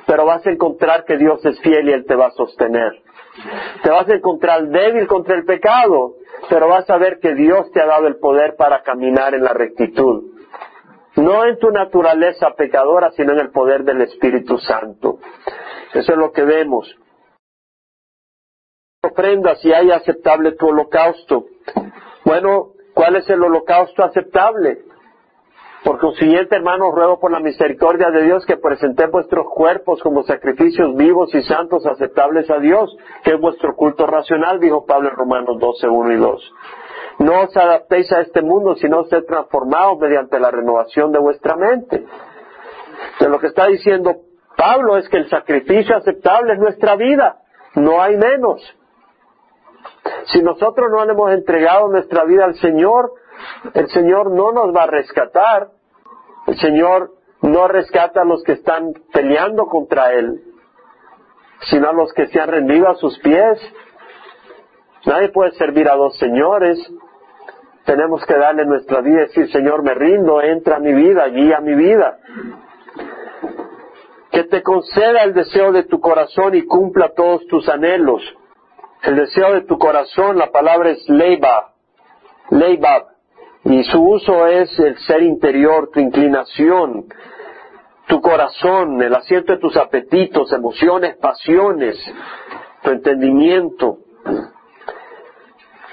pero 0.07 0.25
vas 0.25 0.47
a 0.47 0.51
encontrar 0.51 1.03
que 1.03 1.17
Dios 1.17 1.45
es 1.45 1.59
fiel 1.59 1.89
y 1.89 1.93
Él 1.93 2.05
te 2.05 2.15
va 2.15 2.27
a 2.27 2.31
sostener. 2.31 3.03
Te 3.83 3.91
vas 3.91 4.07
a 4.09 4.15
encontrar 4.15 4.67
débil 4.69 5.05
contra 5.05 5.35
el 5.35 5.43
pecado, 5.43 6.15
pero 6.49 6.69
vas 6.69 6.89
a 6.89 6.97
ver 6.97 7.19
que 7.19 7.35
Dios 7.35 7.69
te 7.73 7.81
ha 7.81 7.85
dado 7.85 8.07
el 8.07 8.15
poder 8.15 8.55
para 8.55 8.81
caminar 8.83 9.35
en 9.35 9.43
la 9.43 9.53
rectitud. 9.53 10.31
No 11.17 11.45
en 11.45 11.59
tu 11.59 11.71
naturaleza 11.71 12.51
pecadora, 12.55 13.11
sino 13.11 13.33
en 13.33 13.39
el 13.39 13.51
poder 13.51 13.83
del 13.83 14.01
Espíritu 14.01 14.57
Santo. 14.57 15.19
Eso 15.93 16.11
es 16.13 16.17
lo 16.17 16.31
que 16.31 16.43
vemos. 16.43 16.95
Ofrenda 19.03 19.55
si 19.55 19.73
hay 19.73 19.91
aceptable 19.91 20.53
tu 20.53 20.67
holocausto. 20.67 21.45
Bueno, 22.23 22.73
¿cuál 22.93 23.17
es 23.17 23.29
el 23.29 23.43
holocausto 23.43 24.03
aceptable? 24.03 24.86
Por 25.83 25.99
consiguiente, 25.99 26.55
hermanos, 26.55 26.93
ruego 26.93 27.19
por 27.19 27.31
la 27.31 27.39
misericordia 27.39 28.09
de 28.09 28.23
Dios 28.23 28.45
que 28.45 28.57
presenté 28.57 29.07
vuestros 29.07 29.45
cuerpos 29.53 30.01
como 30.01 30.23
sacrificios 30.23 30.95
vivos 30.95 31.33
y 31.35 31.41
santos 31.43 31.85
aceptables 31.85 32.49
a 32.49 32.59
Dios, 32.59 32.95
que 33.23 33.33
es 33.33 33.39
vuestro 33.39 33.75
culto 33.75 34.05
racional, 34.07 34.59
dijo 34.59 34.85
Pablo 34.85 35.09
en 35.09 35.15
Romanos 35.15 35.57
12, 35.59 35.87
1 35.87 36.11
y 36.13 36.17
2. 36.17 36.53
No 37.19 37.41
os 37.41 37.55
adaptéis 37.55 38.11
a 38.11 38.21
este 38.21 38.41
mundo, 38.41 38.75
sino 38.75 39.03
sed 39.05 39.23
transformados 39.25 39.97
mediante 39.99 40.39
la 40.39 40.51
renovación 40.51 41.11
de 41.11 41.19
vuestra 41.19 41.55
mente. 41.55 42.05
De 43.19 43.29
lo 43.29 43.39
que 43.39 43.47
está 43.47 43.67
diciendo 43.67 44.15
Pablo 44.57 44.97
es 44.97 45.07
que 45.09 45.17
el 45.17 45.29
sacrificio 45.29 45.95
aceptable 45.95 46.53
es 46.53 46.59
nuestra 46.59 46.95
vida, 46.95 47.37
no 47.75 48.01
hay 48.01 48.17
menos. 48.17 48.59
Si 50.25 50.41
nosotros 50.41 50.89
no 50.91 51.05
le 51.05 51.13
hemos 51.13 51.31
entregado 51.31 51.87
nuestra 51.89 52.25
vida 52.25 52.45
al 52.45 52.55
Señor, 52.55 53.13
el 53.73 53.89
Señor 53.89 54.31
no 54.31 54.51
nos 54.51 54.75
va 54.75 54.83
a 54.83 54.87
rescatar. 54.87 55.69
El 56.47 56.57
Señor 56.57 57.11
no 57.41 57.67
rescata 57.67 58.21
a 58.21 58.25
los 58.25 58.43
que 58.43 58.53
están 58.53 58.93
peleando 59.13 59.65
contra 59.65 60.13
Él, 60.13 60.41
sino 61.69 61.89
a 61.89 61.93
los 61.93 62.13
que 62.13 62.27
se 62.27 62.39
han 62.39 62.49
rendido 62.49 62.89
a 62.89 62.95
sus 62.95 63.17
pies. 63.19 63.59
Nadie 65.05 65.29
puede 65.29 65.51
servir 65.51 65.89
a 65.89 65.95
dos 65.95 66.17
señores 66.17 66.79
tenemos 67.87 68.25
que 68.25 68.35
darle 68.35 68.65
nuestra 68.65 68.99
vida 68.99 69.15
y 69.15 69.27
decir, 69.27 69.49
Señor, 69.49 69.81
me 69.81 69.93
rindo, 69.93 70.41
entra 70.41 70.75
a 70.75 70.79
mi 70.79 70.93
vida, 70.93 71.25
guía 71.29 71.61
mi 71.61 71.73
vida. 71.73 72.19
Que 74.29 74.43
te 74.43 74.61
conceda 74.61 75.23
el 75.23 75.33
deseo 75.33 75.71
de 75.71 75.83
tu 75.83 76.01
corazón 76.01 76.53
y 76.53 76.65
cumpla 76.65 77.13
todos 77.15 77.47
tus 77.47 77.69
anhelos. 77.69 78.21
El 79.03 79.15
deseo 79.15 79.53
de 79.53 79.61
tu 79.61 79.77
corazón, 79.77 80.37
la 80.37 80.51
palabra 80.51 80.89
es 80.89 81.07
leiba, 81.07 81.75
leibab, 82.49 83.03
y 83.69 83.83
su 83.83 84.01
uso 84.01 84.47
es 84.47 84.79
el 84.79 84.97
ser 84.99 85.23
interior, 85.23 85.89
tu 85.91 85.99
inclinación, 85.99 87.05
tu 88.07 88.21
corazón, 88.21 89.01
el 89.01 89.13
asiento 89.13 89.53
de 89.53 89.59
tus 89.59 89.75
apetitos, 89.75 90.53
emociones, 90.53 91.17
pasiones, 91.17 91.97
tu 92.81 92.91
entendimiento 92.91 93.97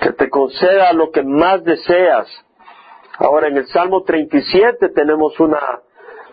que 0.01 0.13
te 0.13 0.31
conceda 0.31 0.93
lo 0.93 1.11
que 1.11 1.25
más 1.25 1.65
deseas. 1.65 2.29
Ahora 3.19 3.49
en 3.49 3.57
el 3.57 3.67
Salmo 3.67 4.05
37 4.05 4.91
tenemos 4.91 5.41
una, 5.41 5.81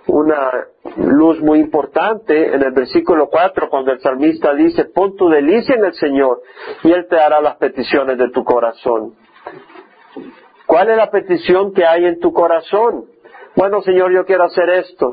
una 0.08 0.68
luz 0.98 1.42
muy 1.42 1.60
importante 1.60 2.54
en 2.54 2.62
el 2.62 2.72
versículo 2.72 3.30
4 3.30 3.68
cuando 3.68 3.92
el 3.92 4.00
salmista 4.00 4.54
dice, 4.54 4.86
pon 4.86 5.16
tu 5.16 5.28
delicia 5.28 5.74
en 5.74 5.86
el 5.86 5.94
Señor 5.94 6.42
y 6.84 6.92
Él 6.92 7.08
te 7.10 7.20
hará 7.20 7.42
las 7.42 7.56
peticiones 7.56 8.20
de 8.20 8.30
tu 8.30 8.44
corazón. 8.44 9.16
¿Cuál 10.72 10.90
es 10.90 10.96
la 10.96 11.12
petición 11.12 11.74
que 11.74 11.86
hay 11.86 12.06
en 12.06 12.22
tu 12.22 12.32
corazón? 12.32 13.04
Bueno, 13.58 13.82
Señor, 13.82 14.14
yo 14.14 14.26
quiero 14.26 14.46
hacer 14.46 14.70
esto. 14.70 15.12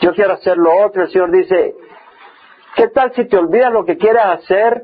Yo 0.00 0.12
quiero 0.12 0.32
hacer 0.32 0.56
lo 0.58 0.76
otro. 0.84 1.02
El 1.02 1.08
Señor 1.12 1.30
dice, 1.30 1.76
¿qué 2.74 2.88
tal 2.88 3.12
si 3.12 3.28
te 3.28 3.36
olvidas 3.36 3.72
lo 3.72 3.84
que 3.84 3.96
quieres 3.96 4.24
hacer 4.24 4.82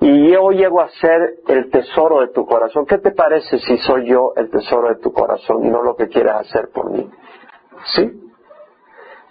y 0.00 0.32
yo 0.32 0.52
llego 0.52 0.80
a 0.80 0.88
ser 0.88 1.34
el 1.48 1.70
tesoro 1.70 2.22
de 2.22 2.28
tu 2.28 2.46
corazón. 2.46 2.86
¿Qué 2.86 2.96
te 2.96 3.10
parece 3.10 3.58
si 3.58 3.76
soy 3.76 4.08
yo 4.08 4.32
el 4.36 4.48
tesoro 4.50 4.88
de 4.88 4.96
tu 4.96 5.12
corazón 5.12 5.66
y 5.66 5.68
no 5.68 5.82
lo 5.82 5.96
que 5.96 6.08
quieres 6.08 6.32
hacer 6.36 6.70
por 6.72 6.90
mí? 6.90 7.06
¿Sí? 7.84 8.10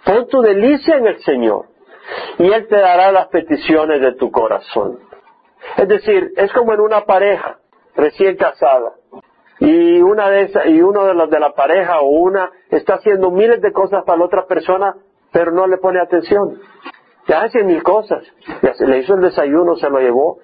Pon 0.04 0.28
tu 0.28 0.40
delicia 0.40 0.98
en 0.98 1.08
el 1.08 1.20
Señor 1.24 1.66
y 2.38 2.46
Él 2.48 2.68
te 2.68 2.76
dará 2.76 3.10
las 3.10 3.26
peticiones 3.26 4.00
de 4.00 4.14
tu 4.14 4.30
corazón. 4.30 5.00
Es 5.76 5.88
decir, 5.88 6.30
es 6.36 6.52
como 6.52 6.74
en 6.74 6.80
una 6.80 7.04
pareja 7.06 7.58
recién 7.96 8.36
casada 8.36 8.92
y 9.60 10.00
una 10.00 10.28
de 10.30 10.50
y 10.66 10.80
uno 10.80 11.04
de 11.04 11.14
los 11.14 11.30
de 11.30 11.38
la 11.38 11.52
pareja 11.52 12.00
o 12.00 12.08
una 12.08 12.50
está 12.70 12.94
haciendo 12.94 13.30
miles 13.30 13.60
de 13.60 13.72
cosas 13.72 14.04
para 14.04 14.18
la 14.18 14.24
otra 14.24 14.46
persona, 14.46 14.96
pero 15.32 15.52
no 15.52 15.66
le 15.66 15.78
pone 15.78 16.00
atención. 16.00 16.60
Ya 17.26 17.42
hace 17.42 17.62
mil 17.64 17.82
cosas. 17.82 18.22
Le 18.80 18.98
hizo 18.98 19.14
el 19.14 19.22
desayuno, 19.22 19.76
se 19.76 19.88
lo 19.88 19.98
llevó, 19.98 20.38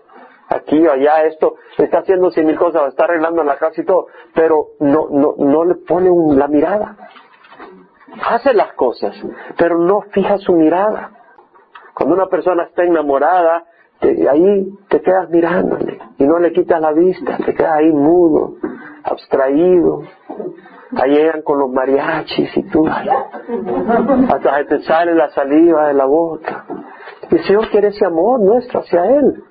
aquí 0.48 0.86
o 0.86 0.92
allá, 0.92 1.24
esto, 1.24 1.56
está 1.78 1.98
haciendo 1.98 2.30
cien 2.30 2.46
mil 2.46 2.58
cosas, 2.58 2.88
está 2.88 3.04
arreglando 3.04 3.42
la 3.42 3.56
casa 3.56 3.80
y 3.80 3.84
todo, 3.84 4.06
pero 4.34 4.68
no, 4.80 5.08
no, 5.10 5.34
no 5.38 5.64
le 5.64 5.74
pone 5.74 6.10
la 6.36 6.48
mirada. 6.48 6.96
Hace 8.28 8.54
las 8.54 8.72
cosas, 8.74 9.14
pero 9.56 9.78
no 9.78 10.02
fija 10.12 10.38
su 10.38 10.52
mirada. 10.52 11.12
Cuando 11.94 12.14
una 12.14 12.26
persona 12.26 12.64
está 12.64 12.84
enamorada, 12.84 13.64
ahí 14.00 14.68
te 14.88 15.02
quedas 15.02 15.28
mirándole 15.30 15.98
y 16.18 16.24
no 16.24 16.38
le 16.38 16.52
quitas 16.52 16.80
la 16.80 16.92
vista, 16.92 17.36
te 17.44 17.54
quedas 17.54 17.72
ahí 17.72 17.92
mudo, 17.92 18.54
abstraído. 19.04 20.02
Ahí 20.96 21.12
llegan 21.12 21.42
con 21.42 21.58
los 21.60 21.70
mariachis 21.70 22.56
y 22.56 22.62
tú, 22.64 22.84
hasta 22.86 24.56
que 24.56 24.64
te 24.64 24.82
sale 24.82 25.14
la 25.14 25.30
saliva 25.30 25.88
de 25.88 25.94
la 25.94 26.04
boca. 26.04 26.64
Y 27.30 27.36
el 27.36 27.44
Señor 27.44 27.68
quiere 27.70 27.88
ese 27.88 28.04
amor 28.06 28.40
nuestro 28.40 28.80
hacia 28.80 29.04
Él 29.06 29.44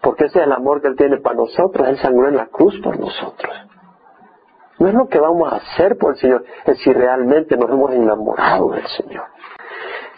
porque 0.00 0.26
ese 0.26 0.40
es 0.40 0.46
el 0.46 0.52
amor 0.52 0.80
que 0.80 0.88
Él 0.88 0.96
tiene 0.96 1.18
para 1.18 1.36
nosotros. 1.36 1.86
Él 1.86 1.98
sangró 1.98 2.28
en 2.28 2.36
la 2.36 2.46
cruz 2.46 2.78
por 2.82 2.98
nosotros. 2.98 3.54
no 4.78 4.88
es 4.88 4.94
lo 4.94 5.08
que 5.08 5.20
vamos 5.20 5.52
a 5.52 5.56
hacer 5.56 5.98
por 5.98 6.12
el 6.12 6.16
Señor, 6.18 6.44
es 6.64 6.78
si 6.78 6.92
realmente 6.92 7.56
nos 7.56 7.70
hemos 7.70 7.92
enamorado 7.92 8.70
del 8.70 8.86
Señor. 8.86 9.24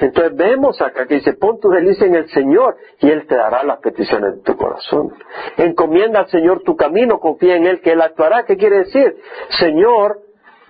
Entonces 0.02 0.34
vemos 0.36 0.82
acá 0.82 1.06
que 1.06 1.14
dice, 1.14 1.34
pon 1.34 1.60
tu 1.60 1.70
delicia 1.70 2.08
en 2.08 2.16
el 2.16 2.28
Señor 2.28 2.76
y 2.98 3.08
Él 3.08 3.24
te 3.28 3.36
dará 3.36 3.62
las 3.62 3.78
peticiones 3.78 4.34
de 4.34 4.42
tu 4.42 4.56
corazón. 4.56 5.14
Encomienda 5.56 6.18
al 6.18 6.26
Señor 6.26 6.62
tu 6.64 6.74
camino, 6.74 7.20
confía 7.20 7.54
en 7.54 7.66
Él 7.66 7.80
que 7.80 7.92
Él 7.92 8.00
actuará. 8.00 8.44
¿Qué 8.44 8.56
quiere 8.56 8.78
decir? 8.78 9.16
Señor, 9.60 10.18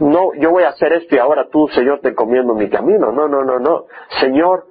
no, 0.01 0.35
yo 0.35 0.51
voy 0.51 0.65
a 0.65 0.69
hacer 0.69 0.93
esto 0.93 1.15
y 1.15 1.19
ahora 1.19 1.49
tú, 1.51 1.67
Señor, 1.69 2.01
te 2.01 2.11
encomiendo 2.11 2.53
mi 2.53 2.69
camino. 2.69 3.11
No, 3.11 3.27
no, 3.27 3.43
no, 3.43 3.59
no. 3.59 3.87
Señor, 4.21 4.67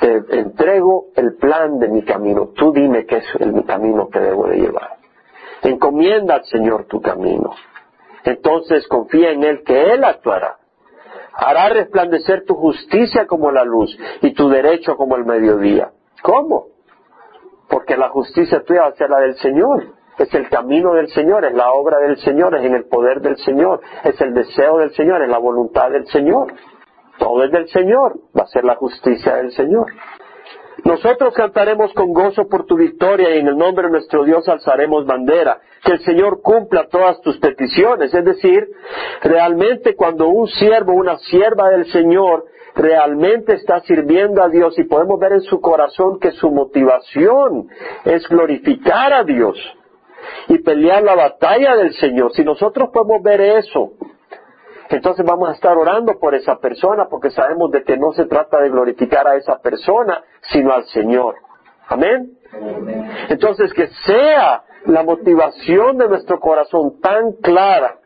te 0.00 0.38
entrego 0.38 1.08
el 1.14 1.36
plan 1.36 1.78
de 1.78 1.88
mi 1.88 2.02
camino. 2.02 2.52
Tú 2.56 2.72
dime 2.72 3.04
qué 3.04 3.18
es 3.18 3.26
el 3.40 3.62
camino 3.66 4.08
que 4.08 4.20
debo 4.20 4.46
de 4.46 4.56
llevar. 4.56 4.96
Encomienda 5.62 6.36
al 6.36 6.44
Señor 6.46 6.86
tu 6.86 7.02
camino. 7.02 7.50
Entonces 8.24 8.88
confía 8.88 9.32
en 9.32 9.44
Él 9.44 9.62
que 9.66 9.92
Él 9.92 10.02
actuará. 10.02 10.56
Hará 11.40 11.68
resplandecer 11.68 12.44
tu 12.44 12.56
justicia 12.56 13.28
como 13.28 13.52
la 13.52 13.62
luz 13.62 13.96
y 14.22 14.34
tu 14.34 14.48
derecho 14.48 14.96
como 14.96 15.14
el 15.14 15.24
mediodía. 15.24 15.92
¿Cómo? 16.20 16.66
Porque 17.68 17.96
la 17.96 18.08
justicia 18.08 18.64
tuya 18.64 18.82
va 18.82 18.88
a 18.88 18.96
ser 18.96 19.08
la 19.08 19.20
del 19.20 19.36
Señor. 19.36 19.94
Es 20.18 20.34
el 20.34 20.48
camino 20.48 20.94
del 20.94 21.06
Señor, 21.10 21.44
es 21.44 21.54
la 21.54 21.70
obra 21.70 21.98
del 21.98 22.16
Señor, 22.16 22.56
es 22.56 22.64
en 22.64 22.74
el 22.74 22.86
poder 22.86 23.20
del 23.20 23.36
Señor, 23.36 23.80
es 24.02 24.20
el 24.20 24.34
deseo 24.34 24.78
del 24.78 24.90
Señor, 24.90 25.22
es 25.22 25.28
la 25.28 25.38
voluntad 25.38 25.92
del 25.92 26.08
Señor. 26.08 26.52
Todo 27.20 27.44
es 27.44 27.52
del 27.52 27.68
Señor, 27.68 28.18
va 28.36 28.42
a 28.42 28.48
ser 28.48 28.64
la 28.64 28.74
justicia 28.74 29.36
del 29.36 29.52
Señor. 29.52 29.86
Nosotros 30.84 31.34
cantaremos 31.34 31.92
con 31.92 32.12
gozo 32.12 32.48
por 32.48 32.64
tu 32.64 32.76
victoria 32.76 33.34
y 33.34 33.40
en 33.40 33.48
el 33.48 33.56
nombre 33.56 33.86
de 33.86 33.92
nuestro 33.92 34.24
Dios 34.24 34.48
alzaremos 34.48 35.06
bandera. 35.06 35.60
Que 35.84 35.92
el 35.92 36.00
Señor 36.00 36.40
cumpla 36.42 36.88
todas 36.88 37.20
tus 37.20 37.38
peticiones. 37.38 38.14
Es 38.14 38.24
decir, 38.24 38.68
realmente 39.22 39.96
cuando 39.96 40.28
un 40.28 40.46
siervo, 40.48 40.92
una 40.92 41.18
sierva 41.18 41.70
del 41.70 41.86
Señor, 41.86 42.44
realmente 42.74 43.54
está 43.54 43.80
sirviendo 43.80 44.42
a 44.42 44.48
Dios 44.48 44.78
y 44.78 44.84
podemos 44.84 45.18
ver 45.18 45.32
en 45.32 45.42
su 45.42 45.60
corazón 45.60 46.20
que 46.20 46.30
su 46.32 46.50
motivación 46.50 47.68
es 48.04 48.26
glorificar 48.28 49.12
a 49.12 49.24
Dios 49.24 49.58
y 50.48 50.58
pelear 50.58 51.02
la 51.02 51.16
batalla 51.16 51.76
del 51.76 51.92
Señor. 51.94 52.32
Si 52.32 52.44
nosotros 52.44 52.90
podemos 52.92 53.22
ver 53.22 53.40
eso, 53.40 53.92
entonces 54.90 55.24
vamos 55.26 55.50
a 55.50 55.52
estar 55.52 55.76
orando 55.76 56.18
por 56.18 56.34
esa 56.34 56.56
persona 56.56 57.08
porque 57.10 57.30
sabemos 57.30 57.70
de 57.70 57.82
que 57.82 57.98
no 57.98 58.12
se 58.12 58.24
trata 58.24 58.60
de 58.60 58.70
glorificar 58.70 59.26
a 59.28 59.36
esa 59.36 59.58
persona, 59.58 60.22
sino 60.52 60.72
al 60.72 60.84
Señor. 60.86 61.36
Amén. 61.88 62.32
Entonces 63.28 63.72
que 63.72 63.88
sea 64.06 64.64
la 64.86 65.02
motivación 65.02 65.98
de 65.98 66.08
nuestro 66.08 66.40
corazón 66.40 67.00
tan 67.00 67.32
clara 67.42 67.98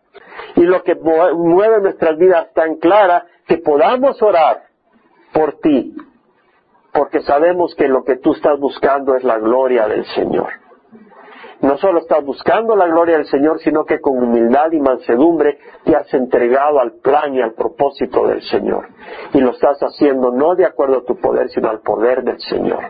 y 0.56 0.62
lo 0.62 0.82
que 0.82 0.94
mueve 0.94 1.80
nuestras 1.80 2.16
vidas 2.18 2.52
tan 2.54 2.76
clara 2.76 3.26
que 3.46 3.58
podamos 3.58 4.20
orar 4.22 4.64
por 5.32 5.58
ti, 5.60 5.94
porque 6.92 7.20
sabemos 7.20 7.74
que 7.74 7.88
lo 7.88 8.04
que 8.04 8.16
tú 8.16 8.32
estás 8.32 8.58
buscando 8.58 9.14
es 9.16 9.24
la 9.24 9.38
gloria 9.38 9.86
del 9.88 10.04
Señor 10.06 10.61
no 11.62 11.78
solo 11.78 12.00
estás 12.00 12.24
buscando 12.24 12.74
la 12.74 12.86
gloria 12.86 13.16
del 13.16 13.26
Señor, 13.26 13.60
sino 13.60 13.84
que 13.84 14.00
con 14.00 14.18
humildad 14.18 14.72
y 14.72 14.80
mansedumbre 14.80 15.58
te 15.84 15.94
has 15.94 16.12
entregado 16.12 16.80
al 16.80 16.94
plan 17.00 17.34
y 17.34 17.40
al 17.40 17.54
propósito 17.54 18.26
del 18.26 18.42
Señor. 18.42 18.88
Y 19.32 19.40
lo 19.40 19.52
estás 19.52 19.78
haciendo 19.80 20.32
no 20.32 20.56
de 20.56 20.66
acuerdo 20.66 20.98
a 20.98 21.04
tu 21.04 21.16
poder, 21.16 21.48
sino 21.50 21.70
al 21.70 21.80
poder 21.80 22.24
del 22.24 22.40
Señor. 22.40 22.82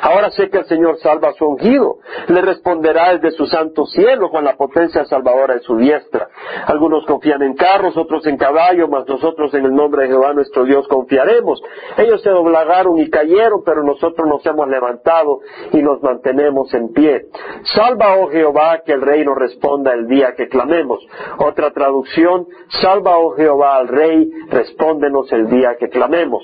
Ahora 0.00 0.30
sé 0.30 0.50
que 0.50 0.58
el 0.58 0.64
Señor 0.66 0.98
salva 0.98 1.28
a 1.28 1.32
su 1.34 1.46
ungido. 1.46 1.98
Le 2.28 2.40
responderá 2.40 3.16
desde 3.16 3.36
su 3.36 3.46
santo 3.46 3.86
cielo 3.86 4.30
con 4.30 4.44
la 4.44 4.56
potencia 4.56 5.04
salvadora 5.04 5.54
de 5.54 5.60
su 5.60 5.76
diestra. 5.76 6.28
Algunos 6.66 7.06
confían 7.06 7.42
en 7.42 7.54
carros, 7.54 7.96
otros 7.96 8.26
en 8.26 8.36
caballos, 8.36 8.88
mas 8.88 9.06
nosotros 9.06 9.54
en 9.54 9.64
el 9.64 9.74
nombre 9.74 10.02
de 10.02 10.08
Jehová 10.08 10.32
nuestro 10.32 10.64
Dios 10.64 10.86
confiaremos. 10.88 11.62
Ellos 11.96 12.22
se 12.22 12.30
doblagaron 12.30 12.98
y 12.98 13.08
cayeron, 13.10 13.62
pero 13.64 13.84
nosotros 13.84 14.26
nos 14.26 14.44
hemos 14.46 14.68
levantado 14.68 15.40
y 15.72 15.82
nos 15.82 16.02
mantenemos 16.02 16.72
en 16.74 16.92
pie. 16.92 17.26
Salva, 17.62 18.16
oh 18.16 18.28
Jehová, 18.28 18.82
que 18.84 18.92
el 18.92 19.02
rey 19.02 19.24
nos 19.24 19.36
responda 19.36 19.92
el 19.92 20.08
día 20.08 20.34
que 20.36 20.48
clamemos. 20.48 20.98
Otra 21.38 21.70
traducción, 21.70 22.46
salva, 22.68 23.18
oh 23.18 23.34
Jehová, 23.36 23.76
al 23.76 23.88
rey, 23.88 24.28
respóndenos 24.50 25.32
el 25.32 25.48
día 25.48 25.76
que 25.78 25.88
clamemos. 25.88 26.42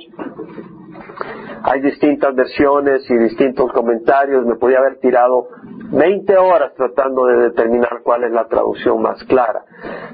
Hay 1.63 1.81
distintas 1.81 2.35
versiones 2.35 3.09
y 3.11 3.17
distintos 3.17 3.73
comentarios. 3.73 4.45
Me 4.47 4.57
podía 4.57 4.79
haber 4.79 4.99
tirado 5.01 5.49
20 5.91 6.37
horas 6.37 6.73
tratando 6.75 7.27
de 7.27 7.37
determinar 7.49 8.01
cuál 8.03 8.25
es 8.25 8.33
la 8.33 8.47
traducción 8.47 9.01
más 9.03 9.23
clara. 9.25 9.65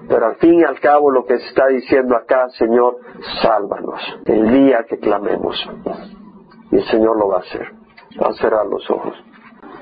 Pero 0.08 0.26
al 0.26 0.36
fin 0.36 0.60
y 0.60 0.64
al 0.64 0.78
cabo 0.80 1.10
lo 1.10 1.24
que 1.24 1.38
se 1.38 1.46
está 1.48 1.66
diciendo 1.68 2.16
acá, 2.16 2.48
Señor, 2.50 2.96
sálvanos 3.42 4.00
el 4.26 4.50
día 4.50 4.84
que 4.88 4.98
clamemos. 4.98 5.56
Y 6.70 6.76
el 6.76 6.84
Señor 6.84 7.18
lo 7.18 7.28
va 7.28 7.36
a 7.36 7.40
hacer. 7.40 7.68
Vamos 8.18 8.38
a 8.38 8.42
cerrar 8.42 8.66
los 8.66 8.90
ojos. 8.90 9.14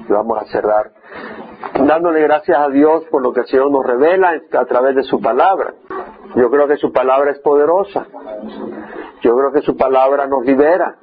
Y 0.08 0.12
vamos 0.12 0.42
a 0.42 0.46
cerrar 0.46 0.92
dándole 1.86 2.20
gracias 2.22 2.58
a 2.58 2.68
Dios 2.68 3.04
por 3.10 3.22
lo 3.22 3.32
que 3.32 3.40
el 3.40 3.46
Señor 3.46 3.70
nos 3.70 3.86
revela 3.86 4.32
a 4.52 4.64
través 4.64 4.94
de 4.96 5.02
su 5.02 5.20
palabra. 5.20 5.74
Yo 6.34 6.50
creo 6.50 6.66
que 6.66 6.76
su 6.76 6.92
palabra 6.92 7.30
es 7.30 7.38
poderosa. 7.40 8.06
Yo 9.22 9.36
creo 9.36 9.52
que 9.52 9.60
su 9.62 9.76
palabra 9.76 10.26
nos 10.26 10.44
libera. 10.44 10.96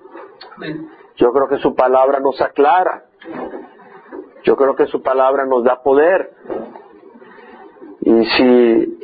Yo 1.18 1.32
creo 1.32 1.48
que 1.48 1.58
su 1.58 1.76
palabra 1.76 2.20
nos 2.20 2.42
aclara. 2.42 3.06
Yo 4.44 4.56
creo 4.56 4.76
que 4.76 4.88
su 4.88 5.02
palabra 5.02 5.46
nos 5.46 5.64
da 5.64 5.82
poder. 5.84 6.32
Y 8.02 8.26
si 8.26 9.00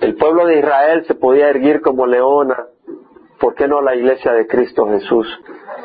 el 0.00 0.16
pueblo 0.16 0.46
de 0.46 0.58
Israel 0.58 1.04
se 1.06 1.14
podía 1.14 1.48
erguir 1.48 1.80
como 1.80 2.06
leona, 2.06 2.66
¿por 3.38 3.54
qué 3.54 3.68
no 3.68 3.80
la 3.80 3.94
iglesia 3.94 4.32
de 4.32 4.46
Cristo 4.46 4.86
Jesús? 4.88 5.26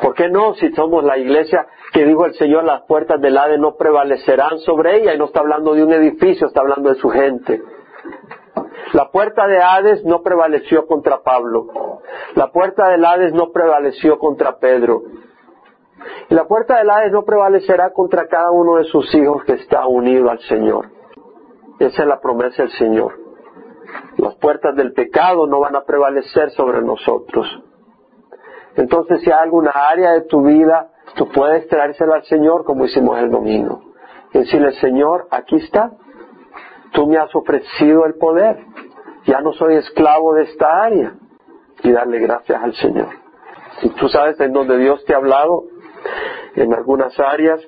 ¿Por 0.02 0.14
qué 0.14 0.28
no 0.28 0.54
si 0.54 0.72
somos 0.72 1.04
la 1.04 1.18
iglesia 1.18 1.66
que 1.92 2.04
dijo 2.04 2.26
el 2.26 2.34
Señor, 2.34 2.64
las 2.64 2.82
puertas 2.82 3.20
del 3.20 3.38
Hades 3.38 3.58
no 3.58 3.76
prevalecerán 3.76 4.58
sobre 4.60 4.96
ella? 4.96 5.14
Y 5.14 5.18
no 5.18 5.26
está 5.26 5.40
hablando 5.40 5.74
de 5.74 5.84
un 5.84 5.92
edificio, 5.92 6.48
está 6.48 6.60
hablando 6.60 6.90
de 6.90 6.96
su 6.96 7.08
gente. 7.08 7.62
La 8.92 9.10
puerta 9.10 9.46
de 9.46 9.58
Hades 9.58 10.04
no 10.04 10.22
prevaleció 10.22 10.86
contra 10.86 11.22
Pablo. 11.22 11.66
La 12.34 12.50
puerta 12.50 12.88
del 12.88 13.04
Hades 13.04 13.32
no 13.32 13.50
prevaleció 13.52 14.18
contra 14.18 14.58
Pedro. 14.58 15.02
Y 16.30 16.34
la 16.34 16.46
puerta 16.46 16.78
del 16.78 16.90
Hades 16.90 17.12
no 17.12 17.24
prevalecerá 17.24 17.92
contra 17.92 18.28
cada 18.28 18.50
uno 18.50 18.76
de 18.76 18.84
sus 18.84 19.14
hijos 19.14 19.44
que 19.44 19.54
está 19.54 19.86
unido 19.86 20.30
al 20.30 20.38
Señor. 20.40 20.90
Esa 21.78 22.02
es 22.02 22.08
la 22.08 22.20
promesa 22.20 22.62
del 22.62 22.72
Señor. 22.72 23.14
Las 24.16 24.34
puertas 24.36 24.74
del 24.74 24.92
pecado 24.92 25.46
no 25.46 25.60
van 25.60 25.76
a 25.76 25.84
prevalecer 25.84 26.50
sobre 26.50 26.82
nosotros. 26.82 27.46
Entonces, 28.76 29.20
si 29.22 29.30
hay 29.30 29.40
alguna 29.42 29.70
área 29.70 30.12
de 30.12 30.22
tu 30.22 30.42
vida, 30.42 30.90
tú 31.16 31.28
puedes 31.28 31.66
traérsela 31.68 32.16
al 32.16 32.24
Señor 32.24 32.64
como 32.64 32.84
hicimos 32.84 33.18
el 33.18 33.30
domingo. 33.30 33.82
Y 34.32 34.38
decirle, 34.38 34.72
Señor, 34.72 35.26
aquí 35.30 35.56
está. 35.56 35.92
Tú 36.92 37.06
me 37.06 37.18
has 37.18 37.34
ofrecido 37.34 38.06
el 38.06 38.14
poder. 38.14 38.64
Ya 39.26 39.40
no 39.40 39.52
soy 39.52 39.76
esclavo 39.76 40.34
de 40.34 40.44
esta 40.44 40.84
área. 40.84 41.14
Y 41.82 41.92
darle 41.92 42.18
gracias 42.18 42.62
al 42.62 42.74
Señor. 42.74 43.08
Si 43.80 43.90
tú 43.90 44.08
sabes 44.08 44.40
en 44.40 44.52
donde 44.52 44.78
Dios 44.78 45.04
te 45.04 45.14
ha 45.14 45.18
hablado, 45.18 45.64
en 46.56 46.74
algunas 46.74 47.18
áreas, 47.20 47.60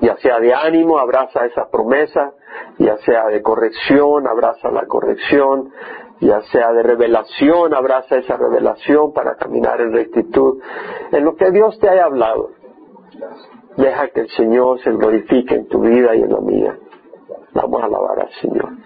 ya 0.00 0.16
sea 0.16 0.38
de 0.38 0.52
ánimo, 0.52 0.98
abraza 0.98 1.46
esa 1.46 1.70
promesa, 1.70 2.32
ya 2.78 2.98
sea 2.98 3.26
de 3.26 3.40
corrección, 3.40 4.26
abraza 4.26 4.70
la 4.70 4.86
corrección, 4.86 5.72
ya 6.20 6.42
sea 6.42 6.72
de 6.72 6.82
revelación, 6.82 7.74
abraza 7.74 8.16
esa 8.16 8.36
revelación 8.36 9.12
para 9.12 9.36
caminar 9.36 9.80
en 9.80 9.92
rectitud. 9.92 10.60
En 11.12 11.24
lo 11.24 11.36
que 11.36 11.50
Dios 11.50 11.78
te 11.78 11.88
haya 11.88 12.04
hablado, 12.04 12.50
deja 13.76 14.08
que 14.08 14.20
el 14.20 14.28
Señor 14.30 14.80
se 14.80 14.90
glorifique 14.90 15.54
en 15.54 15.68
tu 15.68 15.80
vida 15.80 16.14
y 16.14 16.22
en 16.22 16.32
la 16.32 16.40
mía. 16.40 16.78
Vamos 17.54 17.82
a 17.82 17.86
alabar 17.86 18.20
al 18.20 18.30
Señor. 18.40 18.84